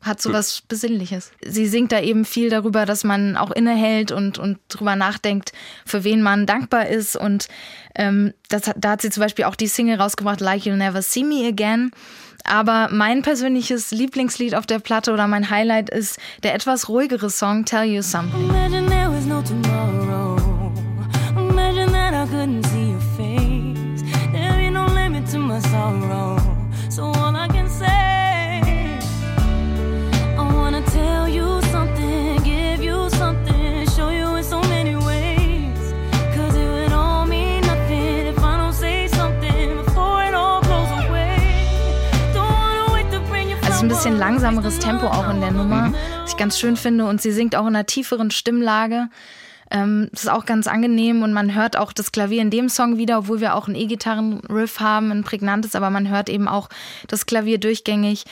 Hat 0.02 0.20
so 0.20 0.32
was 0.32 0.62
Besinnliches. 0.62 1.30
Sie 1.44 1.66
singt 1.66 1.92
da 1.92 2.00
eben 2.00 2.24
viel 2.24 2.50
darüber, 2.50 2.86
dass 2.86 3.04
man 3.04 3.36
auch 3.36 3.50
innehält 3.50 4.12
und, 4.12 4.38
und 4.38 4.58
drüber 4.68 4.96
nachdenkt, 4.96 5.52
für 5.86 6.04
wen 6.04 6.22
man 6.22 6.46
dankbar 6.46 6.88
ist. 6.88 7.16
Und 7.16 7.48
ähm, 7.94 8.34
das 8.48 8.70
da 8.76 8.90
hat 8.90 9.02
sie 9.02 9.10
zum 9.10 9.22
Beispiel 9.22 9.44
auch 9.44 9.56
die 9.56 9.68
Single 9.68 10.00
rausgebracht, 10.00 10.40
Like 10.40 10.62
You'll 10.62 10.76
Never 10.76 11.02
See 11.02 11.24
Me 11.24 11.46
Again. 11.46 11.92
Aber 12.44 12.88
mein 12.90 13.22
persönliches 13.22 13.92
Lieblingslied 13.92 14.54
auf 14.56 14.66
der 14.66 14.80
Platte 14.80 15.12
oder 15.12 15.28
mein 15.28 15.48
Highlight 15.48 15.90
ist 15.90 16.18
der 16.42 16.54
etwas 16.54 16.88
ruhigere 16.88 17.30
Song 17.30 17.64
Tell 17.64 17.84
You 17.84 18.02
Something. 18.02 18.50
Bisschen 44.02 44.18
langsameres 44.18 44.80
Tempo 44.80 45.06
auch 45.06 45.30
in 45.30 45.40
der 45.40 45.52
Nummer, 45.52 45.92
was 46.22 46.32
ich 46.32 46.36
ganz 46.36 46.58
schön 46.58 46.76
finde. 46.76 47.04
Und 47.04 47.22
sie 47.22 47.30
singt 47.30 47.54
auch 47.54 47.68
in 47.68 47.76
einer 47.76 47.86
tieferen 47.86 48.32
Stimmlage. 48.32 49.08
Ähm, 49.70 50.08
das 50.10 50.24
ist 50.24 50.28
auch 50.28 50.44
ganz 50.44 50.66
angenehm 50.66 51.22
und 51.22 51.32
man 51.32 51.54
hört 51.54 51.76
auch 51.76 51.92
das 51.92 52.10
Klavier 52.10 52.42
in 52.42 52.50
dem 52.50 52.68
Song 52.68 52.98
wieder, 52.98 53.18
obwohl 53.18 53.40
wir 53.40 53.54
auch 53.54 53.68
einen 53.68 53.76
E-Gitarren-Riff 53.76 54.80
haben, 54.80 55.12
ein 55.12 55.22
prägnantes, 55.22 55.76
aber 55.76 55.88
man 55.90 56.08
hört 56.08 56.28
eben 56.28 56.48
auch 56.48 56.68
das 57.06 57.26
Klavier 57.26 57.58
durchgängig. 57.58 58.24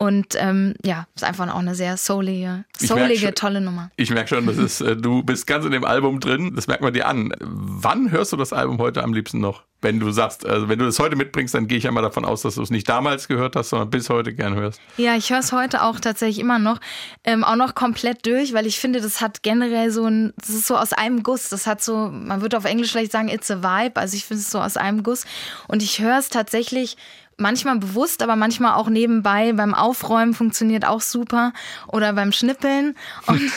Und 0.00 0.36
ähm, 0.36 0.74
ja, 0.84 1.08
ist 1.16 1.24
einfach 1.24 1.52
auch 1.52 1.58
eine 1.58 1.74
sehr 1.74 1.96
soulige, 1.96 2.64
soulige 2.78 3.18
schon- 3.18 3.34
tolle 3.34 3.60
Nummer. 3.60 3.90
Ich 3.96 4.10
merke 4.10 4.28
schon, 4.28 4.46
das 4.46 4.56
ist, 4.56 4.80
äh, 4.80 4.96
du 4.96 5.24
bist 5.24 5.48
ganz 5.48 5.64
in 5.64 5.72
dem 5.72 5.84
Album 5.84 6.20
drin. 6.20 6.52
Das 6.54 6.68
merkt 6.68 6.82
man 6.84 6.92
dir 6.92 7.08
an. 7.08 7.34
Wann 7.40 8.12
hörst 8.12 8.32
du 8.32 8.36
das 8.36 8.52
Album 8.52 8.78
heute 8.78 9.02
am 9.02 9.12
liebsten 9.12 9.40
noch? 9.40 9.64
Wenn 9.80 9.98
du 9.98 10.10
sagst, 10.12 10.46
also 10.46 10.68
wenn 10.68 10.78
du 10.78 10.84
das 10.84 11.00
heute 11.00 11.16
mitbringst, 11.16 11.52
dann 11.54 11.66
gehe 11.66 11.78
ich 11.78 11.84
ja 11.84 11.90
mal 11.90 12.02
davon 12.02 12.24
aus, 12.24 12.42
dass 12.42 12.54
du 12.56 12.62
es 12.62 12.70
nicht 12.70 12.88
damals 12.88 13.26
gehört 13.26 13.56
hast, 13.56 13.70
sondern 13.70 13.90
bis 13.90 14.08
heute 14.08 14.32
gern 14.34 14.54
hörst. 14.54 14.80
Ja, 14.98 15.16
ich 15.16 15.30
höre 15.30 15.38
es 15.40 15.50
heute 15.52 15.82
auch 15.82 15.98
tatsächlich 15.98 16.38
immer 16.40 16.58
noch, 16.60 16.78
ähm, 17.24 17.42
auch 17.42 17.54
noch 17.56 17.74
komplett 17.74 18.24
durch, 18.26 18.54
weil 18.54 18.66
ich 18.66 18.78
finde, 18.78 19.00
das 19.00 19.20
hat 19.20 19.42
generell 19.42 19.90
so 19.90 20.04
ein, 20.06 20.32
das 20.36 20.50
ist 20.50 20.66
so 20.68 20.76
aus 20.76 20.92
einem 20.92 21.24
Guss. 21.24 21.48
Das 21.48 21.66
hat 21.66 21.82
so, 21.82 22.08
man 22.12 22.40
würde 22.40 22.56
auf 22.56 22.64
Englisch 22.64 22.90
vielleicht 22.92 23.12
sagen, 23.12 23.28
it's 23.28 23.50
a 23.50 23.62
vibe. 23.62 24.00
Also 24.00 24.16
ich 24.16 24.24
finde 24.24 24.42
es 24.42 24.50
so 24.50 24.60
aus 24.60 24.76
einem 24.76 25.02
Guss. 25.02 25.26
Und 25.66 25.82
ich 25.82 26.00
höre 26.00 26.18
es 26.18 26.28
tatsächlich 26.28 26.96
manchmal 27.38 27.78
bewusst, 27.78 28.22
aber 28.22 28.36
manchmal 28.36 28.74
auch 28.74 28.88
nebenbei. 28.88 29.52
Beim 29.52 29.74
Aufräumen 29.74 30.34
funktioniert 30.34 30.84
auch 30.84 31.00
super 31.00 31.52
oder 31.86 32.12
beim 32.12 32.32
Schnippeln. 32.32 32.96
Und 33.26 33.50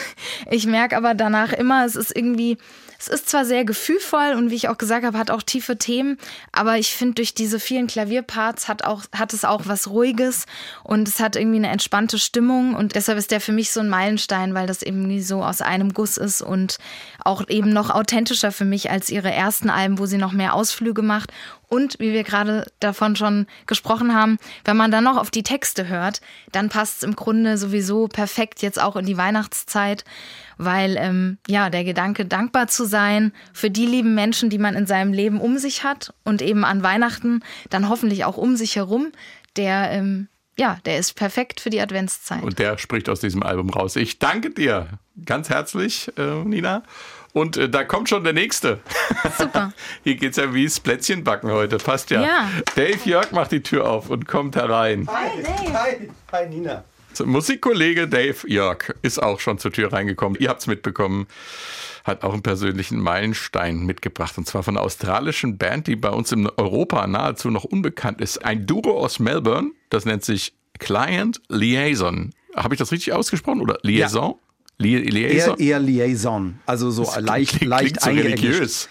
ich 0.49 0.65
merke 0.65 0.95
aber 0.95 1.13
danach 1.13 1.51
immer, 1.53 1.85
es 1.85 1.95
ist 1.95 2.15
irgendwie, 2.15 2.57
es 3.01 3.07
ist 3.07 3.29
zwar 3.29 3.45
sehr 3.45 3.65
gefühlvoll 3.65 4.35
und 4.35 4.51
wie 4.51 4.55
ich 4.55 4.69
auch 4.69 4.77
gesagt 4.77 5.03
habe, 5.03 5.17
hat 5.17 5.31
auch 5.31 5.41
tiefe 5.41 5.77
Themen, 5.77 6.19
aber 6.51 6.77
ich 6.77 6.93
finde, 6.95 7.15
durch 7.15 7.33
diese 7.33 7.59
vielen 7.59 7.87
Klavierparts 7.87 8.67
hat, 8.67 8.83
auch, 8.83 9.05
hat 9.11 9.33
es 9.33 9.43
auch 9.43 9.63
was 9.65 9.89
Ruhiges 9.89 10.45
und 10.83 11.07
es 11.07 11.19
hat 11.19 11.35
irgendwie 11.35 11.57
eine 11.57 11.69
entspannte 11.69 12.19
Stimmung 12.19 12.75
und 12.75 12.93
deshalb 12.93 13.17
ist 13.17 13.31
der 13.31 13.41
für 13.41 13.53
mich 13.53 13.71
so 13.71 13.79
ein 13.79 13.89
Meilenstein, 13.89 14.53
weil 14.53 14.67
das 14.67 14.83
irgendwie 14.83 15.21
so 15.21 15.43
aus 15.43 15.61
einem 15.61 15.93
Guss 15.93 16.17
ist 16.17 16.43
und 16.43 16.77
auch 17.25 17.49
eben 17.49 17.73
noch 17.73 17.89
authentischer 17.89 18.51
für 18.51 18.65
mich 18.65 18.91
als 18.91 19.09
ihre 19.09 19.31
ersten 19.31 19.71
Alben, 19.71 19.97
wo 19.97 20.05
sie 20.05 20.17
noch 20.17 20.31
mehr 20.31 20.53
Ausflüge 20.53 21.01
macht. 21.01 21.31
Und 21.73 21.99
wie 21.99 22.11
wir 22.11 22.25
gerade 22.25 22.65
davon 22.81 23.15
schon 23.15 23.47
gesprochen 23.65 24.13
haben, 24.13 24.39
wenn 24.65 24.75
man 24.75 24.91
dann 24.91 25.05
noch 25.05 25.15
auf 25.15 25.31
die 25.31 25.41
Texte 25.41 25.87
hört, 25.87 26.19
dann 26.51 26.67
passt 26.67 26.97
es 26.97 27.03
im 27.03 27.15
Grunde 27.15 27.57
sowieso 27.57 28.09
perfekt 28.09 28.61
jetzt 28.61 28.77
auch 28.77 28.97
in 28.97 29.05
die 29.05 29.15
Weihnachtszeit, 29.15 30.03
weil 30.57 30.97
ähm, 30.97 31.37
ja 31.47 31.69
der 31.69 31.85
Gedanke, 31.85 32.25
dankbar 32.25 32.67
zu 32.67 32.83
sein 32.83 33.31
für 33.53 33.69
die 33.69 33.85
lieben 33.85 34.15
Menschen, 34.15 34.49
die 34.49 34.57
man 34.57 34.75
in 34.75 34.85
seinem 34.85 35.13
Leben 35.13 35.39
um 35.39 35.57
sich 35.59 35.85
hat 35.85 36.13
und 36.25 36.41
eben 36.41 36.65
an 36.65 36.83
Weihnachten 36.83 37.41
dann 37.69 37.87
hoffentlich 37.87 38.25
auch 38.25 38.35
um 38.35 38.57
sich 38.57 38.75
herum, 38.75 39.13
der 39.55 39.91
ähm, 39.91 40.27
ja, 40.57 40.77
der 40.85 40.97
ist 40.97 41.13
perfekt 41.13 41.61
für 41.61 41.69
die 41.69 41.79
Adventszeit. 41.79 42.43
Und 42.43 42.59
der 42.59 42.77
spricht 42.77 43.07
aus 43.07 43.21
diesem 43.21 43.43
Album 43.43 43.69
raus. 43.69 43.95
Ich 43.95 44.19
danke 44.19 44.49
dir 44.49 44.99
ganz 45.25 45.49
herzlich, 45.49 46.11
äh, 46.17 46.43
Nina. 46.43 46.83
Und 47.33 47.57
äh, 47.57 47.69
da 47.69 47.83
kommt 47.83 48.09
schon 48.09 48.23
der 48.23 48.33
nächste. 48.33 48.79
Super. 49.37 49.73
Hier 50.03 50.15
geht's 50.15 50.37
ja 50.37 50.53
wie 50.53 50.65
das 50.65 50.79
Plätzchenbacken 50.79 51.51
heute. 51.51 51.77
Passt 51.77 52.09
ja. 52.09 52.21
Ja. 52.21 52.49
Dave 52.75 52.99
Jörg 53.05 53.31
macht 53.31 53.51
die 53.51 53.61
Tür 53.61 53.89
auf 53.89 54.09
und 54.09 54.27
kommt 54.27 54.55
herein. 54.55 55.07
Hi, 55.09 56.09
hi 56.31 56.49
Nina. 56.49 56.83
So, 57.13 57.25
Musikkollege 57.25 58.07
Dave 58.07 58.47
Jörg 58.47 58.95
ist 59.01 59.21
auch 59.21 59.39
schon 59.39 59.57
zur 59.57 59.71
Tür 59.71 59.91
reingekommen. 59.91 60.39
Ihr 60.39 60.49
habt's 60.49 60.67
mitbekommen. 60.67 61.27
Hat 62.03 62.23
auch 62.23 62.33
einen 62.33 62.41
persönlichen 62.41 62.99
Meilenstein 62.99 63.85
mitgebracht. 63.85 64.37
Und 64.37 64.47
zwar 64.47 64.63
von 64.63 64.75
einer 64.75 64.85
australischen 64.85 65.57
Band, 65.57 65.87
die 65.87 65.95
bei 65.95 66.09
uns 66.09 66.31
in 66.31 66.49
Europa 66.49 67.05
nahezu 67.07 67.51
noch 67.51 67.63
unbekannt 67.63 68.21
ist. 68.21 68.43
Ein 68.43 68.65
Duo 68.65 68.97
aus 68.97 69.19
Melbourne. 69.19 69.71
Das 69.89 70.05
nennt 70.05 70.23
sich 70.23 70.53
Client 70.79 71.41
Liaison. 71.47 72.31
Habe 72.55 72.73
ich 72.73 72.79
das 72.79 72.91
richtig 72.91 73.13
ausgesprochen? 73.13 73.61
Oder 73.61 73.77
Liaison? 73.83 74.39
Li 74.81 74.97
Liaison? 74.97 75.55
Eher, 75.57 75.59
eher 75.59 75.79
Liaison. 75.79 76.55
Also 76.65 76.91
so 76.91 77.03
leicht, 77.19 77.57
Klingt- 77.59 77.69
leicht 77.69 78.01
klingt 78.01 78.01
so 78.01 78.09
religiös. 78.09 78.89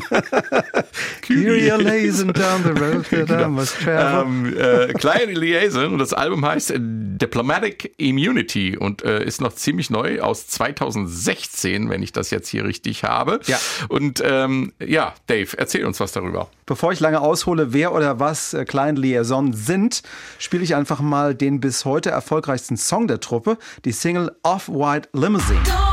Kyrie 1.22 1.70
lazing 1.70 2.32
down 2.32 2.62
the 2.62 2.70
road 2.70 3.04
that 3.28 3.40
I 3.40 3.48
must 3.48 3.80
travel. 3.80 4.26
ähm, 4.26 4.56
äh, 4.56 4.92
Client 4.94 5.36
Liaison 5.36 5.92
und 5.92 5.98
das 5.98 6.12
Album 6.12 6.44
heißt 6.44 6.72
Diplomatic 6.76 7.94
Immunity 7.98 8.76
und 8.76 9.04
äh, 9.04 9.24
ist 9.24 9.40
noch 9.40 9.54
ziemlich 9.54 9.90
neu 9.90 10.20
aus 10.20 10.46
2016, 10.48 11.90
wenn 11.90 12.02
ich 12.02 12.12
das 12.12 12.30
jetzt 12.30 12.48
hier 12.48 12.64
richtig 12.64 13.04
habe. 13.04 13.40
Ja. 13.46 13.58
Und 13.88 14.22
ähm, 14.24 14.72
ja, 14.84 15.14
Dave, 15.26 15.48
erzähl 15.56 15.84
uns 15.84 16.00
was 16.00 16.12
darüber. 16.12 16.48
Bevor 16.66 16.92
ich 16.92 17.00
lange 17.00 17.20
aushole, 17.20 17.72
wer 17.72 17.92
oder 17.92 18.20
was 18.20 18.54
äh, 18.54 18.64
Client 18.64 18.98
Liaison 18.98 19.52
sind, 19.52 20.02
spiele 20.38 20.62
ich 20.62 20.74
einfach 20.74 21.00
mal 21.00 21.34
den 21.34 21.60
bis 21.60 21.84
heute 21.84 22.10
erfolgreichsten 22.10 22.76
Song 22.76 23.08
der 23.08 23.20
Truppe, 23.20 23.58
die 23.84 23.92
Single 23.92 24.32
Off-White 24.42 25.10
Limousine. 25.12 25.91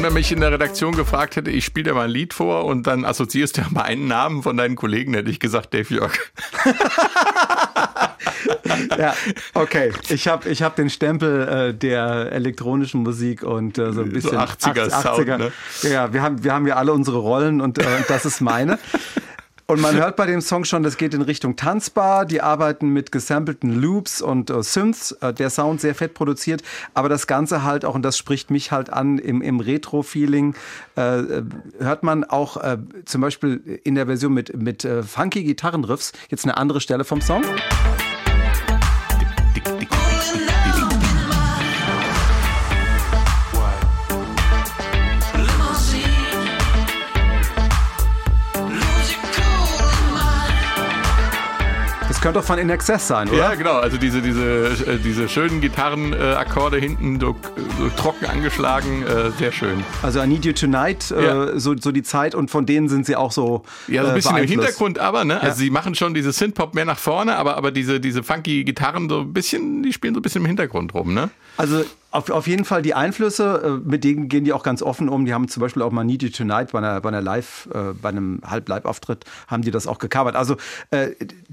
Wenn 0.00 0.06
man 0.06 0.14
mich 0.14 0.32
in 0.32 0.40
der 0.40 0.50
Redaktion 0.50 0.96
gefragt 0.96 1.36
hätte, 1.36 1.50
ich 1.50 1.66
spiele 1.66 1.90
dir 1.90 1.94
mal 1.94 2.04
ein 2.04 2.10
Lied 2.10 2.32
vor 2.32 2.64
und 2.64 2.86
dann 2.86 3.04
assoziierst 3.04 3.58
du 3.58 3.60
ja 3.60 3.66
mal 3.68 3.82
einen 3.82 4.08
Namen 4.08 4.42
von 4.42 4.56
deinen 4.56 4.74
Kollegen, 4.74 5.12
hätte 5.12 5.30
ich 5.30 5.40
gesagt 5.40 5.74
Dave 5.74 5.92
Jörg. 5.92 6.18
Ja, 8.98 9.14
okay. 9.54 9.92
Ich 10.08 10.26
habe 10.26 10.48
ich 10.48 10.62
hab 10.62 10.76
den 10.76 10.90
Stempel 10.90 11.48
äh, 11.48 11.74
der 11.74 12.32
elektronischen 12.32 13.02
Musik 13.02 13.42
und 13.42 13.78
äh, 13.78 13.92
so 13.92 14.02
ein 14.02 14.10
bisschen 14.10 14.38
80er 14.38 14.90
Sound, 14.90 15.26
ne? 15.26 15.52
Ja, 15.82 16.12
wir 16.12 16.22
haben, 16.22 16.42
wir 16.42 16.52
haben 16.52 16.66
ja 16.66 16.76
alle 16.76 16.92
unsere 16.92 17.18
Rollen 17.18 17.60
und, 17.60 17.78
äh, 17.78 17.82
und 17.82 18.08
das 18.08 18.24
ist 18.24 18.40
meine. 18.40 18.78
Und 19.70 19.80
man 19.80 19.94
hört 19.94 20.16
bei 20.16 20.26
dem 20.26 20.40
Song 20.40 20.64
schon, 20.64 20.82
das 20.82 20.96
geht 20.96 21.14
in 21.14 21.22
Richtung 21.22 21.54
Tanzbar. 21.54 22.26
Die 22.26 22.42
arbeiten 22.42 22.88
mit 22.88 23.12
gesampelten 23.12 23.80
Loops 23.80 24.20
und 24.20 24.50
äh, 24.50 24.64
Synths. 24.64 25.12
Äh, 25.20 25.32
der 25.32 25.48
Sound 25.48 25.80
sehr 25.80 25.94
fett 25.94 26.12
produziert. 26.12 26.64
Aber 26.92 27.08
das 27.08 27.28
Ganze 27.28 27.62
halt 27.62 27.84
auch, 27.84 27.94
und 27.94 28.02
das 28.02 28.18
spricht 28.18 28.50
mich 28.50 28.72
halt 28.72 28.92
an, 28.92 29.18
im, 29.18 29.40
im 29.42 29.60
Retro-Feeling, 29.60 30.56
äh, 30.96 31.20
äh, 31.20 31.42
hört 31.78 32.02
man 32.02 32.24
auch 32.24 32.56
äh, 32.56 32.78
zum 33.04 33.20
Beispiel 33.20 33.80
in 33.84 33.94
der 33.94 34.06
Version 34.06 34.34
mit, 34.34 34.60
mit 34.60 34.84
äh, 34.84 35.04
funky 35.04 35.44
Gitarrenriffs 35.44 36.14
jetzt 36.30 36.44
eine 36.44 36.56
andere 36.56 36.80
Stelle 36.80 37.04
vom 37.04 37.20
Song. 37.20 37.44
Das 52.20 52.24
könnte 52.26 52.40
doch 52.40 52.44
von 52.46 52.58
In 52.58 52.68
Excess 52.68 53.08
sein, 53.08 53.30
oder? 53.30 53.38
Ja, 53.38 53.54
genau. 53.54 53.76
Also 53.78 53.96
diese, 53.96 54.20
diese, 54.20 54.66
äh, 54.66 54.98
diese 55.02 55.26
schönen 55.26 55.62
Gitarrenakkorde 55.62 56.76
hinten 56.76 57.18
so, 57.18 57.34
so 57.78 57.88
trocken 57.96 58.26
angeschlagen, 58.26 59.04
äh, 59.06 59.30
sehr 59.38 59.52
schön. 59.52 59.82
Also 60.02 60.20
I 60.20 60.26
Need 60.26 60.44
You 60.44 60.52
Tonight, 60.52 61.08
Ja. 61.08 61.44
äh, 61.46 61.58
so, 61.58 61.74
so 61.78 61.92
die 61.92 62.02
Zeit 62.02 62.34
und 62.34 62.50
von 62.50 62.66
denen 62.66 62.90
sind 62.90 63.06
sie 63.06 63.16
auch 63.16 63.32
so 63.32 63.62
Ja, 63.88 64.02
so 64.02 64.08
ein 64.08 64.12
äh, 64.12 64.16
bisschen 64.16 64.36
im. 64.36 64.46
Hintergrund, 64.46 64.98
aber, 64.98 65.24
ne? 65.24 65.32
Ja. 65.36 65.40
Also 65.40 65.60
sie 65.60 65.70
machen 65.70 65.94
schon 65.94 66.12
diese 66.12 66.32
Synthpop 66.32 66.74
mehr 66.74 66.84
nach 66.84 66.98
vorne, 66.98 67.36
aber, 67.36 67.56
aber 67.56 67.70
diese, 67.70 68.00
diese 68.00 68.22
funky 68.22 68.64
Gitarren 68.64 69.08
so 69.08 69.20
ein 69.20 69.32
bisschen, 69.32 69.82
die 69.82 69.94
spielen 69.94 70.12
so 70.12 70.20
ein 70.20 70.22
bisschen 70.22 70.42
im 70.42 70.46
Hintergrund 70.46 70.92
rum, 70.92 71.14
ne? 71.14 71.30
Also 71.56 71.86
auf, 72.10 72.30
auf 72.30 72.46
jeden 72.46 72.64
Fall 72.64 72.82
die 72.82 72.94
Einflüsse, 72.94 73.80
äh, 73.84 73.88
mit 73.88 74.04
denen 74.04 74.28
gehen 74.28 74.44
die 74.44 74.52
auch 74.52 74.62
ganz 74.62 74.82
offen 74.82 75.08
um. 75.08 75.24
Die 75.26 75.34
haben 75.34 75.48
zum 75.48 75.60
Beispiel 75.60 75.82
auch 75.82 75.92
mal 75.92 76.04
Need 76.04 76.22
You 76.22 76.28
Tonight 76.28 76.72
bei 76.72 76.78
einer, 76.78 77.00
bei 77.00 77.08
einer 77.08 77.20
Live, 77.20 77.68
äh, 77.72 77.92
bei 78.00 78.08
einem 78.08 78.40
Halb-Live-Auftritt 78.44 79.24
haben 79.46 79.62
die 79.62 79.70
das 79.70 79.86
auch 79.86 79.98
gecovert. 79.98 80.34
Also 80.34 80.56
äh, 80.90 81.10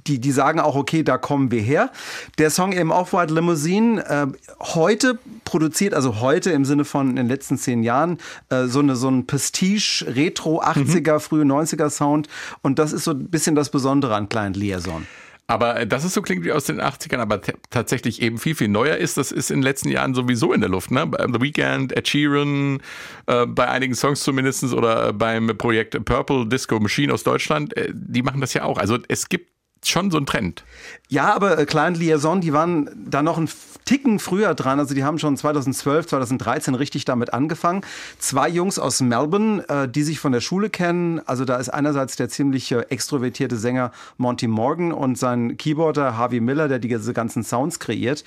die, 0.08 0.20
die 0.20 0.32
sagen 0.32 0.60
auch, 0.60 0.76
okay, 0.76 1.04
da 1.04 1.18
kommen 1.18 1.52
wir 1.52 1.62
her. 1.62 1.92
Der 2.38 2.50
Song 2.50 2.72
eben 2.72 2.92
Off-White 2.92 3.34
Limousine, 3.34 4.04
äh, 4.06 4.28
heute 4.62 5.20
produziert, 5.46 5.94
also 5.94 6.22
heute 6.22 6.52
im 6.52 6.66
Sinne 6.66 6.86
von 6.86 7.12
in 7.12 7.16
den 7.18 7.28
letzten 7.28 7.58
zehn 7.58 7.84
Jahren, 7.84 8.18
äh, 8.50 8.66
so, 8.66 8.80
eine, 8.80 8.96
so 8.96 9.10
ein 9.10 9.28
Prestige, 9.28 10.06
Retro, 10.08 10.62
80er, 10.64 11.20
frühe 11.20 11.44
90er 11.44 11.90
Sound. 11.90 12.28
Und 12.62 12.80
das 12.80 12.94
ist 12.94 13.04
so 13.04 13.12
ein 13.12 13.30
bisschen 13.30 13.56
das 13.56 13.70
Besondere 13.70 14.16
an 14.16 14.28
Client 14.28 14.58
Liaison. 14.58 15.06
Aber 15.48 15.80
äh, 15.80 15.88
dass 15.88 16.04
es 16.04 16.14
so 16.14 16.22
klingt 16.22 16.44
wie 16.44 16.52
aus 16.52 16.66
den 16.66 16.82
80ern, 16.82 17.20
aber 17.20 17.42
tatsächlich 17.70 18.22
eben 18.22 18.38
viel, 18.38 18.54
viel 18.54 18.68
neuer 18.68 18.98
ist, 18.98 19.18
das 19.18 19.32
ist 19.32 19.50
in 19.50 19.58
den 19.58 19.64
letzten 19.64 19.90
Jahren 19.90 20.14
sowieso 20.14 20.52
in 20.52 20.60
der 20.60 20.70
Luft. 20.70 20.92
Ne? 20.92 21.08
Bei 21.08 21.26
The 21.26 21.42
Weeknd, 21.42 21.96
Ed 21.96 22.08
Sheeran, 22.08 22.82
äh, 23.28 23.46
bei 23.46 23.68
einigen 23.70 23.96
Songs 23.96 24.24
zumindest 24.24 24.64
oder 24.74 25.14
beim 25.14 25.58
Projekt 25.58 26.04
Purple 26.04 26.48
Disco 26.48 26.80
Machine 26.80 27.14
aus 27.14 27.24
Deutschland, 27.24 27.76
äh, 27.78 27.92
die 27.94 28.22
machen 28.22 28.42
das 28.42 28.54
ja 28.54 28.64
auch. 28.64 28.78
Also 28.78 28.98
es 29.08 29.30
gibt 29.30 29.57
schon 29.84 30.12
so 30.12 30.18
einen 30.18 30.26
Trend. 30.26 30.64
Ja, 31.10 31.34
aber 31.34 31.58
äh, 31.58 31.66
Client 31.66 31.98
Liaison, 31.98 32.42
die 32.42 32.54
waren 32.54 32.90
da 32.96 33.22
noch 33.22 33.38
einen 33.38 33.50
Ticken 33.86 34.20
früher 34.20 34.54
dran. 34.54 34.80
Also 34.80 34.94
die 34.94 35.06
haben 35.06 35.18
schon 35.18 35.38
2012, 35.38 36.08
2013 36.08 36.76
richtig 36.76 37.06
damit 37.06 37.34
angefangen. 37.34 37.82
Zwei 38.20 38.50
Jungs 38.50 38.80
aus 38.80 39.00
Melbourne, 39.00 39.64
äh, 39.70 39.88
die 39.88 40.04
sich 40.04 40.20
von 40.20 40.34
der 40.34 40.42
Schule 40.42 40.70
kennen. 40.70 41.22
Also 41.26 41.46
da 41.46 41.56
ist 41.56 41.70
einerseits 41.70 42.18
der 42.18 42.28
ziemlich 42.28 42.72
äh, 42.72 42.82
extrovertierte 42.90 43.56
Sänger 43.56 43.92
Monty 44.18 44.48
Morgan 44.48 44.92
und 44.92 45.18
sein 45.18 45.56
Keyboarder 45.56 46.18
Harvey 46.18 46.42
Miller, 46.42 46.68
der 46.68 46.80
diese 46.80 47.14
ganzen 47.14 47.44
Sounds 47.44 47.80
kreiert, 47.80 48.26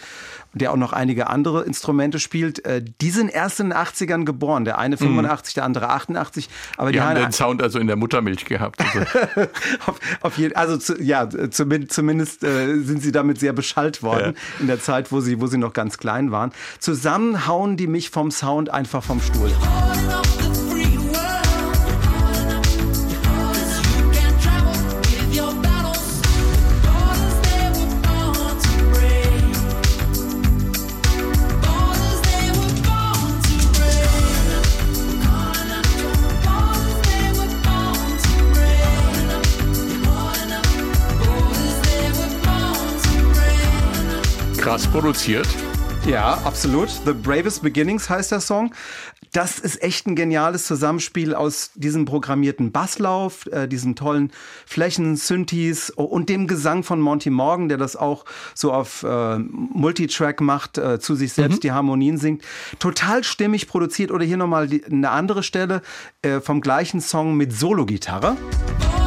der 0.52 0.72
auch 0.72 0.76
noch 0.76 0.92
einige 0.92 1.28
andere 1.28 1.62
Instrumente 1.62 2.18
spielt. 2.18 2.64
Äh, 2.64 2.82
die 3.00 3.10
sind 3.10 3.28
erst 3.28 3.60
in 3.60 3.70
den 3.70 3.78
80ern 3.78 4.24
geboren. 4.24 4.64
Der 4.64 4.78
eine 4.78 4.96
85, 4.96 5.54
der 5.54 5.64
andere 5.64 5.90
88. 5.90 6.48
Aber 6.76 6.90
die, 6.90 6.98
Die 6.98 7.02
haben 7.02 7.14
den 7.14 7.32
Sound 7.32 7.62
also 7.62 7.78
in 7.78 7.86
der 7.86 7.96
Muttermilch 7.96 8.44
gehabt. 8.44 8.80
Also, 8.80 9.00
auf, 9.86 10.00
auf 10.20 10.38
jeden, 10.38 10.56
also 10.56 10.76
zu, 10.76 11.00
ja, 11.00 11.28
zumindest, 11.50 11.92
zumindest 11.92 12.44
äh, 12.44 12.78
sind 12.80 13.02
sie 13.02 13.12
damit 13.12 13.38
sehr 13.38 13.52
beschallt 13.52 14.02
worden 14.02 14.36
in 14.58 14.66
der 14.66 14.80
Zeit, 14.80 15.12
wo 15.12 15.20
sie, 15.20 15.40
wo 15.40 15.46
sie 15.46 15.58
noch 15.58 15.72
ganz 15.72 15.98
klein 15.98 16.30
waren. 16.30 16.52
Zusammen 16.78 17.46
hauen 17.46 17.76
die 17.76 17.86
mich 17.86 18.10
vom 18.10 18.30
Sound 18.30 18.70
einfach 18.70 19.02
vom 19.02 19.20
Stuhl. 19.20 19.50
Produziert. 44.92 45.46
Ja, 46.06 46.38
absolut. 46.44 46.88
The 47.04 47.12
Bravest 47.12 47.62
Beginnings 47.62 48.08
heißt 48.08 48.32
der 48.32 48.40
Song. 48.40 48.74
Das 49.32 49.58
ist 49.60 49.80
echt 49.82 50.06
ein 50.08 50.16
geniales 50.16 50.66
Zusammenspiel 50.66 51.34
aus 51.34 51.70
diesem 51.76 52.04
programmierten 52.04 52.72
Basslauf, 52.72 53.46
äh, 53.52 53.68
diesen 53.68 53.94
tollen 53.94 54.32
Flächen, 54.66 55.14
Synthes 55.14 55.90
und 55.90 56.28
dem 56.28 56.48
Gesang 56.48 56.82
von 56.82 57.00
Monty 57.00 57.30
Morgan, 57.30 57.68
der 57.68 57.78
das 57.78 57.94
auch 57.94 58.24
so 58.54 58.72
auf 58.72 59.04
äh, 59.04 59.38
Multitrack 59.38 60.40
macht, 60.40 60.78
äh, 60.78 60.98
zu 60.98 61.14
sich 61.14 61.32
selbst 61.32 61.62
die 61.62 61.70
Harmonien 61.70 62.16
singt. 62.16 62.42
Total 62.80 63.22
stimmig 63.22 63.68
produziert. 63.68 64.10
Oder 64.10 64.24
hier 64.24 64.38
nochmal 64.38 64.66
die- 64.66 64.84
eine 64.84 65.10
andere 65.10 65.42
Stelle 65.44 65.82
äh, 66.22 66.40
vom 66.40 66.60
gleichen 66.60 67.00
Song 67.00 67.36
mit 67.36 67.52
Solo-Gitarre. 67.52 68.36
Also, 68.36 68.99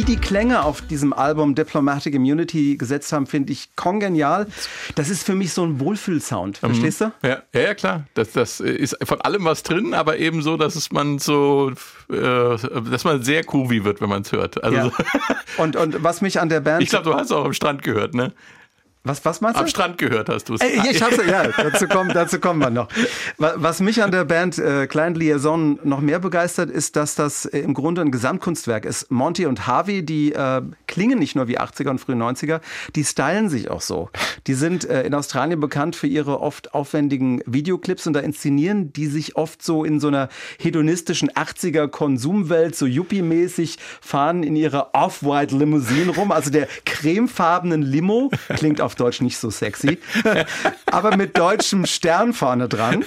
wie 0.00 0.04
die 0.04 0.16
Klänge 0.16 0.64
auf 0.64 0.80
diesem 0.80 1.12
Album 1.12 1.54
Diplomatic 1.54 2.14
Immunity 2.14 2.78
gesetzt 2.78 3.12
haben, 3.12 3.26
finde 3.26 3.52
ich 3.52 3.76
kongenial. 3.76 4.46
Das 4.94 5.10
ist 5.10 5.24
für 5.24 5.34
mich 5.34 5.52
so 5.52 5.62
ein 5.62 5.78
Wohlfühlsound. 5.78 6.56
Verstehst 6.56 7.02
du? 7.02 7.12
Ja, 7.22 7.42
ja, 7.52 7.74
klar. 7.74 8.06
Das, 8.14 8.32
das 8.32 8.60
ist 8.60 8.96
von 9.02 9.20
allem 9.20 9.44
was 9.44 9.62
drin, 9.62 9.92
aber 9.92 10.16
eben 10.16 10.40
so, 10.40 10.56
dass 10.56 10.74
es 10.74 10.90
man 10.90 11.18
so, 11.18 11.72
äh, 12.10 12.14
dass 12.14 13.04
man 13.04 13.22
sehr 13.22 13.42
groovy 13.42 13.84
wird, 13.84 14.00
wenn 14.00 14.08
man 14.08 14.22
es 14.22 14.32
hört. 14.32 14.64
Also 14.64 14.76
Ja. 14.76 14.90
Und, 15.58 15.76
und 15.76 16.02
was 16.02 16.22
mich 16.22 16.40
an 16.40 16.48
der 16.48 16.60
Band. 16.60 16.82
ich 16.82 16.88
glaube, 16.88 17.04
du 17.04 17.14
hast 17.14 17.30
auch 17.30 17.44
am 17.44 17.52
Strand 17.52 17.82
gehört, 17.82 18.14
ne? 18.14 18.32
Was, 19.02 19.24
was 19.24 19.40
meinst 19.40 19.56
du? 19.58 19.62
Am 19.62 19.68
Strand 19.68 19.96
gehört 19.98 20.28
hast 20.28 20.48
du 20.50 20.54
es. 20.54 20.60
Ey, 20.60 20.80
Ich 20.90 21.02
hab's, 21.02 21.16
ja, 21.26 21.46
dazu 21.48 21.86
kommen, 21.88 22.10
dazu 22.14 22.38
kommen 22.38 22.60
wir 22.60 22.68
noch. 22.70 22.88
Wa- 23.38 23.54
Was 23.56 23.80
mich 23.80 24.02
an 24.02 24.10
der 24.10 24.24
Band 24.26 24.58
äh, 24.58 24.86
Client 24.86 25.16
Liaison 25.16 25.78
noch 25.84 26.00
mehr 26.00 26.18
begeistert, 26.18 26.68
ist, 26.70 26.96
dass 26.96 27.14
das 27.14 27.46
äh, 27.46 27.60
im 27.60 27.72
Grunde 27.72 28.02
ein 28.02 28.10
Gesamtkunstwerk 28.10 28.84
ist. 28.84 29.10
Monty 29.10 29.46
und 29.46 29.66
Harvey, 29.66 30.04
die 30.04 30.32
äh, 30.32 30.60
klingen 30.86 31.18
nicht 31.18 31.34
nur 31.34 31.48
wie 31.48 31.58
80er 31.58 31.88
und 31.88 31.98
frühe 31.98 32.14
90er, 32.16 32.60
die 32.94 33.04
stylen 33.04 33.48
sich 33.48 33.70
auch 33.70 33.80
so. 33.80 34.10
Die 34.46 34.54
sind 34.54 34.84
äh, 34.84 35.02
in 35.04 35.14
Australien 35.14 35.60
bekannt 35.60 35.96
für 35.96 36.06
ihre 36.06 36.40
oft 36.40 36.74
aufwendigen 36.74 37.40
Videoclips 37.46 38.06
und 38.06 38.12
da 38.12 38.20
inszenieren 38.20 38.92
die 38.92 39.06
sich 39.06 39.34
oft 39.36 39.62
so 39.62 39.82
in 39.84 39.98
so 39.98 40.08
einer 40.08 40.28
hedonistischen 40.58 41.30
80er 41.30 41.88
Konsumwelt, 41.88 42.76
so 42.76 42.84
Yuppie-mäßig, 42.84 43.78
fahren 44.02 44.42
in 44.42 44.56
ihrer 44.56 44.90
Off-White 44.92 45.56
Limousine 45.56 46.10
rum. 46.14 46.32
Also 46.32 46.50
der 46.50 46.68
cremefarbenen 46.84 47.82
Limo 47.82 48.30
klingt 48.56 48.80
auf 48.80 48.89
Deutsch 48.94 49.20
nicht 49.20 49.38
so 49.38 49.50
sexy, 49.50 49.98
aber 50.86 51.16
mit 51.16 51.36
deutschem 51.38 51.86
Stern 51.86 52.32
vorne 52.32 52.68
dran 52.68 53.04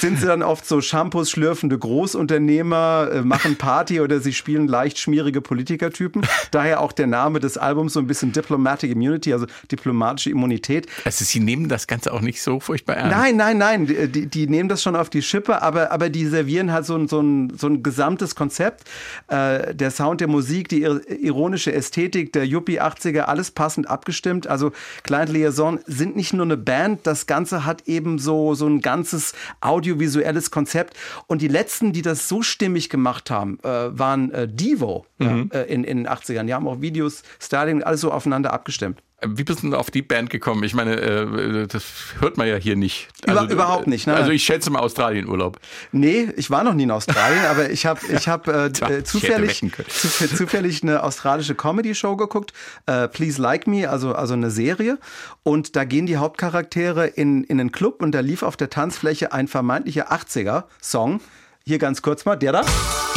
sind 0.00 0.18
sie 0.20 0.26
dann 0.26 0.42
oft 0.42 0.66
so 0.66 0.80
Shampoos 0.80 1.30
schlürfende 1.30 1.78
Großunternehmer, 1.78 3.08
äh, 3.12 3.20
machen 3.22 3.56
Party 3.56 4.00
oder 4.00 4.20
sie 4.20 4.32
spielen 4.32 4.68
leicht 4.68 4.98
schmierige 4.98 5.40
Politikertypen. 5.40 6.22
Daher 6.50 6.80
auch 6.80 6.92
der 6.92 7.06
Name 7.06 7.40
des 7.40 7.58
Albums 7.58 7.92
so 7.94 8.00
ein 8.00 8.06
bisschen 8.06 8.32
Diplomatic 8.32 8.90
Immunity, 8.90 9.32
also 9.32 9.46
diplomatische 9.70 10.30
Immunität. 10.30 10.86
Also 11.04 11.24
sie 11.24 11.40
nehmen 11.40 11.68
das 11.68 11.86
Ganze 11.86 12.12
auch 12.12 12.20
nicht 12.20 12.42
so 12.42 12.60
furchtbar 12.60 12.96
ernst. 12.96 13.16
Nein, 13.16 13.36
nein, 13.36 13.58
nein, 13.58 13.86
die, 13.86 14.08
die, 14.08 14.26
die 14.26 14.46
nehmen 14.46 14.68
das 14.68 14.82
schon 14.82 14.96
auf 14.96 15.10
die 15.10 15.22
Schippe, 15.22 15.62
aber, 15.62 15.90
aber 15.92 16.08
die 16.10 16.26
servieren 16.26 16.72
halt 16.72 16.86
so 16.86 16.96
ein, 16.96 17.08
so 17.08 17.20
ein, 17.20 17.52
so 17.56 17.66
ein 17.66 17.82
gesamtes 17.82 18.34
Konzept. 18.34 18.84
Äh, 19.28 19.74
der 19.74 19.90
Sound 19.90 20.20
der 20.20 20.28
Musik, 20.28 20.68
die 20.68 20.82
ir- 20.84 21.00
ironische 21.08 21.72
Ästhetik 21.72 22.32
der 22.32 22.46
Yuppie 22.46 22.80
80er, 22.80 23.20
alles 23.22 23.50
passend 23.50 23.88
abgestimmt. 23.88 24.46
Also 24.46 24.72
Client 25.02 25.30
Liaison 25.30 25.80
sind 25.86 26.16
nicht 26.16 26.32
nur 26.32 26.44
eine 26.44 26.56
Band, 26.56 27.06
das 27.06 27.26
Ganze 27.26 27.64
hat 27.64 27.86
eben 27.86 28.18
so, 28.18 28.54
so 28.54 28.66
ein 28.66 28.80
ganzes 28.80 29.34
audiovisuelles 29.60 30.50
Konzept. 30.50 30.96
Und 31.26 31.42
die 31.42 31.48
letzten, 31.48 31.92
die 31.92 32.02
das 32.02 32.28
so 32.28 32.42
stimmig 32.42 32.88
gemacht 32.90 33.30
haben, 33.30 33.58
äh, 33.62 33.98
waren 33.98 34.30
äh, 34.32 34.48
Devo 34.48 35.04
Mhm. 35.18 35.50
ja, 35.52 35.60
äh, 35.60 35.72
in, 35.72 35.84
in 35.84 35.98
den 35.98 36.08
80ern. 36.08 36.44
Die 36.46 36.54
haben 36.54 36.66
auch 36.66 36.80
Videos, 36.80 37.22
Styling, 37.40 37.82
alles 37.82 38.00
so 38.00 38.10
aufeinander 38.10 38.52
abgestimmt. 38.52 39.00
Wie 39.28 39.44
bist 39.44 39.62
du 39.62 39.66
denn 39.68 39.74
auf 39.74 39.90
die 39.90 40.02
Band 40.02 40.30
gekommen? 40.30 40.62
Ich 40.64 40.74
meine, 40.74 40.96
äh, 41.00 41.66
das 41.66 41.84
hört 42.20 42.36
man 42.36 42.46
ja 42.48 42.56
hier 42.56 42.76
nicht. 42.76 43.08
Über- 43.26 43.48
überhaupt 43.50 43.86
nicht, 43.86 44.06
ne? 44.06 44.14
Also 44.14 44.30
ich 44.30 44.42
schätze 44.44 44.70
mal 44.70 44.80
Australienurlaub. 44.80 45.58
Nee, 45.92 46.28
ich 46.36 46.50
war 46.50 46.64
noch 46.64 46.74
nie 46.74 46.84
in 46.84 46.90
Australien, 46.90 47.44
aber 47.48 47.70
ich 47.70 47.86
habe 47.86 48.00
ich 48.12 48.28
hab, 48.28 48.48
äh, 48.48 48.70
Tja, 48.70 48.88
äh, 48.88 48.98
ich 48.98 49.04
zufällig, 49.04 49.62
zuf- 49.88 50.36
zufällig 50.36 50.82
eine 50.82 51.02
australische 51.02 51.54
Comedy-Show 51.54 52.16
geguckt, 52.16 52.52
äh, 52.86 53.08
Please 53.08 53.40
Like 53.40 53.66
Me, 53.66 53.88
also, 53.88 54.14
also 54.14 54.34
eine 54.34 54.50
Serie. 54.50 54.98
Und 55.42 55.76
da 55.76 55.84
gehen 55.84 56.06
die 56.06 56.16
Hauptcharaktere 56.16 57.06
in, 57.06 57.44
in 57.44 57.60
einen 57.60 57.72
Club 57.72 58.02
und 58.02 58.12
da 58.12 58.20
lief 58.20 58.42
auf 58.42 58.56
der 58.56 58.70
Tanzfläche 58.70 59.32
ein 59.32 59.48
vermeintlicher 59.48 60.12
80er-Song. 60.12 61.20
Hier 61.66 61.78
ganz 61.78 62.02
kurz 62.02 62.24
mal, 62.24 62.36
der 62.36 62.52
da. 62.52 63.13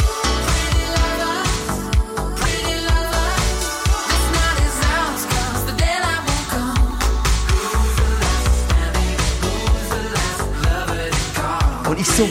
Und 11.98 12.02
ich 12.02 12.14
so, 12.14 12.28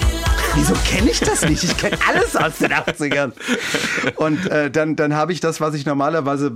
wieso 0.56 0.74
kenne 0.90 1.12
ich 1.12 1.20
das 1.20 1.42
nicht? 1.42 1.62
Ich 1.62 1.76
kenne 1.76 1.98
alles 2.08 2.38
aus 2.38 2.58
den 2.58 2.72
80ern. 2.72 3.34
Und 4.16 4.50
äh, 4.50 4.72
dann, 4.72 4.96
dann 4.96 5.14
habe 5.14 5.34
ich 5.34 5.42
das, 5.42 5.60
was 5.60 5.74
ich 5.74 5.86
normalerweise 5.86 6.54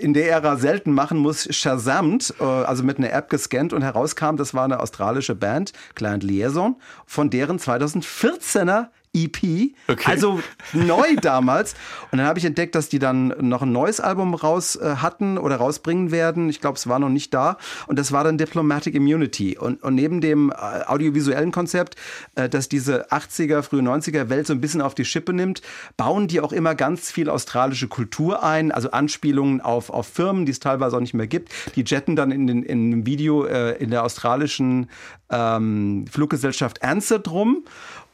in 0.00 0.12
der 0.12 0.28
Ära 0.28 0.56
selten 0.56 0.92
machen 0.92 1.16
muss, 1.16 1.48
shazamt, 1.50 2.34
äh, 2.40 2.44
also 2.44 2.84
mit 2.84 2.98
einer 2.98 3.10
App 3.10 3.30
gescannt 3.30 3.72
und 3.72 3.80
herauskam, 3.80 4.36
das 4.36 4.52
war 4.52 4.64
eine 4.64 4.80
australische 4.80 5.34
Band, 5.34 5.72
Client 5.94 6.24
Liaison, 6.24 6.76
von 7.06 7.30
deren 7.30 7.58
2014er 7.58 8.88
EP, 9.14 9.72
Okay. 9.88 10.10
also 10.10 10.40
neu 10.72 11.16
damals. 11.20 11.74
Und 12.10 12.18
dann 12.18 12.26
habe 12.26 12.38
ich 12.38 12.44
entdeckt, 12.44 12.74
dass 12.74 12.88
die 12.88 12.98
dann 12.98 13.34
noch 13.40 13.62
ein 13.62 13.72
neues 13.72 14.00
Album 14.00 14.34
raus 14.34 14.76
äh, 14.76 14.96
hatten 14.96 15.36
oder 15.36 15.56
rausbringen 15.56 16.10
werden. 16.10 16.48
Ich 16.48 16.60
glaube, 16.60 16.76
es 16.78 16.86
war 16.86 16.98
noch 16.98 17.10
nicht 17.10 17.34
da. 17.34 17.58
Und 17.86 17.98
das 17.98 18.12
war 18.12 18.24
dann 18.24 18.38
Diplomatic 18.38 18.94
Immunity. 18.94 19.58
Und, 19.58 19.82
und 19.82 19.94
neben 19.94 20.20
dem 20.20 20.50
äh, 20.50 20.54
audiovisuellen 20.54 21.52
Konzept, 21.52 21.96
äh, 22.36 22.48
das 22.48 22.68
diese 22.68 23.10
80er, 23.10 23.62
frühe 23.62 23.82
90er 23.82 24.30
Welt 24.30 24.46
so 24.46 24.54
ein 24.54 24.60
bisschen 24.60 24.80
auf 24.80 24.94
die 24.94 25.04
Schippe 25.04 25.32
nimmt, 25.32 25.60
bauen 25.96 26.26
die 26.26 26.40
auch 26.40 26.52
immer 26.52 26.74
ganz 26.74 27.10
viel 27.10 27.28
australische 27.28 27.88
Kultur 27.88 28.42
ein, 28.42 28.72
also 28.72 28.92
Anspielungen 28.92 29.60
auf, 29.60 29.90
auf 29.90 30.06
Firmen, 30.06 30.46
die 30.46 30.52
es 30.52 30.60
teilweise 30.60 30.96
auch 30.96 31.00
nicht 31.00 31.14
mehr 31.14 31.26
gibt. 31.26 31.52
Die 31.76 31.84
jetten 31.84 32.16
dann 32.16 32.30
in, 32.30 32.46
den, 32.46 32.62
in 32.62 32.92
einem 32.92 33.06
Video 33.06 33.44
äh, 33.44 33.72
in 33.76 33.90
der 33.90 34.04
australischen 34.04 34.88
ähm, 35.30 36.06
Fluggesellschaft 36.10 36.82
Ansett 36.82 37.30
rum. 37.30 37.64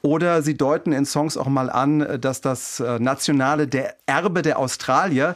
Oder 0.02 0.42
sie 0.42 0.56
deuten 0.56 0.92
in 0.92 1.04
Songs 1.04 1.36
auch 1.36 1.46
mal 1.48 1.70
an, 1.70 2.20
dass 2.20 2.40
das 2.40 2.80
äh, 2.80 2.98
nationale 2.98 3.66
der 3.66 3.96
Erbe 4.06 4.42
der 4.42 4.58
Australier 4.58 5.34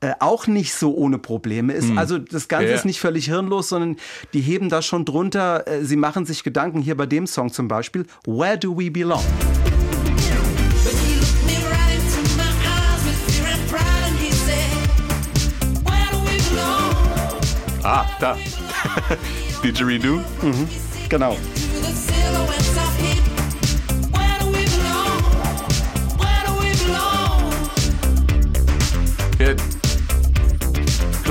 äh, 0.00 0.12
auch 0.18 0.46
nicht 0.46 0.74
so 0.74 0.94
ohne 0.94 1.16
Probleme 1.18 1.72
ist. 1.72 1.96
Also 1.96 2.18
das 2.18 2.48
Ganze 2.48 2.68
Ja. 2.68 2.74
ist 2.74 2.84
nicht 2.84 3.00
völlig 3.00 3.26
hirnlos, 3.26 3.68
sondern 3.70 3.96
die 4.34 4.40
heben 4.40 4.68
das 4.68 4.84
schon 4.84 5.04
drunter. 5.04 5.66
Äh, 5.66 5.84
Sie 5.84 5.96
machen 5.96 6.26
sich 6.26 6.44
Gedanken 6.44 6.80
hier 6.82 6.96
bei 6.96 7.06
dem 7.06 7.26
Song 7.26 7.52
zum 7.52 7.68
Beispiel. 7.68 8.04
Where 8.26 8.58
do 8.58 8.76
we 8.76 8.90
belong? 8.90 9.24
Ah, 17.82 18.04
da. 18.20 18.36
Didgeridoo. 19.62 20.20
Genau. 21.08 21.36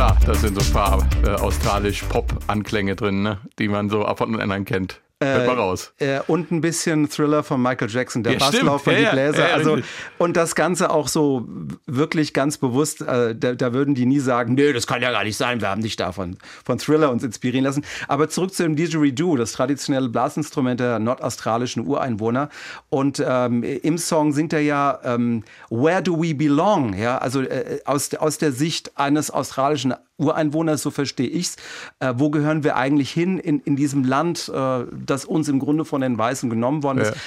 Klar, 0.02 0.18
da 0.26 0.34
sind 0.34 0.60
so 0.60 0.66
ein 0.66 0.74
paar 0.74 1.08
äh, 1.24 1.30
australisch-Pop-Anklänge 1.40 2.96
drin, 2.96 3.22
ne? 3.22 3.40
die 3.60 3.68
man 3.68 3.90
so 3.90 4.04
von 4.16 4.40
anderen 4.40 4.66
kennt. 4.66 5.00
Hört 5.26 5.48
mal 5.48 5.56
raus. 5.56 5.94
Äh, 6.00 6.20
und 6.28 6.52
ein 6.52 6.62
bisschen 6.62 7.10
Thriller 7.10 7.44
von 7.44 7.62
Michael 7.62 7.90
Jackson, 7.90 8.24
der 8.24 8.34
Ja, 8.34 8.40
Basslauf 8.40 8.84
die 8.84 8.92
Ja, 8.92 9.00
ja. 9.00 9.12
Bläser. 9.12 9.50
Ja, 9.50 9.56
also, 9.56 9.78
und 10.18 10.36
das 10.36 10.56
Ganze 10.56 10.90
auch 10.90 11.08
so 11.08 11.48
wirklich 11.86 12.34
ganz 12.34 12.58
bewusst, 12.58 13.02
äh, 13.02 13.36
da, 13.36 13.54
da 13.54 13.74
würden 13.74 13.94
die 13.96 14.06
nie 14.06 14.20
sagen, 14.20 14.56
nö, 14.56 14.74
das 14.74 14.88
kann 14.88 15.02
ja 15.02 15.12
gar 15.12 15.24
nicht 15.24 15.38
sein, 15.38 15.62
wir 15.62 15.70
haben 15.70 15.82
dich 15.82 15.96
davon 15.96 16.38
von 16.66 16.78
Thriller 16.78 17.12
uns 17.12 17.24
inspirieren 17.24 17.66
lassen. 17.66 17.84
Aber 18.08 18.30
zurück 18.30 18.54
zu 18.54 18.64
dem 18.64 18.76
Didgeridoo, 18.76 19.36
das 19.36 19.52
traditionelle 19.52 20.10
Blasinstrument 20.10 20.80
der 20.80 21.00
nordaustralischen 21.00 21.86
Ureinwohner. 21.86 22.50
Und 22.90 23.24
ähm, 23.26 23.64
im 23.64 23.98
Song 23.98 24.34
singt 24.34 24.54
er 24.54 24.62
ja 24.62 25.00
ähm, 25.04 25.44
Where 25.70 26.02
do 26.02 26.22
we 26.22 26.34
belong? 26.34 26.94
Ja, 26.98 27.18
also 27.20 27.42
äh, 27.42 27.80
aus, 27.86 28.14
aus 28.16 28.38
der 28.38 28.52
Sicht 28.52 28.98
eines 28.98 29.30
australischen 29.32 29.94
Ureinwohners, 30.22 30.82
so 30.82 30.92
verstehe 30.92 31.28
ich's. 31.28 31.58
Äh, 32.00 32.14
wo 32.18 32.30
gehören 32.30 32.64
wir 32.64 32.76
eigentlich 32.78 33.12
hin 33.12 33.38
in, 33.38 33.60
in 33.62 33.76
diesem 33.76 34.04
Land, 34.04 34.52
äh, 34.54 34.86
das 35.06 35.26
uns 35.26 35.50
im 35.50 35.60
Grunde 35.60 35.86
von 35.86 36.02
den 36.02 36.18
Weißen 36.18 36.50
genommen 36.50 36.84
worden 36.84 37.00
ist? 37.00 37.16
Ja. 37.16 37.22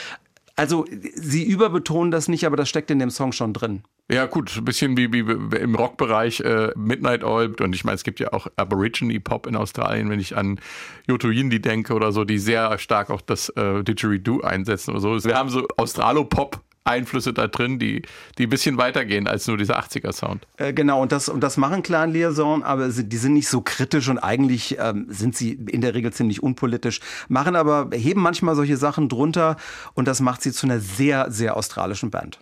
Also 0.56 0.84
sie 1.14 1.42
überbetonen 1.42 2.12
das 2.12 2.28
nicht, 2.28 2.46
aber 2.46 2.56
das 2.56 2.68
steckt 2.68 2.90
in 2.90 3.00
dem 3.00 3.10
Song 3.10 3.32
schon 3.32 3.52
drin. 3.52 3.82
Ja, 4.10 4.26
gut, 4.26 4.56
ein 4.56 4.64
bisschen 4.64 4.96
wie, 4.96 5.12
wie 5.12 5.20
im 5.56 5.74
Rockbereich 5.74 6.40
äh, 6.40 6.70
Midnight 6.76 7.24
Oil. 7.24 7.54
Und 7.58 7.74
ich 7.74 7.84
meine, 7.84 7.96
es 7.96 8.04
gibt 8.04 8.20
ja 8.20 8.32
auch 8.32 8.46
Aborigine 8.56 9.18
Pop 9.18 9.46
in 9.46 9.56
Australien, 9.56 10.10
wenn 10.10 10.20
ich 10.20 10.36
an 10.36 10.60
Yoto 11.08 11.28
Yindi 11.30 11.60
denke 11.60 11.94
oder 11.94 12.12
so, 12.12 12.24
die 12.24 12.38
sehr 12.38 12.78
stark 12.78 13.10
auch 13.10 13.22
das 13.22 13.48
äh, 13.50 13.82
Didgeridoo 13.82 14.42
einsetzen 14.42 14.90
oder 14.90 15.00
so. 15.00 15.24
Wir 15.24 15.36
haben 15.36 15.48
so 15.48 15.66
Australo-Pop. 15.76 16.60
Einflüsse 16.84 17.32
da 17.32 17.48
drin, 17.48 17.78
die, 17.78 18.02
die 18.38 18.46
ein 18.46 18.50
bisschen 18.50 18.76
weitergehen 18.76 19.26
als 19.26 19.46
nur 19.46 19.56
dieser 19.56 19.78
80er-Sound. 19.80 20.46
Äh, 20.58 20.72
genau, 20.72 21.00
und 21.00 21.12
das, 21.12 21.28
und 21.28 21.40
das 21.40 21.56
machen 21.56 21.82
Clan 21.82 22.12
Liaison, 22.12 22.62
aber 22.62 22.90
sie, 22.90 23.08
die 23.08 23.16
sind 23.16 23.32
nicht 23.32 23.48
so 23.48 23.62
kritisch 23.62 24.08
und 24.08 24.18
eigentlich 24.18 24.76
ähm, 24.78 25.06
sind 25.08 25.34
sie 25.34 25.52
in 25.52 25.80
der 25.80 25.94
Regel 25.94 26.12
ziemlich 26.12 26.42
unpolitisch, 26.42 27.00
machen 27.28 27.56
aber, 27.56 27.90
heben 27.92 28.20
manchmal 28.20 28.54
solche 28.54 28.76
Sachen 28.76 29.08
drunter 29.08 29.56
und 29.94 30.06
das 30.06 30.20
macht 30.20 30.42
sie 30.42 30.52
zu 30.52 30.66
einer 30.66 30.80
sehr, 30.80 31.30
sehr 31.30 31.56
australischen 31.56 32.10
Band. 32.10 32.38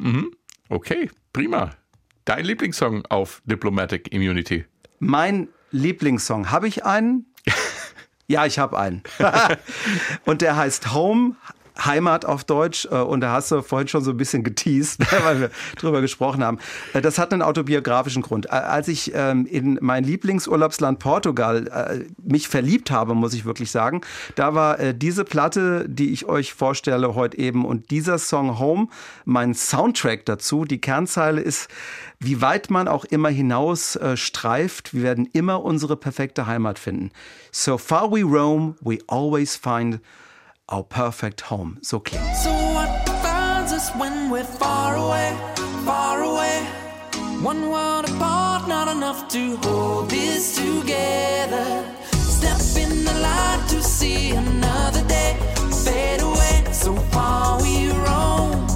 Okay, 0.68 1.10
prima. 1.32 1.70
Dein 2.24 2.44
Lieblingssong 2.44 3.04
auf 3.06 3.42
Diplomatic 3.44 4.12
Immunity? 4.12 4.64
Mein 4.98 5.48
Lieblingssong, 5.70 6.50
habe 6.50 6.68
ich 6.68 6.84
einen? 6.84 7.26
ja, 8.26 8.46
ich 8.46 8.58
habe 8.58 8.78
einen. 8.78 9.02
und 10.24 10.40
der 10.40 10.56
heißt 10.56 10.92
Home. 10.92 11.36
Heimat 11.84 12.24
auf 12.24 12.44
Deutsch 12.44 12.86
äh, 12.90 12.96
und 12.96 13.20
da 13.20 13.32
hast 13.32 13.50
du 13.50 13.62
vorhin 13.62 13.88
schon 13.88 14.04
so 14.04 14.10
ein 14.10 14.16
bisschen 14.16 14.44
geteased, 14.44 15.00
weil 15.24 15.40
wir 15.40 15.50
drüber 15.76 16.00
gesprochen 16.00 16.44
haben. 16.44 16.58
Äh, 16.92 17.00
Das 17.00 17.18
hat 17.18 17.32
einen 17.32 17.42
autobiografischen 17.42 18.22
Grund. 18.22 18.46
Äh, 18.46 18.50
Als 18.50 18.88
ich 18.88 19.12
ähm, 19.14 19.46
in 19.46 19.78
mein 19.80 20.04
Lieblingsurlaubsland 20.04 20.98
Portugal 20.98 22.06
mich 22.22 22.48
verliebt 22.48 22.90
habe, 22.90 23.14
muss 23.14 23.34
ich 23.34 23.44
wirklich 23.44 23.70
sagen, 23.70 24.00
da 24.34 24.54
war 24.54 24.92
diese 24.92 25.24
Platte, 25.24 25.86
die 25.88 26.12
ich 26.12 26.26
euch 26.26 26.54
vorstelle 26.54 27.14
heute 27.14 27.38
eben 27.38 27.64
und 27.64 27.90
dieser 27.90 28.18
Song 28.18 28.58
Home 28.58 28.88
mein 29.24 29.54
Soundtrack 29.54 30.24
dazu. 30.26 30.64
Die 30.64 30.80
Kernzeile 30.80 31.40
ist, 31.40 31.68
wie 32.18 32.40
weit 32.40 32.70
man 32.70 32.88
auch 32.88 33.04
immer 33.04 33.28
hinaus 33.28 33.98
streift, 34.14 34.94
wir 34.94 35.02
werden 35.02 35.28
immer 35.32 35.62
unsere 35.62 35.96
perfekte 35.96 36.46
Heimat 36.46 36.78
finden. 36.78 37.10
So 37.50 37.78
far 37.78 38.10
we 38.10 38.22
roam, 38.22 38.76
we 38.80 38.98
always 39.08 39.56
find 39.56 40.00
our 40.68 40.82
perfect 40.82 41.40
home. 41.42 41.78
So 41.82 42.00
klingt. 42.00 42.24
So 42.36 42.50
what 42.50 43.04
defines 43.06 43.72
us 43.72 43.90
when 43.96 44.30
we're 44.30 44.44
far 44.44 44.96
away, 44.96 45.36
far 45.84 46.22
away? 46.22 46.66
One 47.42 47.70
world 47.70 48.08
apart, 48.08 48.68
not 48.68 48.88
enough 48.88 49.28
to 49.28 49.56
hold 49.56 50.10
this 50.10 50.54
together. 50.56 51.84
Step 52.12 52.60
in 52.82 53.04
the 53.04 53.14
light 53.20 53.64
to 53.70 53.82
see 53.82 54.30
another 54.30 55.02
day 55.08 55.36
fade 55.84 56.22
away. 56.22 56.64
So 56.72 56.94
far 57.10 57.60
we 57.60 57.90
roam, 57.90 58.66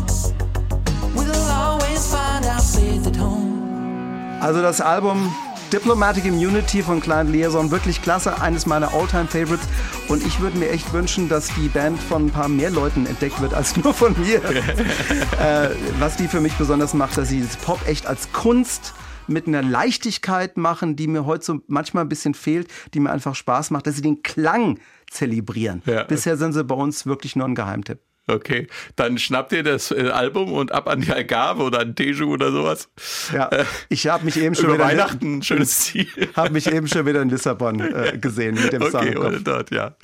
we'll 1.14 1.51
always 1.51 2.11
find 2.12 2.45
our 2.45 2.61
place 2.61 3.07
at 3.07 3.16
home. 3.16 4.41
Also 4.43 4.62
das 4.62 4.80
Album 4.80 5.32
Diplomatic 5.72 6.24
Immunity 6.24 6.80
von 6.82 7.00
Client 7.00 7.30
Liaison, 7.30 7.70
wirklich 7.72 8.00
klasse, 8.00 8.40
eines 8.40 8.66
meiner 8.66 8.94
Alltime 8.94 9.26
favorites 9.26 9.66
Und 10.08 10.24
ich 10.24 10.38
würde 10.40 10.58
mir 10.58 10.70
echt 10.70 10.92
wünschen, 10.92 11.28
dass 11.28 11.48
die 11.54 11.68
Band 11.68 11.98
von 12.00 12.26
ein 12.26 12.30
paar 12.30 12.48
mehr 12.48 12.70
Leuten 12.70 13.04
entdeckt 13.06 13.40
wird 13.40 13.52
als 13.52 13.76
nur 13.82 13.92
von 13.92 14.14
mir. 14.20 14.44
äh, 15.40 15.70
was 15.98 16.16
die 16.16 16.28
für 16.28 16.40
mich 16.40 16.52
besonders 16.54 16.94
macht, 16.94 17.18
dass 17.18 17.28
sie 17.28 17.42
das 17.42 17.56
Pop 17.56 17.80
echt 17.86 18.06
als 18.06 18.32
Kunst 18.32 18.94
mit 19.26 19.48
einer 19.48 19.62
Leichtigkeit 19.62 20.56
machen, 20.56 20.94
die 20.94 21.08
mir 21.08 21.26
heute 21.26 21.44
so 21.44 21.58
manchmal 21.66 22.04
ein 22.04 22.08
bisschen 22.08 22.34
fehlt, 22.34 22.68
die 22.94 23.00
mir 23.00 23.10
einfach 23.10 23.34
Spaß 23.34 23.72
macht, 23.72 23.88
dass 23.88 23.96
sie 23.96 24.02
den 24.02 24.22
Klang 24.22 24.78
zelebrieren. 25.10 25.82
Ja. 25.84 26.04
Bisher 26.04 26.36
sind 26.36 26.52
sie 26.52 26.62
bei 26.62 26.76
uns 26.76 27.06
wirklich 27.06 27.34
nur 27.34 27.46
ein 27.46 27.56
Geheimtipp. 27.56 27.98
Okay, 28.29 28.66
dann 28.97 29.18
schnappt 29.18 29.53
ihr 29.53 29.62
das 29.62 29.93
äh, 29.93 30.09
Album 30.09 30.53
und 30.53 30.72
ab 30.72 30.89
an 30.89 31.01
die 31.01 31.12
Algarve 31.12 31.62
oder 31.62 31.79
an 31.79 31.95
Teju 31.95 32.33
oder 32.33 32.51
sowas. 32.51 32.89
Ja, 33.33 33.49
ich 33.89 34.09
habe 34.09 34.24
mich 34.24 34.37
eben 34.37 34.55
schon 34.57 34.64
Über 34.64 34.74
wieder 34.74 34.85
Weihnachten, 34.85 35.39
ein 35.39 35.43
schönes 35.43 35.79
Ziel. 35.79 36.09
habe 36.37 36.51
mich 36.51 36.66
eben 36.66 36.89
schon 36.89 37.07
wieder 37.07 37.22
in 37.22 37.29
Lissabon 37.29 37.79
äh, 37.79 38.18
gesehen 38.20 38.57
mit 38.57 38.72
dem 38.72 38.91
Song. 38.91 39.03
Okay, 39.03 39.16
oder 39.16 39.39
dort, 39.39 39.70
ja. 39.70 39.95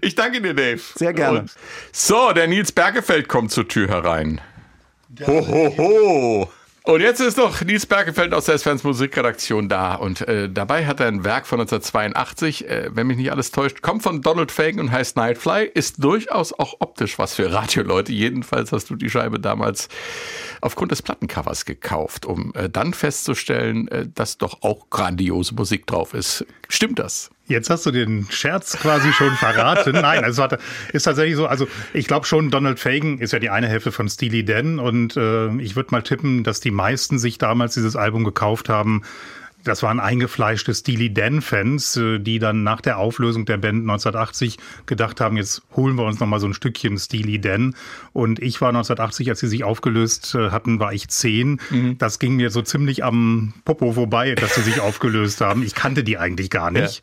Ich 0.00 0.14
danke 0.14 0.40
dir, 0.40 0.54
Dave. 0.54 0.80
Sehr 0.94 1.12
gerne. 1.12 1.40
Und 1.40 1.52
so, 1.92 2.32
der 2.32 2.46
Nils 2.46 2.72
Bergefeld 2.72 3.28
kommt 3.28 3.50
zur 3.50 3.68
Tür 3.68 3.88
herein. 3.88 4.40
Ho, 5.26 5.46
ho, 5.46 5.74
ho. 5.76 6.50
Und 6.88 7.02
jetzt 7.02 7.20
ist 7.20 7.36
noch 7.36 7.60
Nils 7.60 7.84
Bergefeld 7.84 8.32
aus 8.32 8.46
der 8.46 8.54
SFNs 8.54 8.82
Musikredaktion 8.82 9.68
da. 9.68 9.94
Und 9.94 10.22
äh, 10.22 10.48
dabei 10.48 10.86
hat 10.86 11.00
er 11.00 11.08
ein 11.08 11.22
Werk 11.22 11.46
von 11.46 11.60
1982, 11.60 12.66
äh, 12.66 12.88
wenn 12.94 13.06
mich 13.06 13.18
nicht 13.18 13.30
alles 13.30 13.50
täuscht, 13.50 13.82
kommt 13.82 14.02
von 14.02 14.22
Donald 14.22 14.50
Fagen 14.50 14.80
und 14.80 14.90
heißt 14.90 15.14
Nightfly, 15.14 15.66
ist 15.66 16.02
durchaus 16.02 16.54
auch 16.54 16.76
optisch 16.78 17.18
was 17.18 17.34
für 17.34 17.52
Radioleute. 17.52 18.10
Jedenfalls 18.10 18.72
hast 18.72 18.88
du 18.88 18.96
die 18.96 19.10
Scheibe 19.10 19.38
damals 19.38 19.90
aufgrund 20.62 20.90
des 20.90 21.02
Plattencovers 21.02 21.66
gekauft, 21.66 22.24
um 22.24 22.54
äh, 22.54 22.70
dann 22.70 22.94
festzustellen, 22.94 23.88
äh, 23.88 24.06
dass 24.08 24.38
doch 24.38 24.62
auch 24.62 24.88
grandiose 24.88 25.54
Musik 25.54 25.86
drauf 25.86 26.14
ist. 26.14 26.46
Stimmt 26.70 27.00
das? 27.00 27.28
Jetzt 27.48 27.70
hast 27.70 27.86
du 27.86 27.90
den 27.90 28.26
Scherz 28.30 28.78
quasi 28.78 29.10
schon 29.12 29.32
verraten. 29.32 29.92
Nein, 29.94 30.22
es 30.24 30.36
war, 30.36 30.56
ist 30.92 31.04
tatsächlich 31.04 31.34
so. 31.34 31.46
Also 31.46 31.66
ich 31.94 32.06
glaube 32.06 32.26
schon, 32.26 32.50
Donald 32.50 32.78
Fagen 32.78 33.18
ist 33.18 33.32
ja 33.32 33.38
die 33.38 33.48
eine 33.48 33.68
Hälfte 33.68 33.90
von 33.90 34.06
Steely 34.08 34.44
Dan 34.44 34.78
und 34.78 35.16
äh, 35.16 35.48
ich 35.56 35.74
würde 35.74 35.90
mal 35.92 36.02
tippen, 36.02 36.44
dass 36.44 36.60
die 36.60 36.70
meisten 36.70 37.18
sich 37.18 37.38
damals 37.38 37.72
dieses 37.74 37.96
Album 37.96 38.24
gekauft 38.24 38.68
haben. 38.68 39.02
Das 39.68 39.82
waren 39.82 40.00
eingefleischte 40.00 40.74
Steely 40.74 41.12
Dan-Fans, 41.12 41.96
äh, 41.96 42.18
die 42.18 42.38
dann 42.38 42.62
nach 42.62 42.80
der 42.80 42.98
Auflösung 42.98 43.44
der 43.44 43.58
Band 43.58 43.82
1980 43.82 44.56
gedacht 44.86 45.20
haben, 45.20 45.36
jetzt 45.36 45.62
holen 45.76 45.96
wir 45.96 46.04
uns 46.04 46.20
noch 46.20 46.26
mal 46.26 46.40
so 46.40 46.46
ein 46.46 46.54
Stückchen 46.54 46.96
Steely 46.98 47.38
Dan. 47.38 47.74
Und 48.12 48.40
ich 48.40 48.60
war 48.60 48.70
1980, 48.70 49.28
als 49.28 49.40
sie 49.40 49.48
sich 49.48 49.64
aufgelöst 49.64 50.34
äh, 50.34 50.50
hatten, 50.50 50.80
war 50.80 50.92
ich 50.92 51.08
zehn. 51.08 51.60
Das 51.98 52.18
ging 52.18 52.36
mir 52.36 52.50
so 52.50 52.62
ziemlich 52.62 53.04
am 53.04 53.52
Popo 53.64 53.92
vorbei, 53.92 54.34
dass 54.34 54.54
sie 54.54 54.62
sich 54.62 54.80
aufgelöst 54.88 55.40
haben. 55.40 55.62
Ich 55.62 55.74
kannte 55.74 56.02
die 56.02 56.18
eigentlich 56.18 56.50
gar 56.50 56.70
nicht. 56.70 57.02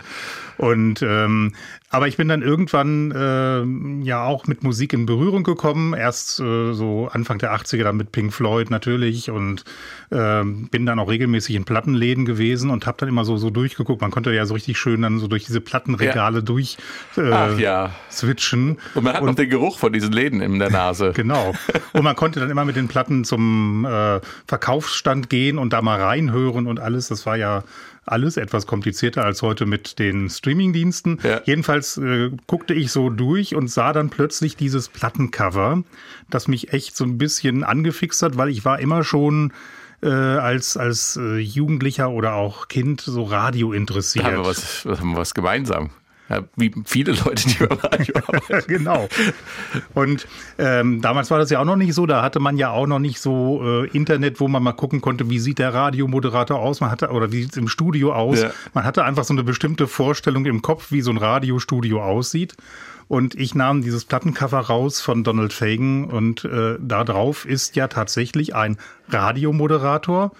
Und 0.57 1.01
ähm, 1.01 1.53
aber 1.89 2.07
ich 2.07 2.17
bin 2.17 2.27
dann 2.27 2.41
irgendwann 2.41 3.11
äh, 3.11 4.05
ja 4.05 4.25
auch 4.25 4.47
mit 4.47 4.63
Musik 4.63 4.91
in 4.91 5.05
Berührung 5.05 5.43
gekommen. 5.43 5.93
Erst 5.93 6.39
äh, 6.39 6.73
so 6.73 7.09
Anfang 7.11 7.37
der 7.37 7.55
80er 7.55 7.83
dann 7.83 7.95
mit 7.95 8.11
Pink 8.11 8.33
Floyd 8.33 8.69
natürlich 8.69 9.29
und 9.29 9.63
äh, 10.09 10.43
bin 10.43 10.85
dann 10.85 10.99
auch 10.99 11.09
regelmäßig 11.09 11.55
in 11.55 11.63
Plattenläden 11.63 12.25
gewesen 12.25 12.69
und 12.69 12.85
habe 12.85 12.97
dann 12.99 13.09
immer 13.09 13.23
so 13.23 13.37
so 13.37 13.49
durchgeguckt. 13.49 14.01
Man 14.01 14.11
konnte 14.11 14.33
ja 14.33 14.45
so 14.45 14.55
richtig 14.55 14.77
schön 14.77 15.03
dann 15.03 15.19
so 15.19 15.27
durch 15.27 15.45
diese 15.45 15.61
Plattenregale 15.61 16.43
durch 16.43 16.77
äh, 17.17 17.31
Ach 17.31 17.57
ja. 17.57 17.91
switchen. 18.11 18.77
Und 18.93 19.03
man 19.03 19.13
hat 19.13 19.23
noch 19.23 19.35
den 19.35 19.49
Geruch 19.49 19.77
von 19.77 19.93
diesen 19.93 20.11
Läden 20.11 20.41
in 20.41 20.59
der 20.59 20.69
Nase. 20.69 21.13
Genau. 21.25 21.53
Und 21.93 22.03
man 22.03 22.15
konnte 22.15 22.39
dann 22.39 22.49
immer 22.49 22.65
mit 22.65 22.75
den 22.75 22.87
Platten 22.87 23.23
zum 23.23 23.85
äh, 23.85 24.19
Verkaufsstand 24.47 25.29
gehen 25.29 25.57
und 25.57 25.73
da 25.73 25.81
mal 25.81 25.99
reinhören 25.99 26.67
und 26.67 26.79
alles. 26.79 27.07
Das 27.07 27.25
war 27.25 27.35
ja 27.35 27.63
alles 28.05 28.37
etwas 28.37 28.67
komplizierter 28.67 29.23
als 29.23 29.41
heute 29.41 29.65
mit 29.65 29.99
den 29.99 30.29
Streamingdiensten. 30.29 31.19
Ja. 31.23 31.41
Jedenfalls 31.45 31.97
äh, 31.97 32.31
guckte 32.47 32.73
ich 32.73 32.91
so 32.91 33.09
durch 33.09 33.55
und 33.55 33.69
sah 33.69 33.93
dann 33.93 34.09
plötzlich 34.09 34.55
dieses 34.55 34.89
Plattencover, 34.89 35.83
das 36.29 36.47
mich 36.47 36.73
echt 36.73 36.95
so 36.95 37.03
ein 37.03 37.17
bisschen 37.17 37.63
angefixt 37.63 38.21
hat, 38.21 38.37
weil 38.37 38.49
ich 38.49 38.65
war 38.65 38.79
immer 38.79 39.03
schon 39.03 39.53
äh, 40.01 40.09
als, 40.09 40.77
als 40.77 41.17
äh, 41.17 41.37
Jugendlicher 41.37 42.09
oder 42.09 42.35
auch 42.35 42.67
Kind 42.67 43.01
so 43.01 43.23
Radio 43.23 43.73
interessiert. 43.73 44.25
Da 44.25 44.31
haben 44.31 44.37
wir 44.37 44.45
was, 44.45 44.85
haben 44.85 45.11
wir 45.11 45.17
was 45.17 45.33
gemeinsam. 45.33 45.89
Ja, 46.27 46.41
wie 46.55 46.73
viele 46.85 47.11
Leute, 47.11 47.47
die 47.47 47.65
beim 47.65 47.77
Radio 47.77 48.15
arbeiten. 48.27 48.67
genau. 48.67 49.07
Und 49.93 50.27
ähm, 50.57 51.01
damals 51.01 51.29
war 51.29 51.37
das 51.37 51.51
ja 51.51 51.59
auch 51.59 51.65
noch 51.65 51.75
nicht 51.75 51.93
so. 51.93 52.07
Da 52.07 52.23
hatte 52.23 52.39
man 52.39 52.57
ja 52.57 52.71
auch 52.71 52.87
noch 52.87 52.99
nicht 52.99 53.19
so 53.19 53.61
äh, 53.63 53.87
Internet, 53.89 54.39
wo 54.39 54.47
man 54.47 54.63
mal 54.63 54.73
gucken 54.73 55.01
konnte, 55.01 55.29
wie 55.29 55.37
sieht 55.37 55.59
der 55.59 55.73
Radiomoderator 55.73 56.59
aus. 56.59 56.81
Man 56.81 56.89
hatte 56.89 57.09
oder 57.09 57.31
wie 57.31 57.43
sieht 57.43 57.51
es 57.51 57.57
im 57.57 57.67
Studio 57.67 58.13
aus. 58.13 58.41
Ja. 58.41 58.51
Man 58.73 58.85
hatte 58.85 59.05
einfach 59.05 59.23
so 59.23 59.33
eine 59.33 59.43
bestimmte 59.43 59.85
Vorstellung 59.87 60.45
im 60.45 60.63
Kopf, 60.63 60.91
wie 60.91 61.01
so 61.01 61.11
ein 61.11 61.17
Radiostudio 61.17 62.01
aussieht. 62.01 62.55
Und 63.07 63.35
ich 63.35 63.53
nahm 63.53 63.83
dieses 63.83 64.03
Plattencover 64.05 64.61
raus 64.61 64.99
von 65.01 65.23
Donald 65.23 65.53
Fagen 65.53 66.05
und 66.05 66.43
äh, 66.45 66.77
da 66.81 67.03
drauf 67.03 67.45
ist 67.45 67.75
ja 67.75 67.87
tatsächlich 67.87 68.55
ein 68.55 68.77
Radiomoderator. 69.09 70.31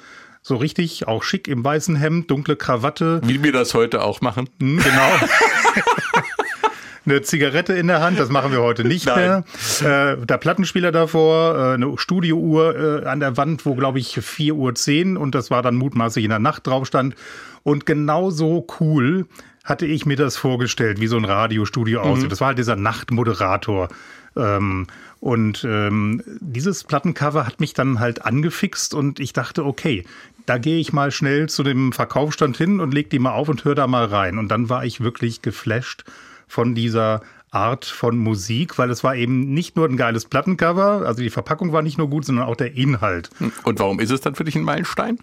So 0.48 0.58
richtig, 0.58 1.08
auch 1.08 1.24
schick 1.24 1.48
im 1.48 1.66
weißen 1.66 1.96
Hemd, 1.96 2.30
dunkle 2.30 2.56
Krawatte. 2.56 3.20
Wie 3.24 3.42
wir 3.42 3.52
das 3.52 3.74
heute 3.74 4.04
auch 4.04 4.22
machen. 4.22 4.48
Hm, 4.60 4.78
genau. 4.78 5.10
Eine 7.08 7.24
Zigarette 7.24 7.74
in 7.74 7.88
der 7.88 8.00
Hand, 8.00 8.20
das 8.20 8.30
machen 8.30 8.52
wir 8.52 8.62
heute 8.62 8.86
nicht 8.86 9.08
Nein. 9.08 9.44
mehr. 9.82 10.14
Äh, 10.14 10.24
der 10.24 10.38
Plattenspieler 10.38 10.92
davor, 10.92 11.56
äh, 11.56 11.74
eine 11.74 11.98
Studiouhr 11.98 12.76
äh, 12.76 13.06
an 13.08 13.22
der 13.22 13.38
Wand, 13.38 13.66
wo 13.66 13.74
glaube 13.74 13.98
ich 13.98 14.20
4.10 14.20 14.54
Uhr 14.54 14.76
zehn 14.76 15.18
und 15.18 15.34
das 15.34 15.50
war 15.50 15.64
dann 15.64 15.78
mutmaßlich 15.78 16.24
in 16.24 16.30
der 16.30 16.38
Nacht 16.38 16.68
drauf 16.68 16.86
stand. 16.86 17.16
Und 17.64 17.88
genau 17.88 18.30
so 18.30 18.68
cool 18.80 19.26
hatte 19.64 19.88
ich 19.88 20.06
mir 20.06 20.16
das 20.16 20.38
vorgestellt, 20.38 21.02
wie 21.02 21.08
so 21.08 21.18
ein 21.18 21.26
Radiostudio 21.26 22.02
aussieht. 22.02 22.32
Das 22.32 22.40
war 22.40 22.50
halt 22.50 22.60
dieser 22.60 22.76
Nachtmoderator. 22.76 23.90
Ähm, 24.38 24.86
und 25.20 25.64
ähm, 25.68 26.22
dieses 26.40 26.84
Plattencover 26.84 27.48
hat 27.48 27.60
mich 27.60 27.74
dann 27.74 28.00
halt 28.00 28.26
angefixt 28.26 28.94
und 28.94 29.20
ich 29.20 29.34
dachte, 29.34 29.66
okay, 29.66 30.06
da 30.46 30.58
gehe 30.58 30.80
ich 30.80 30.94
mal 30.94 31.12
schnell 31.12 31.50
zu 31.50 31.64
dem 31.64 31.92
Verkaufsstand 31.92 32.58
hin 32.58 32.80
und 32.80 32.94
leg 32.94 33.10
die 33.10 33.20
mal 33.20 33.34
auf 33.34 33.50
und 33.50 33.66
hör 33.66 33.76
da 33.76 33.88
mal 33.88 34.06
rein. 34.06 34.38
Und 34.38 34.50
dann 34.50 34.70
war 34.70 34.86
ich 34.86 35.02
wirklich 35.02 35.42
geflasht 35.42 36.04
von 36.48 36.76
dieser 36.76 37.22
Art 37.52 37.86
von 37.86 38.18
Musik, 38.18 38.78
weil 38.78 38.90
es 38.90 39.04
war 39.04 39.16
eben 39.16 39.54
nicht 39.54 39.76
nur 39.78 39.88
ein 39.88 39.98
geiles 39.98 40.26
Plattencover, 40.26 41.06
also 41.06 41.22
die 41.22 41.30
Verpackung 41.30 41.72
war 41.72 41.82
nicht 41.82 41.98
nur 41.98 42.10
gut, 42.10 42.26
sondern 42.26 42.46
auch 42.46 42.58
der 42.58 42.76
Inhalt. 42.76 43.30
Und 43.64 43.80
warum 43.80 44.00
ist 44.00 44.12
es 44.12 44.22
dann 44.22 44.36
für 44.36 44.44
dich 44.44 44.56
ein 44.56 44.64
Meilenstein? 44.64 45.20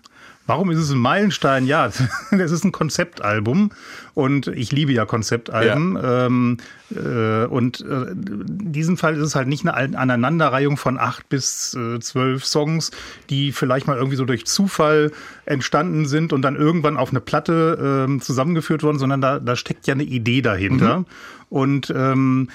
Warum 0.47 0.71
ist 0.71 0.79
es 0.79 0.91
ein 0.91 0.99
Meilenstein? 0.99 1.67
Ja, 1.67 1.91
das 2.31 2.51
ist 2.51 2.65
ein 2.65 2.73
Konzeptalbum 2.73 3.71
und 4.15 4.49
ich 4.49 4.73
liebe 4.73 4.93
ja 4.93 5.07
Konzeptalben. 5.07 5.99
Ähm, 6.03 6.57
äh, 6.91 7.45
und 7.47 7.81
äh, 7.81 8.11
in 8.11 8.73
diesem 8.73 8.97
Fall 8.97 9.17
ist 9.17 9.23
es 9.23 9.35
halt 9.35 9.49
nicht 9.49 9.67
eine 9.67 9.99
Aneinanderreihung 9.99 10.77
von 10.77 10.99
acht 10.99 11.29
bis 11.29 11.75
äh, 11.75 12.01
zwölf 12.01 12.45
Songs, 12.45 12.91
die 13.31 13.53
vielleicht 13.53 13.87
mal 13.87 13.97
irgendwie 13.97 14.17
so 14.17 14.25
durch 14.25 14.45
Zufall 14.47 15.13
entstanden 15.47 16.07
sind 16.07 16.33
und 16.33 16.43
dann 16.43 16.57
irgendwann 16.57 16.97
auf 16.97 17.11
eine 17.11 17.21
Platte 17.21 18.07
ähm, 18.09 18.21
zusammengeführt 18.21 18.83
wurden, 18.83 18.99
sondern 18.99 19.21
da, 19.21 19.39
da 19.39 19.57
steckt 19.57 19.87
ja 19.87 19.95
eine 19.95 20.05
Idee 20.05 20.43
dahinter. 20.43 21.05
Und 21.49 21.93
ähm, 21.95 22.49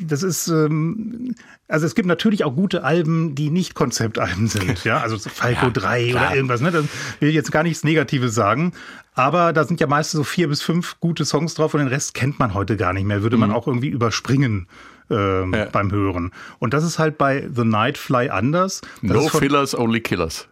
das 0.00 0.22
ist, 0.22 0.48
ähm, 0.48 1.34
also 1.68 1.86
es 1.86 1.94
gibt 1.94 2.06
natürlich 2.08 2.44
auch 2.44 2.54
gute 2.54 2.84
Alben, 2.84 3.34
die 3.34 3.50
nicht 3.50 3.74
Konzeptalben 3.74 4.46
sind, 4.48 4.84
ja, 4.84 4.98
also 5.00 5.16
so 5.16 5.28
Falco 5.30 5.66
Ja, 5.66 5.70
3 5.70 6.08
klar. 6.10 6.26
oder 6.26 6.36
irgendwas, 6.36 6.60
ne? 6.60 6.70
Das 6.70 6.84
will 7.20 7.28
ich 7.28 7.34
jetzt 7.34 7.52
gar 7.52 7.62
nichts 7.62 7.84
Negatives 7.84 8.34
sagen. 8.34 8.72
Aber 9.14 9.52
da 9.54 9.64
sind 9.64 9.80
ja 9.80 9.86
meistens 9.86 10.18
so 10.18 10.24
vier 10.24 10.48
bis 10.48 10.60
fünf 10.62 11.00
gute 11.00 11.24
Songs 11.24 11.54
drauf 11.54 11.72
und 11.74 11.80
den 11.80 11.88
Rest 11.88 12.12
kennt 12.14 12.38
man 12.38 12.52
heute 12.52 12.76
gar 12.76 12.92
nicht 12.92 13.04
mehr. 13.06 13.22
Würde 13.22 13.38
man 13.38 13.50
auch 13.50 13.66
irgendwie 13.66 13.88
überspringen 13.88 14.68
ähm, 15.10 15.48
Mhm. 15.48 15.54
Ja. 15.54 15.64
beim 15.66 15.90
Hören. 15.92 16.32
Und 16.58 16.74
das 16.74 16.82
ist 16.84 16.98
halt 16.98 17.16
bei 17.16 17.48
The 17.54 17.64
Nightfly 17.64 18.28
anders. 18.28 18.80
Das 19.02 19.12
No 19.12 19.28
Fillers, 19.28 19.74
Only 19.78 20.00
Killers. 20.00 20.48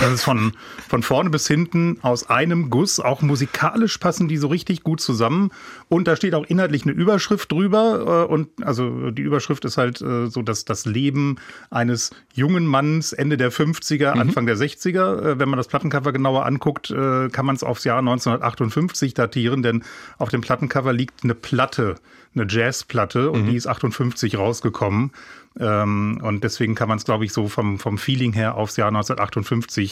Das 0.00 0.12
ist 0.12 0.24
von, 0.24 0.52
von 0.88 1.02
vorne 1.02 1.30
bis 1.30 1.46
hinten 1.46 1.98
aus 2.02 2.28
einem 2.28 2.70
Guss. 2.70 3.00
Auch 3.00 3.22
musikalisch 3.22 3.98
passen 3.98 4.28
die 4.28 4.36
so 4.36 4.48
richtig 4.48 4.82
gut 4.82 5.00
zusammen. 5.00 5.50
Und 5.88 6.08
da 6.08 6.16
steht 6.16 6.34
auch 6.34 6.44
inhaltlich 6.44 6.82
eine 6.84 6.92
Überschrift 6.92 7.50
drüber. 7.52 8.26
Äh, 8.28 8.32
Und 8.32 8.48
also 8.62 9.10
die 9.10 9.22
Überschrift 9.22 9.64
ist 9.64 9.76
halt 9.76 10.00
äh, 10.00 10.26
so, 10.26 10.42
dass 10.42 10.64
das 10.64 10.86
Leben 10.86 11.36
eines 11.70 12.10
jungen 12.34 12.66
Manns 12.66 13.12
Ende 13.12 13.36
der 13.36 13.52
50er, 13.52 14.08
Anfang 14.08 14.46
der 14.46 14.56
60er. 14.56 15.20
Äh, 15.22 15.38
Wenn 15.38 15.48
man 15.48 15.56
das 15.56 15.68
Plattencover 15.68 16.12
genauer 16.12 16.46
anguckt, 16.46 16.88
kann 16.88 17.46
man 17.46 17.56
es 17.56 17.62
aufs 17.62 17.84
Jahr 17.84 17.98
1958 17.98 19.14
datieren, 19.14 19.62
denn 19.62 19.82
auf 20.18 20.28
dem 20.28 20.40
Plattencover 20.40 20.92
liegt 20.92 21.24
eine 21.24 21.34
Platte, 21.34 21.96
eine 22.34 22.46
Jazzplatte 22.48 23.30
und 23.30 23.46
die 23.46 23.56
ist 23.56 23.66
58 23.66 24.36
rausgekommen. 24.36 25.12
Ähm, 25.58 26.20
und 26.22 26.44
deswegen 26.44 26.74
kann 26.74 26.88
man 26.88 26.98
es, 26.98 27.04
glaube 27.04 27.24
ich, 27.24 27.32
so 27.32 27.48
vom, 27.48 27.78
vom 27.78 27.98
Feeling 27.98 28.32
her 28.32 28.56
aufs 28.56 28.76
Jahr 28.76 28.88
1958 28.88 29.85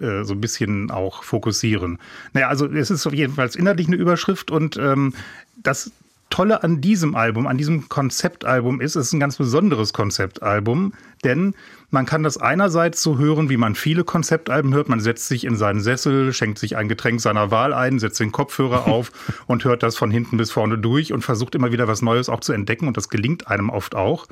äh, 0.00 0.24
so 0.24 0.34
ein 0.34 0.40
bisschen 0.40 0.90
auch 0.90 1.22
fokussieren. 1.22 1.98
Naja, 2.32 2.48
also 2.48 2.66
es 2.66 2.90
ist 2.90 3.06
auf 3.06 3.14
jeden 3.14 3.34
Fall 3.34 3.50
inhaltlich 3.56 3.86
eine 3.86 3.96
Überschrift 3.96 4.50
und 4.50 4.76
ähm, 4.76 5.14
das 5.62 5.90
Tolle 6.28 6.64
an 6.64 6.80
diesem 6.80 7.14
Album, 7.14 7.46
an 7.46 7.56
diesem 7.56 7.88
Konzeptalbum 7.88 8.80
ist, 8.80 8.96
es 8.96 9.06
ist 9.06 9.12
ein 9.12 9.20
ganz 9.20 9.36
besonderes 9.36 9.92
Konzeptalbum, 9.92 10.92
denn 11.24 11.54
man 11.90 12.04
kann 12.04 12.24
das 12.24 12.36
einerseits 12.36 13.00
so 13.00 13.16
hören, 13.16 13.48
wie 13.48 13.56
man 13.56 13.76
viele 13.76 14.02
Konzeptalben 14.02 14.74
hört. 14.74 14.88
Man 14.88 15.00
setzt 15.00 15.28
sich 15.28 15.44
in 15.44 15.56
seinen 15.56 15.80
Sessel, 15.80 16.32
schenkt 16.32 16.58
sich 16.58 16.76
ein 16.76 16.88
Getränk 16.88 17.20
seiner 17.20 17.52
Wahl 17.52 17.72
ein, 17.72 18.00
setzt 18.00 18.18
den 18.18 18.32
Kopfhörer 18.32 18.86
auf 18.88 19.12
und 19.46 19.64
hört 19.64 19.84
das 19.84 19.96
von 19.96 20.10
hinten 20.10 20.36
bis 20.36 20.50
vorne 20.50 20.78
durch 20.78 21.12
und 21.12 21.22
versucht 21.22 21.54
immer 21.54 21.70
wieder 21.70 21.86
was 21.86 22.02
Neues 22.02 22.28
auch 22.28 22.40
zu 22.40 22.52
entdecken 22.52 22.88
und 22.88 22.96
das 22.96 23.08
gelingt 23.08 23.46
einem 23.46 23.70
oft 23.70 23.94
auch. 23.94 24.26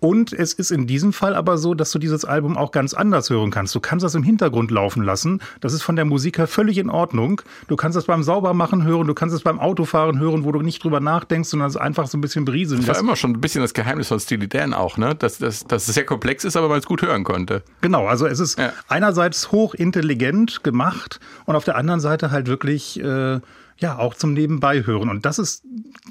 Und 0.00 0.32
es 0.32 0.52
ist 0.54 0.70
in 0.70 0.86
diesem 0.86 1.12
Fall 1.12 1.34
aber 1.34 1.58
so, 1.58 1.74
dass 1.74 1.90
du 1.92 1.98
dieses 1.98 2.24
Album 2.24 2.56
auch 2.56 2.72
ganz 2.72 2.94
anders 2.94 3.28
hören 3.30 3.50
kannst. 3.50 3.74
Du 3.74 3.80
kannst 3.80 4.02
das 4.04 4.14
im 4.14 4.22
Hintergrund 4.22 4.70
laufen 4.70 5.02
lassen. 5.02 5.40
Das 5.60 5.74
ist 5.74 5.82
von 5.82 5.94
der 5.94 6.06
Musik 6.06 6.38
her 6.38 6.46
völlig 6.46 6.78
in 6.78 6.88
Ordnung. 6.90 7.42
Du 7.68 7.76
kannst 7.76 7.98
es 7.98 8.06
beim 8.06 8.22
Saubermachen 8.22 8.82
hören, 8.84 9.06
du 9.06 9.14
kannst 9.14 9.34
es 9.34 9.42
beim 9.42 9.60
Autofahren 9.60 10.18
hören, 10.18 10.44
wo 10.44 10.52
du 10.52 10.62
nicht 10.62 10.82
drüber 10.82 11.00
nachdenkst, 11.00 11.50
sondern 11.50 11.68
es 11.68 11.76
einfach 11.76 12.06
so 12.06 12.16
ein 12.16 12.22
bisschen 12.22 12.44
berieseln 12.46 12.80
Das 12.80 12.88
war 12.88 12.94
lässt. 12.94 13.02
immer 13.04 13.16
schon 13.16 13.32
ein 13.32 13.40
bisschen 13.40 13.60
das 13.60 13.74
Geheimnis 13.74 14.08
von 14.08 14.18
Steely 14.18 14.48
Dan 14.48 14.72
auch, 14.74 14.96
ne? 14.96 15.14
Dass, 15.14 15.36
dass, 15.38 15.64
dass 15.66 15.86
es 15.86 15.94
sehr 15.94 16.04
komplex 16.06 16.44
ist, 16.44 16.56
aber 16.56 16.68
man 16.68 16.78
es 16.78 16.86
gut 16.86 17.02
hören 17.02 17.22
konnte. 17.24 17.62
Genau, 17.82 18.06
also 18.06 18.26
es 18.26 18.40
ist 18.40 18.58
Ja. 18.58 18.72
einerseits 18.88 19.52
hochintelligent 19.52 20.64
gemacht 20.64 21.20
und 21.44 21.56
auf 21.56 21.64
der 21.64 21.76
anderen 21.76 22.00
Seite 22.00 22.30
halt 22.30 22.46
wirklich 22.46 22.98
äh, 23.02 23.40
ja 23.80 23.98
auch 23.98 24.14
zum 24.14 24.32
Nebenbei 24.32 24.84
hören. 24.86 25.08
Und 25.08 25.26
das 25.26 25.38
ist 25.38 25.64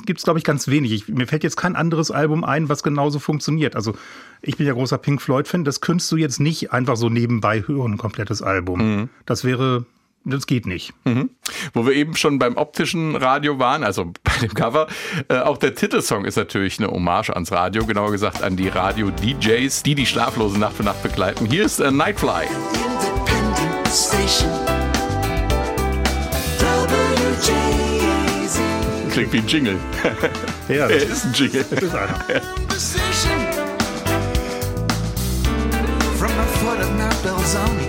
gibt's 0.05 0.23
glaube 0.23 0.39
ich 0.39 0.45
ganz 0.45 0.67
wenig. 0.67 0.91
Ich, 0.91 1.07
mir 1.07 1.27
fällt 1.27 1.43
jetzt 1.43 1.57
kein 1.57 1.75
anderes 1.75 2.11
Album 2.11 2.43
ein, 2.43 2.69
was 2.69 2.83
genauso 2.83 3.19
funktioniert. 3.19 3.75
Also 3.75 3.93
ich 4.41 4.57
bin 4.57 4.67
ja 4.67 4.73
großer 4.73 4.97
Pink 4.97 5.21
Floyd 5.21 5.47
Fan. 5.47 5.63
Das 5.63 5.81
könntest 5.81 6.11
du 6.11 6.17
jetzt 6.17 6.39
nicht 6.39 6.71
einfach 6.73 6.97
so 6.97 7.09
nebenbei 7.09 7.63
hören, 7.65 7.93
ein 7.93 7.97
komplettes 7.97 8.41
Album. 8.41 9.09
Das 9.25 9.43
wäre 9.43 9.85
das 10.25 10.47
geht 10.47 10.65
nicht. 10.65 10.93
Wo 11.73 11.85
wir 11.85 11.93
eben 11.93 12.15
schon 12.15 12.39
beim 12.39 12.57
optischen 12.57 13.15
Radio 13.15 13.59
waren, 13.59 13.83
also 13.83 14.05
bei 14.23 14.33
dem 14.41 14.53
Cover, 14.53 14.87
äh, 15.29 15.37
auch 15.39 15.57
der 15.57 15.75
Titelsong 15.75 16.25
ist 16.25 16.35
natürlich 16.35 16.79
eine 16.79 16.89
Hommage 16.89 17.31
ans 17.31 17.51
Radio, 17.51 17.85
genauer 17.85 18.11
gesagt 18.11 18.43
an 18.43 18.55
die 18.55 18.67
Radio-DJs, 18.67 19.83
die 19.83 19.95
die 19.95 20.05
schlaflose 20.05 20.59
Nacht 20.59 20.75
für 20.75 20.83
Nacht 20.83 21.01
begleiten. 21.03 21.45
Hier 21.45 21.63
ist 21.63 21.79
äh, 21.79 21.91
Nightfly. 21.91 22.45
Independent 22.73 23.87
station. 23.87 24.88
Klingt 29.11 29.33
wie 29.33 29.37
ein 29.39 29.47
Jingle. 29.47 29.77
Ja, 30.67 30.87
er 30.87 30.97
ist 30.97 31.25
ein 31.25 31.33
Jingle. 31.33 31.65
das 32.69 32.95
ist 32.95 33.27
einer. 33.27 33.67
From 36.17 36.29
the 36.29 36.59
foot 36.59 36.79
of 36.79 36.91
Mount 36.91 37.23
Belzoni. 37.23 37.88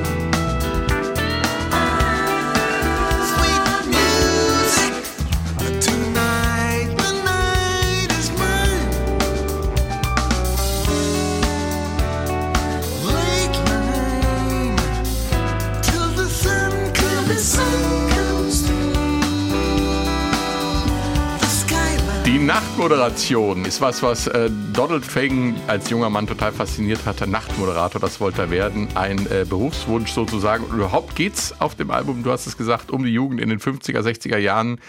Nachtmoderation 22.46 23.66
ist 23.66 23.82
was, 23.82 24.02
was 24.02 24.26
äh, 24.26 24.48
Donald 24.72 25.04
Fagan 25.04 25.54
als 25.66 25.90
junger 25.90 26.08
Mann 26.08 26.26
total 26.26 26.52
fasziniert 26.52 27.04
hatte. 27.04 27.26
Nachtmoderator, 27.26 28.00
das 28.00 28.18
wollte 28.18 28.40
er 28.42 28.50
werden. 28.50 28.88
Ein 28.94 29.26
äh, 29.26 29.44
Berufswunsch 29.46 30.10
sozusagen. 30.10 30.64
Und 30.64 30.76
überhaupt 30.76 31.16
geht's 31.16 31.54
auf 31.60 31.74
dem 31.74 31.90
Album, 31.90 32.22
du 32.22 32.32
hast 32.32 32.46
es 32.46 32.56
gesagt, 32.56 32.90
um 32.90 33.04
die 33.04 33.12
Jugend 33.12 33.42
in 33.42 33.50
den 33.50 33.60
50er, 33.60 34.00
60er 34.00 34.38
Jahren. 34.38 34.80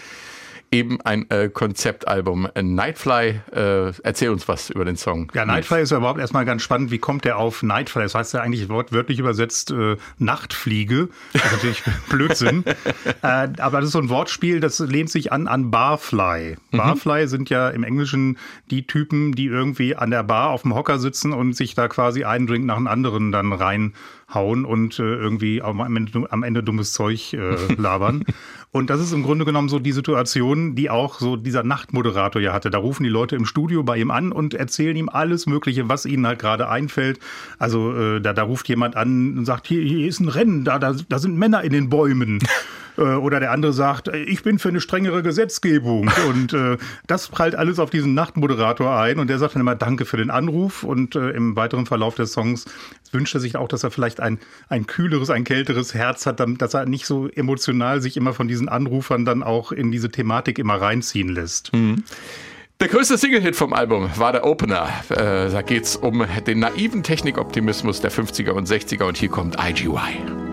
Eben 0.72 1.00
ein 1.02 1.30
äh, 1.30 1.50
Konzeptalbum. 1.50 2.48
Nightfly, 2.60 3.40
äh, 3.54 3.92
erzähl 4.02 4.30
uns 4.30 4.48
was 4.48 4.70
über 4.70 4.86
den 4.86 4.96
Song. 4.96 5.30
Ja, 5.34 5.44
Nightfly 5.44 5.82
ist 5.82 5.92
ja 5.92 5.98
überhaupt 5.98 6.18
erstmal 6.18 6.46
ganz 6.46 6.62
spannend. 6.62 6.90
Wie 6.90 6.98
kommt 6.98 7.26
der 7.26 7.36
auf 7.36 7.62
Nightfly? 7.62 8.02
Das 8.02 8.14
heißt 8.14 8.32
ja 8.32 8.40
eigentlich 8.40 8.68
wortwörtlich 8.70 9.18
übersetzt 9.18 9.70
äh, 9.70 9.96
Nachtfliege. 10.18 11.10
Das 11.34 11.44
ist 11.44 11.52
natürlich 11.52 11.82
Blödsinn. 12.08 12.64
äh, 13.22 13.48
aber 13.58 13.80
das 13.80 13.86
ist 13.86 13.92
so 13.92 13.98
ein 13.98 14.08
Wortspiel, 14.08 14.60
das 14.60 14.78
lehnt 14.78 15.10
sich 15.10 15.30
an 15.30 15.46
an 15.46 15.70
Barfly. 15.70 16.56
Barfly 16.70 17.28
sind 17.28 17.50
ja 17.50 17.68
im 17.68 17.84
Englischen 17.84 18.38
die 18.70 18.86
Typen, 18.86 19.32
die 19.32 19.46
irgendwie 19.46 19.94
an 19.94 20.10
der 20.10 20.22
Bar 20.22 20.50
auf 20.50 20.62
dem 20.62 20.74
Hocker 20.74 20.98
sitzen 20.98 21.32
und 21.34 21.54
sich 21.54 21.74
da 21.74 21.88
quasi 21.88 22.24
einen 22.24 22.46
Drink 22.46 22.64
nach 22.64 22.76
dem 22.76 22.86
anderen 22.86 23.30
dann 23.30 23.52
reinhauen 24.32 24.64
und 24.64 24.98
äh, 24.98 25.02
irgendwie 25.02 25.62
am 25.62 25.80
Ende, 25.96 26.26
am 26.30 26.42
Ende 26.42 26.62
dummes 26.62 26.92
Zeug 26.92 27.32
äh, 27.32 27.56
labern. 27.76 28.24
Und 28.70 28.88
das 28.88 29.00
ist 29.00 29.12
im 29.12 29.22
Grunde 29.22 29.44
genommen 29.44 29.68
so 29.68 29.78
die 29.78 29.92
Situation, 29.92 30.74
die 30.74 30.88
auch 30.88 31.20
so 31.20 31.36
dieser 31.36 31.62
Nachtmoderator 31.62 32.40
ja 32.40 32.52
hatte. 32.52 32.70
Da 32.70 32.78
rufen 32.78 33.04
die 33.04 33.10
Leute 33.10 33.36
im 33.36 33.44
Studio 33.44 33.82
bei 33.82 33.98
ihm 33.98 34.10
an 34.10 34.32
und 34.32 34.54
erzählen 34.54 34.96
ihm 34.96 35.08
alles 35.08 35.46
Mögliche, 35.46 35.88
was 35.88 36.06
ihnen 36.06 36.26
halt 36.26 36.38
gerade 36.38 36.68
einfällt. 36.68 37.18
Also 37.58 37.94
äh, 37.94 38.20
da, 38.20 38.32
da 38.32 38.42
ruft 38.42 38.68
jemand 38.68 38.96
an 38.96 39.38
und 39.38 39.44
sagt, 39.44 39.66
hier, 39.66 39.82
hier 39.82 40.08
ist 40.08 40.20
ein 40.20 40.28
Rennen, 40.28 40.64
da, 40.64 40.78
da, 40.78 40.94
da 41.08 41.18
sind 41.18 41.36
Männer 41.36 41.62
in 41.62 41.72
den 41.72 41.88
Bäumen. 41.88 42.38
Äh, 42.96 43.02
Oder 43.02 43.40
der 43.40 43.50
andere 43.50 43.72
sagt, 43.72 44.08
äh, 44.08 44.18
ich 44.18 44.42
bin 44.42 44.58
für 44.58 44.68
eine 44.68 44.80
strengere 44.80 45.22
Gesetzgebung. 45.22 46.10
Und 46.28 46.52
äh, 46.52 46.76
das 47.06 47.28
prallt 47.28 47.54
alles 47.54 47.78
auf 47.78 47.90
diesen 47.90 48.14
Nachtmoderator 48.14 48.96
ein. 48.98 49.18
Und 49.18 49.28
der 49.28 49.38
sagt 49.38 49.54
dann 49.54 49.60
immer 49.60 49.74
Danke 49.74 50.04
für 50.04 50.16
den 50.16 50.30
Anruf. 50.30 50.82
Und 50.82 51.14
äh, 51.14 51.30
im 51.30 51.56
weiteren 51.56 51.86
Verlauf 51.86 52.14
des 52.14 52.32
Songs 52.32 52.66
wünscht 53.10 53.34
er 53.34 53.40
sich 53.40 53.56
auch, 53.56 53.68
dass 53.68 53.84
er 53.84 53.90
vielleicht 53.90 54.20
ein, 54.20 54.38
ein 54.68 54.86
kühleres, 54.86 55.30
ein 55.30 55.44
kälteres 55.44 55.94
Herz 55.94 56.26
hat, 56.26 56.42
dass 56.58 56.74
er 56.74 56.86
nicht 56.86 57.06
so 57.06 57.28
emotional 57.28 58.00
sich 58.00 58.16
immer 58.16 58.32
von 58.32 58.48
diesen 58.48 58.68
Anrufern 58.68 59.24
dann 59.24 59.42
auch 59.42 59.72
in 59.72 59.90
diese 59.90 60.10
Thematik 60.10 60.58
immer 60.58 60.80
reinziehen 60.80 61.28
lässt. 61.28 61.72
Der 62.80 62.88
größte 62.88 63.16
Single-Hit 63.16 63.54
vom 63.54 63.72
Album 63.74 64.10
war 64.16 64.32
der 64.32 64.44
Opener. 64.44 64.88
Äh, 65.10 65.50
da 65.50 65.62
geht's 65.62 65.94
um 65.94 66.24
den 66.46 66.58
naiven 66.58 67.02
Technikoptimismus 67.02 68.00
der 68.00 68.10
50er 68.10 68.50
und 68.50 68.68
60er 68.68 69.04
und 69.04 69.16
hier 69.16 69.28
kommt 69.28 69.56
IGY. 69.56 70.51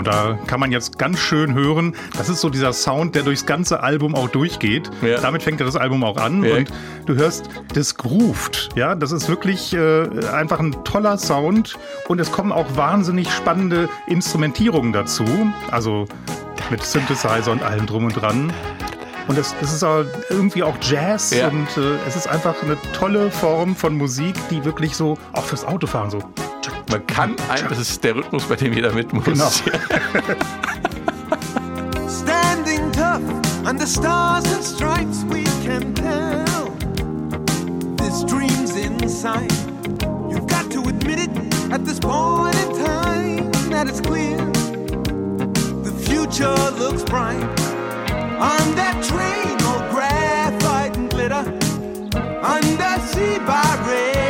Und 0.00 0.06
da 0.06 0.38
kann 0.46 0.60
man 0.60 0.72
jetzt 0.72 0.98
ganz 0.98 1.18
schön 1.18 1.52
hören, 1.54 1.94
das 2.16 2.30
ist 2.30 2.40
so 2.40 2.48
dieser 2.48 2.72
Sound, 2.72 3.14
der 3.14 3.22
durchs 3.22 3.44
ganze 3.44 3.82
Album 3.82 4.14
auch 4.14 4.28
durchgeht. 4.28 4.90
Ja. 5.02 5.20
Damit 5.20 5.42
fängt 5.42 5.60
ja 5.60 5.66
das 5.66 5.76
Album 5.76 6.02
auch 6.04 6.16
an 6.16 6.42
Ja. 6.42 6.56
und 6.56 6.70
du 7.04 7.14
hörst 7.16 7.50
das 7.74 7.94
grooved. 7.96 8.70
Ja, 8.76 8.94
das 8.94 9.12
ist 9.12 9.28
wirklich 9.28 9.74
äh, 9.74 10.08
einfach 10.32 10.58
ein 10.58 10.72
toller 10.84 11.18
Sound 11.18 11.76
und 12.08 12.18
es 12.18 12.32
kommen 12.32 12.50
auch 12.50 12.64
wahnsinnig 12.76 13.30
spannende 13.30 13.88
Instrumentierungen 14.06 14.92
dazu. 14.94 15.24
Also 15.70 16.06
mit 16.70 16.82
Synthesizer 16.82 17.50
und 17.52 17.62
allem 17.62 17.84
drum 17.86 18.04
und 18.06 18.14
dran. 18.14 18.52
Und 19.28 19.36
es, 19.38 19.54
es 19.60 19.72
ist 19.72 19.84
auch 19.84 20.04
irgendwie 20.30 20.62
auch 20.62 20.74
Jazz 20.80 21.30
Ja. 21.30 21.48
und 21.48 21.68
äh, 21.76 21.96
es 22.08 22.16
ist 22.16 22.26
einfach 22.26 22.54
eine 22.62 22.76
tolle 22.98 23.30
Form 23.30 23.76
von 23.76 23.96
Musik, 23.98 24.34
die 24.50 24.64
wirklich 24.64 24.96
so, 24.96 25.18
auch 25.34 25.44
fürs 25.44 25.64
Autofahren 25.64 26.10
so. 26.10 26.18
Man 26.90 27.06
kann, 27.06 27.36
ein, 27.48 27.68
das 27.68 27.78
ist 27.78 28.02
der 28.02 28.16
Rhythmus, 28.16 28.44
bei 28.46 28.56
dem 28.56 28.72
jeder 28.72 28.92
mit 28.92 29.12
muss. 29.12 29.24
Genau. 29.24 29.48
Standing 32.08 32.90
tough 32.90 33.22
under 33.64 33.86
stars 33.86 34.44
and 34.52 34.64
stripes, 34.64 35.22
we 35.28 35.44
can 35.62 35.94
tell. 35.94 36.66
This 37.96 38.24
dream's 38.24 38.74
inside. 38.74 39.52
You've 40.28 40.48
got 40.48 40.68
to 40.72 40.80
admit 40.88 41.20
it 41.20 41.30
at 41.72 41.84
this 41.84 42.00
point 42.00 42.56
in 42.56 42.84
time 42.84 43.52
that 43.70 43.86
it's 43.88 44.00
clear. 44.00 44.38
The 45.84 45.92
future 46.08 46.56
looks 46.76 47.04
bright. 47.04 47.44
On 48.40 48.74
that 48.74 49.00
train, 49.04 49.62
all 49.62 49.88
graphite 49.92 50.96
and 50.96 51.08
glitter. 51.08 51.44
Undersea 52.42 53.38
by 53.46 53.78
rail. 53.86 54.29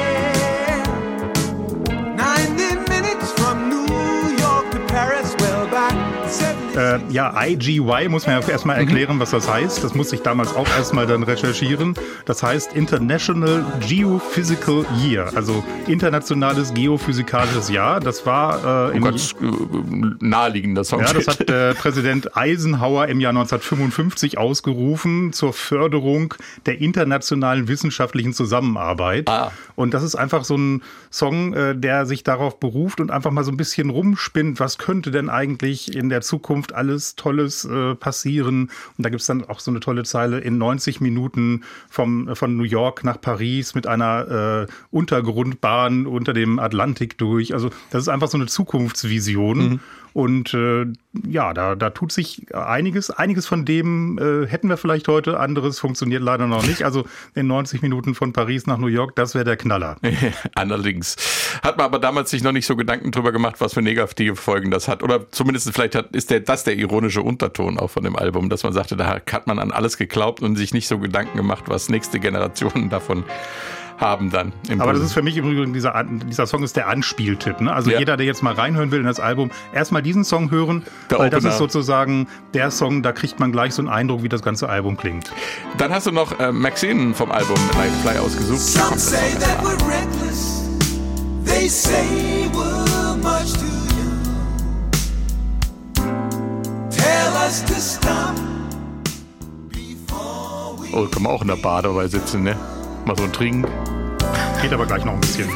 Äh, 6.77 7.01
ja, 7.11 7.35
IGY 7.45 8.09
muss 8.09 8.27
man 8.27 8.41
ja 8.41 8.49
erstmal 8.49 8.77
erklären, 8.79 9.19
was 9.19 9.31
das 9.31 9.51
heißt. 9.51 9.83
Das 9.83 9.95
musste 9.95 10.17
ich 10.17 10.23
damals 10.23 10.55
auch 10.55 10.69
erstmal 10.69 11.07
dann 11.07 11.23
recherchieren. 11.23 11.95
Das 12.27 12.43
heißt 12.43 12.75
International 12.75 13.65
Geophysical 13.87 14.85
Year, 15.03 15.31
also 15.35 15.65
internationales 15.87 16.73
geophysikalisches 16.75 17.71
Jahr. 17.71 18.01
Das 18.01 18.25
war 18.27 18.89
äh, 18.89 18.91
Oh 18.91 18.97
im 18.97 19.03
Gott, 19.03 19.35
äh, 19.41 20.25
naheliegender 20.25 20.85
Song. 20.85 21.01
ja, 21.01 21.13
das 21.13 21.27
hat 21.27 21.49
äh, 21.49 21.75
Präsident 21.75 22.37
Eisenhower 22.37 23.09
im 23.09 23.21
Jahr 23.21 23.31
1955 23.31 24.39
ausgerufen 24.39 25.33
zur 25.33 25.53
Förderung 25.53 26.35
der 26.67 26.81
internationalen 26.81 27.69
wissenschaftlichen 27.69 28.33
Zusammenarbeit. 28.33 29.29
Ah. 29.29 29.53
Und 29.77 29.95
das 29.95 30.03
ist 30.03 30.15
einfach 30.15 30.45
so 30.45 30.57
ein 30.57 30.83
Song, 31.11 31.55
äh, 31.55 31.75
der 31.75 32.07
sich 32.07 32.23
darauf 32.23 32.61
beruft 32.61 33.01
und 33.01 33.11
einfach 33.11 33.31
mal 33.31 33.45
so 33.45 33.51
ein 33.51 33.57
bisschen 33.57 33.91
rumspinnt, 33.91 34.61
was 34.61 34.79
könnte 34.79 35.11
denn 35.11 35.29
eigentlich 35.31 35.95
in 35.97 36.09
der 36.11 36.21
Zukunft 36.21 36.60
alles 36.69 37.17
Tolles 37.17 37.65
äh, 37.65 37.95
passieren. 37.95 38.71
Und 38.97 39.07
da 39.07 39.11
gibt's 39.11 39.27
dann 39.27 39.45
auch 39.45 39.61
so 39.61 39.71
eine 39.71 39.81
tolle 39.81 40.05
Zeile 40.05 40.39
in 40.39 40.59
90 40.59 41.01
Minuten 41.01 41.65
vom, 41.89 42.35
von 42.35 42.57
New 42.57 42.65
York 42.65 43.05
nach 43.05 43.21
Paris 43.21 43.75
mit 43.75 43.87
einer 43.87 44.67
äh, 44.69 44.73
Untergrundbahn 44.91 46.07
unter 46.07 46.33
dem 46.33 46.59
Atlantik 46.59 47.19
durch. 47.19 47.55
Also 47.55 47.71
das 47.91 48.03
ist 48.03 48.09
einfach 48.09 48.29
so 48.29 48.39
eine 48.39 48.47
Zukunftsvision. 48.47 49.81
Und 50.13 50.55
äh, 50.55 50.87
ja, 51.29 51.53
da, 51.55 51.75
da 51.75 51.91
tut 51.91 52.13
sich 52.13 52.55
einiges. 52.55 53.11
Einiges 53.11 53.47
von 53.47 53.65
dem 53.65 54.19
äh, 54.19 54.47
hätten 54.47 54.69
wir 54.69 54.77
vielleicht 54.77 55.09
heute, 55.09 55.39
anderes 55.39 55.79
funktioniert 55.79 56.23
leider 56.23 56.47
noch 56.47 56.67
nicht. 56.67 56.83
Also 56.83 57.05
in 57.35 57.47
90 57.47 57.83
Minuten 57.83 58.15
von 58.15 58.33
Paris 58.33 58.67
nach 58.67 58.79
New 58.79 58.89
York, 58.89 59.17
das 59.17 59.35
wäre 59.35 59.45
der 59.45 59.57
Knaller. 59.57 59.97
Allerdings. 60.55 61.17
Hat 61.63 61.77
man 61.77 61.87
aber 61.87 61.99
damals 61.99 62.31
sich 62.31 62.43
noch 62.43 62.53
nicht 62.53 62.67
so 62.67 62.77
Gedanken 62.77 63.11
drüber 63.11 63.33
gemacht, 63.33 63.57
was 63.61 63.75
für 63.75 63.83
negative 63.83 64.37
Folgen 64.37 64.71
das 64.71 64.89
hat. 64.89 65.03
Oder 65.03 65.31
zumindest 65.31 65.71
vielleicht 65.73 65.95
hat, 65.95 66.15
ist 66.15 66.31
der, 66.31 66.41
das 66.41 66.65
der 66.65 66.77
ironische 66.77 67.23
Unterton 67.23 67.79
auch 67.79 67.91
von 67.91 68.05
dem 68.05 68.17
Album, 68.17 68.49
dass 68.49 68.63
man 68.63 68.73
sagte, 68.73 68.97
da 68.97 69.07
hat 69.09 69.47
man 69.47 69.59
an 69.59 69.71
alles 69.71 69.97
geglaubt 69.97 70.43
und 70.43 70.57
sich 70.57 70.75
nicht 70.75 70.89
so 70.89 70.99
Gedanken 70.99 71.37
gemacht, 71.37 71.65
was 71.67 71.89
nächste 71.89 72.21
Generationen 72.21 72.89
davon 72.91 73.25
haben 74.01 74.31
dann. 74.31 74.53
im 74.69 74.81
Aber 74.81 74.93
das 74.95 75.03
ist 75.03 75.13
für 75.13 75.21
mich 75.23 75.37
im 75.37 75.51
Übrigen, 75.51 75.73
dieser, 75.75 76.03
dieser 76.05 76.47
Song 76.47 76.63
ist 76.63 76.75
der 76.77 76.89
Anspieltipp. 76.89 77.61
Ne? 77.61 77.73
Also 77.73 77.91
Ja. 77.91 77.99
jeder, 77.99 78.17
der 78.17 78.25
jetzt 78.27 78.43
mal 78.43 78.55
reinhören 78.55 78.91
will 78.91 79.01
in 79.01 79.07
das 79.07 79.21
Album, 79.21 79.51
erstmal 79.75 80.01
diesen 80.03 80.25
Song 80.25 80.51
hören, 80.51 80.85
Der 81.11 81.19
weil 81.19 81.29
das 81.31 81.39
Opener. 81.41 81.53
ist 81.53 81.59
sozusagen 81.59 82.27
der 82.55 82.71
Song, 82.71 83.03
da 83.03 83.13
kriegt 83.13 83.39
man 83.41 83.53
gleich 83.53 83.75
so 83.75 83.83
einen 83.83 83.89
Eindruck, 83.91 84.23
wie 84.23 84.29
das 84.31 84.43
ganze 84.43 84.69
Album 84.71 84.97
klingt. 84.97 85.31
Dann 85.77 85.93
hast 85.93 86.07
du 86.07 86.13
noch 86.13 86.39
äh, 86.41 86.51
Maxine 86.51 87.13
vom 87.15 87.31
Album 87.31 87.57
Nightfly 87.77 88.19
ausgesucht. 88.19 88.59
Da 88.75 88.83
Some 88.87 88.99
say 88.99 89.35
that 89.39 89.63
we're 89.63 89.77
reckless. 89.87 90.69
They 91.45 91.69
say 91.69 92.49
we're 92.55 93.17
much 93.17 93.53
too 93.53 93.67
young. 93.97 94.91
Tell 96.91 97.33
us 97.47 97.63
to 97.65 97.75
stop 97.75 98.35
before 99.69 100.77
we 100.79 100.89
Oh, 100.97 101.07
kann 101.07 101.23
man 101.23 101.33
auch 101.33 101.43
in 101.43 101.49
der 101.49 101.57
Badeweise 101.57 102.19
sitzen, 102.19 102.43
ne? 102.45 102.57
Mal 103.11 103.17
so 103.17 103.25
ein 103.25 103.33
Trink. 103.33 103.67
Geht 104.63 104.73
aber 104.73 104.87
gleich 104.87 105.05
noch 105.05 105.15
ein 105.15 105.21
bisschen. 105.21 105.49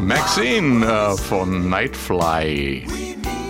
Maxine 0.00 0.84
äh, 0.84 1.16
von 1.16 1.68
Nightfly. 1.68 3.03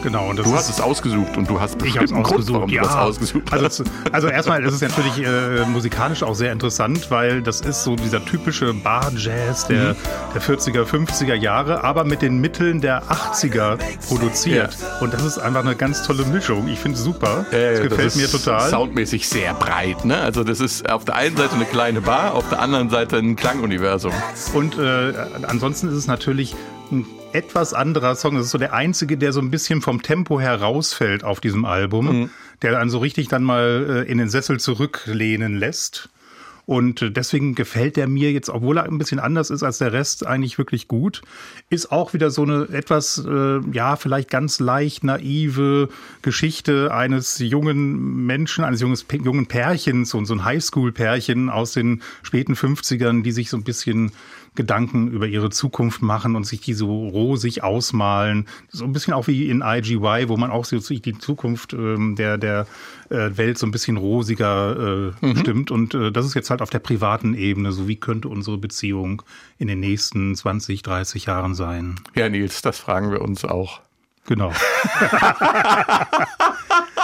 Genau. 0.05 0.28
Und 0.28 0.38
das 0.38 0.46
Du 0.46 0.55
hast 0.55 0.70
es 0.70 0.80
ausgesucht 0.80 1.36
und 1.36 1.50
du 1.50 1.61
hast 1.61 1.78
bestimmt 1.78 2.12
einen 2.12 2.22
Grund, 2.22 2.26
ausgesucht. 2.40 2.55
warum 2.55 2.70
ja. 2.70 2.82
du 2.82 2.86
das 2.88 2.96
ausgesucht 2.96 3.52
also, 3.52 3.64
hast. 3.64 3.74
zu- 3.78 3.84
also 4.12 4.28
erstmal 4.28 4.62
ist 4.64 4.74
es 4.74 4.80
natürlich 4.82 5.18
äh, 5.26 5.64
musikalisch 5.66 6.22
auch 6.22 6.34
sehr 6.36 6.52
interessant, 6.52 7.11
weil 7.11 7.42
das 7.42 7.62
ist 7.62 7.82
so 7.84 7.96
dieser 7.96 8.24
typische 8.24 8.72
Bar-Jazz 8.74 9.66
der, 9.66 9.94
Mhm. 9.94 9.96
der 10.34 10.42
40er, 10.42 10.84
50er 10.84 11.34
Jahre, 11.34 11.82
aber 11.82 12.05
mit 12.05 12.22
den 12.22 12.38
Mitteln 12.40 12.80
der 12.80 13.02
80er 13.05 13.78
produziert. 14.09 14.76
Und 15.00 15.12
das 15.14 15.24
ist 15.24 15.38
einfach 15.38 15.61
eine 15.62 15.74
ganz 15.74 16.02
tolle 16.02 16.24
Mischung. 16.26 16.68
Ich 16.68 16.78
finde 16.78 16.98
es 16.98 17.05
super. 17.05 17.46
Äh, 17.50 17.72
das 17.72 17.82
gefällt 17.88 18.07
ist 18.09 18.16
mir 18.16 18.28
total. 18.30 18.68
Soundmäßig 18.70 19.28
sehr 19.28 19.55
breit, 19.55 20.05
ne? 20.05 20.18
Also 20.18 20.44
das 20.44 20.61
ist 20.61 20.88
auf 20.88 21.05
der 21.05 21.16
einen 21.16 21.36
Seite 21.36 21.55
eine 21.55 21.64
kleine 21.64 22.00
Bar, 22.02 22.34
auf 22.34 22.48
der 22.50 22.61
anderen 22.61 22.90
Seite 22.90 23.16
ein 23.16 23.36
Klanguniversum. 23.36 24.12
Und 24.52 24.78
äh, 24.78 25.12
ansonsten 25.46 25.88
ist 25.88 25.94
es 25.94 26.07
natürlich 26.07 26.55
ein 26.92 27.07
etwas 27.35 27.74
anderer 27.74 28.14
Song. 28.14 28.37
Das 28.37 28.47
ist 28.47 28.53
so 28.53 28.59
der 28.59 28.72
einzige, 28.72 29.18
der 29.18 29.32
so 29.32 29.41
ein 29.41 29.51
bisschen 29.51 29.82
vom 29.82 30.03
Tempo 30.03 30.41
herausfällt 30.41 31.24
auf 31.24 31.41
diesem 31.41 31.64
Album, 31.64 32.30
der 32.62 32.78
einen 32.78 32.91
so 32.91 32.99
richtig 32.99 33.28
dann 33.28 33.43
mal 33.43 34.05
äh, 34.07 34.11
in 34.11 34.18
den 34.18 34.28
Sessel 34.28 34.61
zurücklehnen 34.61 35.57
lässt. 35.57 36.09
Und 36.66 37.03
äh, 37.03 37.11
deswegen 37.11 37.55
gefällt 37.55 37.97
der 37.97 38.09
mir 38.09 38.32
jetzt, 38.32 38.49
obwohl 38.49 38.78
er 38.78 38.85
ein 38.85 38.99
bisschen 38.99 39.18
anders 39.18 39.51
ist 39.51 39.62
als 39.62 39.78
der 39.78 39.93
Rest, 39.93 40.26
eigentlich 40.26 40.57
wirklich 40.59 40.89
gut. 40.89 41.22
Ist 41.68 41.93
auch 41.93 42.14
wieder 42.14 42.30
so 42.30 42.43
eine 42.43 42.68
etwas, 42.72 43.22
äh, 43.26 43.61
ja, 43.72 43.97
vielleicht 43.97 44.30
ganz 44.30 44.61
leicht 44.61 45.05
naive 45.05 45.89
Geschichte 46.22 46.95
eines 46.95 47.39
jungen 47.39 48.24
Menschen, 48.24 48.64
eines 48.64 48.80
junges, 48.80 49.05
jungen 49.12 49.47
Pärchens 49.47 50.14
und 50.14 50.24
so 50.26 50.35
ein 50.35 50.45
Highschool-Pärchen 50.45 51.51
aus 51.51 51.72
den 51.72 52.03
späten 52.22 52.55
50ern, 52.55 53.22
die 53.22 53.32
sich 53.32 53.51
so 53.51 53.57
ein 53.57 53.64
bisschen 53.64 54.12
Gedanken 54.55 55.09
über 55.09 55.26
ihre 55.26 55.50
Zukunft 55.50 56.02
machen 56.02 56.36
und 56.36 56.44
sich 56.44 56.61
die 56.61 56.74
so 56.74 57.09
rosig 57.09 57.62
ausmalen. 57.62 58.46
So 58.68 58.84
ein 58.84 58.92
bisschen 58.92 59.12
auch 59.12 59.26
wie 59.26 59.48
in 59.48 59.62
IGY, 59.62 60.28
wo 60.28 60.36
man 60.36 60.50
auch 60.50 60.64
so 60.64 60.78
sich 60.78 61.02
die 61.02 61.18
Zukunft 61.18 61.72
ähm, 61.72 62.14
der, 62.16 62.38
der 62.38 62.66
äh, 63.11 63.36
Welt 63.36 63.59
so 63.59 63.66
ein 63.66 63.72
bisschen 63.72 63.96
rosiger 63.96 65.12
äh, 65.22 65.36
stimmt. 65.36 65.70
Und 65.70 65.94
äh, 65.94 66.12
das 66.12 66.26
ist 66.26 66.34
jetzt 66.34 66.50
halt 66.50 66.62
auf 66.62 66.70
der 66.70 66.78
privaten 66.78 67.34
Ebene. 67.34 67.72
So 67.72 67.88
wie 67.88 67.96
könnte 67.96 68.28
unsere 68.28 68.59
Beziehung 68.59 69.22
in 69.59 69.68
den 69.68 69.80
nächsten 69.80 70.34
20, 70.34 70.82
30 70.82 71.26
Jahren 71.26 71.55
sein? 71.55 71.96
Ja, 72.14 72.28
Nils, 72.28 72.62
das 72.62 72.78
fragen 72.78 73.11
wir 73.11 73.22
uns 73.22 73.44
auch. 73.44 73.80
Genau. 74.26 74.52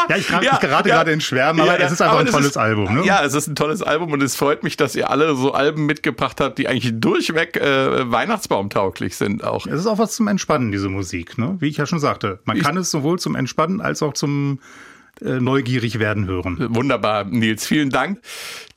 ja, 0.09 0.17
ich, 0.17 0.29
grad, 0.29 0.43
Ja, 0.45 0.55
ich 0.55 0.61
gerate 0.61 0.89
ja. 0.89 0.95
gerade 0.97 1.13
in 1.13 1.21
Schwärmen, 1.21 1.61
aber 1.61 1.79
Ja, 1.79 1.87
es 1.87 1.93
ist 1.93 2.01
einfach 2.03 2.21
ein 2.21 2.27
tolles 2.27 2.49
ist- 2.51 2.57
Album. 2.57 2.95
Ne? 2.95 3.05
Ja, 3.05 3.25
es 3.25 3.35
ist 3.35 3.47
ein 3.49 3.55
tolles 3.55 3.83
Album 3.83 4.13
und 4.13 4.23
es 4.23 4.37
freut 4.37 4.63
mich, 4.63 4.77
dass 4.77 4.95
ihr 4.97 5.11
alle 5.11 5.35
so 5.37 5.53
Alben 5.53 5.87
mitgebracht 5.87 6.41
habt, 6.41 6.59
die 6.59 6.69
eigentlich 6.69 6.93
durchweg 7.01 7.57
äh, 7.57 8.11
Weihnachtsbaumtauglich 8.11 9.17
sind 9.17 9.45
auch. 9.45 9.67
Es 9.67 9.81
ist 9.81 9.87
auch 9.87 9.99
was 9.99 10.15
zum 10.15 10.29
Entspannen, 10.29 10.73
diese 10.73 10.89
Musik, 10.89 11.39
ne? 11.39 11.57
Wie 11.61 11.69
ich 11.69 11.77
ja 11.77 11.87
schon 11.87 11.99
sagte. 12.01 12.41
Man 12.45 12.59
kann 12.59 12.77
es 12.77 12.91
sowohl 12.91 13.19
zum 13.19 13.35
Entspannen 13.35 13.81
als 13.81 14.03
auch 14.03 14.15
zum 14.15 14.61
neugierig 15.21 15.99
werden 15.99 16.27
hören. 16.27 16.57
Wunderbar, 16.75 17.25
Nils, 17.25 17.67
vielen 17.67 17.91
Dank. 17.91 18.21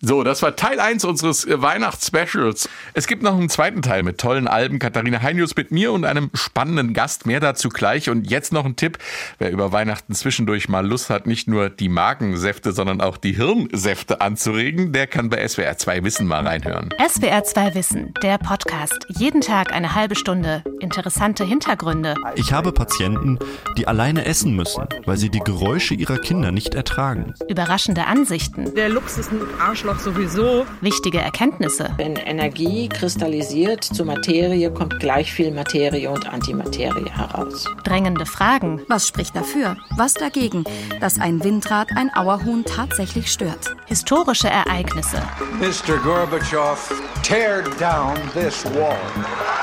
So, 0.05 0.23
das 0.23 0.41
war 0.41 0.57
Teil 0.57 0.81
1 0.81 1.05
unseres 1.05 1.45
äh, 1.45 1.61
Weihnachtsspecials. 1.61 2.67
Es 2.93 3.07
gibt 3.07 3.23
noch 3.23 3.37
einen 3.37 3.47
zweiten 3.47 3.81
Teil 3.81 4.03
mit 4.03 4.17
tollen 4.17 4.49
Alben. 4.49 4.77
Katharina 4.77 5.21
Heinius 5.21 5.55
mit 5.55 5.71
mir 5.71 5.93
und 5.93 6.03
einem 6.03 6.29
spannenden 6.33 6.93
Gast. 6.93 7.25
Mehr 7.25 7.39
dazu 7.39 7.69
gleich. 7.69 8.09
Und 8.09 8.29
jetzt 8.29 8.51
noch 8.51 8.65
ein 8.65 8.75
Tipp. 8.75 8.97
Wer 9.39 9.51
über 9.51 9.71
Weihnachten 9.71 10.13
zwischendurch 10.13 10.67
mal 10.67 10.85
Lust 10.85 11.09
hat, 11.09 11.25
nicht 11.25 11.47
nur 11.47 11.69
die 11.69 11.87
Magensäfte, 11.87 12.73
sondern 12.73 12.99
auch 12.99 13.15
die 13.15 13.31
Hirnsäfte 13.31 14.19
anzuregen, 14.19 14.91
der 14.91 15.07
kann 15.07 15.29
bei 15.29 15.47
SWR 15.47 15.77
2 15.77 16.03
Wissen 16.03 16.27
mal 16.27 16.45
reinhören. 16.45 16.89
SWR 16.99 17.45
2 17.45 17.73
Wissen, 17.73 18.13
der 18.21 18.39
Podcast. 18.39 19.07
Jeden 19.07 19.39
Tag 19.39 19.71
eine 19.71 19.95
halbe 19.95 20.17
Stunde. 20.17 20.65
Interessante 20.81 21.45
Hintergründe. 21.45 22.15
Ich 22.35 22.51
habe 22.51 22.73
Patienten, 22.73 23.39
die 23.77 23.87
alleine 23.87 24.25
essen 24.25 24.53
müssen, 24.53 24.83
weil 25.05 25.15
sie 25.15 25.29
die 25.29 25.39
Geräusche 25.39 25.93
ihrer 25.93 26.17
Kinder 26.17 26.32
nicht 26.39 26.75
ertragen. 26.75 27.33
Überraschende 27.47 28.05
Ansichten. 28.05 28.73
Der 28.75 28.89
Lux 28.89 29.17
ist 29.17 29.31
ein 29.31 29.41
Arschloch 29.59 29.99
sowieso. 29.99 30.65
Wichtige 30.81 31.19
Erkenntnisse. 31.19 31.91
Wenn 31.97 32.15
Energie 32.15 32.89
kristallisiert 32.89 33.83
zu 33.83 34.05
Materie, 34.05 34.71
kommt 34.71 34.99
gleich 34.99 35.31
viel 35.31 35.51
Materie 35.51 36.09
und 36.09 36.27
Antimaterie 36.27 37.09
heraus. 37.09 37.65
Drängende 37.83 38.25
Fragen. 38.25 38.81
Was 38.87 39.07
spricht 39.07 39.35
dafür? 39.35 39.77
Was 39.95 40.13
dagegen, 40.13 40.63
dass 40.99 41.19
ein 41.19 41.43
Windrad 41.43 41.89
ein 41.95 42.13
Auerhuhn 42.13 42.63
tatsächlich 42.65 43.31
stört? 43.31 43.75
Historische 43.85 44.49
Ereignisse. 44.49 45.21
Mr. 45.59 45.97
Gorbatschow, 45.97 46.91
tear 47.21 47.63
down 47.79 48.15
this 48.33 48.65
wall. 48.75 48.97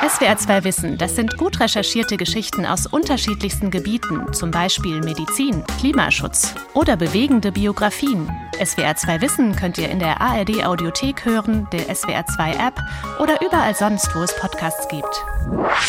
SWR 0.08 0.36
2 0.36 0.64
Wissen, 0.64 0.98
das 0.98 1.14
sind 1.14 1.36
gut 1.36 1.60
recherchierte 1.60 2.16
Geschichten 2.16 2.64
aus 2.64 2.86
unterschiedlichsten 2.86 3.70
Gebieten, 3.70 4.32
zum 4.32 4.50
Beispiel 4.50 5.00
Medizin, 5.00 5.62
Klimaschutz 5.78 6.54
oder 6.74 6.96
bewegende 6.96 7.52
Biografien. 7.52 8.30
SWR 8.62 8.94
2 8.94 9.20
Wissen 9.20 9.56
könnt 9.56 9.78
ihr 9.78 9.88
in 9.88 9.98
der 9.98 10.20
ARD 10.20 10.64
Audiothek 10.64 11.24
hören, 11.24 11.66
der 11.72 11.94
SWR 11.94 12.26
2 12.26 12.52
App 12.52 12.78
oder 13.18 13.40
überall 13.40 13.74
sonst, 13.74 14.14
wo 14.14 14.20
es 14.20 14.36
Podcasts 14.36 14.86
gibt. 14.88 15.08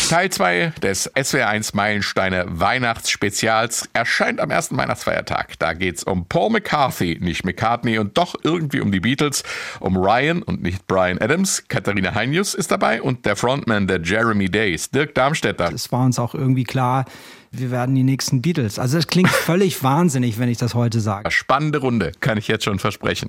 Teil 0.08 0.30
2 0.30 0.72
des 0.82 1.10
SWR1 1.14 1.76
Meilensteine 1.76 2.46
Weihnachtsspezials 2.48 3.88
erscheint 3.92 4.40
am 4.40 4.50
ersten 4.50 4.76
Weihnachtsfeiertag. 4.76 5.58
Da 5.58 5.74
geht's 5.74 6.02
um 6.02 6.26
Paul 6.26 6.50
McCarthy, 6.50 7.18
nicht 7.20 7.44
McCartney 7.44 7.98
und 7.98 8.16
doch 8.16 8.34
irgendwie 8.42 8.80
um 8.80 8.90
die 8.90 9.00
Beatles, 9.00 9.42
um 9.80 9.96
Ryan 9.96 10.42
und 10.42 10.62
nicht 10.62 10.86
Brian 10.86 11.18
Adams. 11.18 11.64
Katharina 11.68 12.14
Heinius 12.14 12.54
ist 12.54 12.70
dabei 12.70 13.02
und 13.02 13.26
der 13.26 13.36
Frontman 13.36 13.86
der 13.86 14.00
Jeremy 14.00 14.48
Days, 14.48 14.90
Dirk 14.90 15.14
Darmstädter. 15.14 15.72
Es 15.72 15.92
war 15.92 16.04
uns 16.04 16.18
auch 16.18 16.34
irgendwie 16.34 16.64
klar, 16.64 17.04
wir 17.52 17.70
werden 17.70 17.94
die 17.94 18.02
nächsten 18.02 18.40
Beatles. 18.40 18.78
Also 18.78 18.96
das 18.96 19.06
klingt 19.06 19.28
völlig 19.30 19.82
wahnsinnig, 19.82 20.38
wenn 20.38 20.48
ich 20.48 20.58
das 20.58 20.74
heute 20.74 21.00
sage. 21.00 21.30
Spannende 21.30 21.78
Runde, 21.78 22.12
kann 22.20 22.38
ich 22.38 22.48
jetzt 22.48 22.64
schon 22.64 22.78
versprechen. 22.78 23.20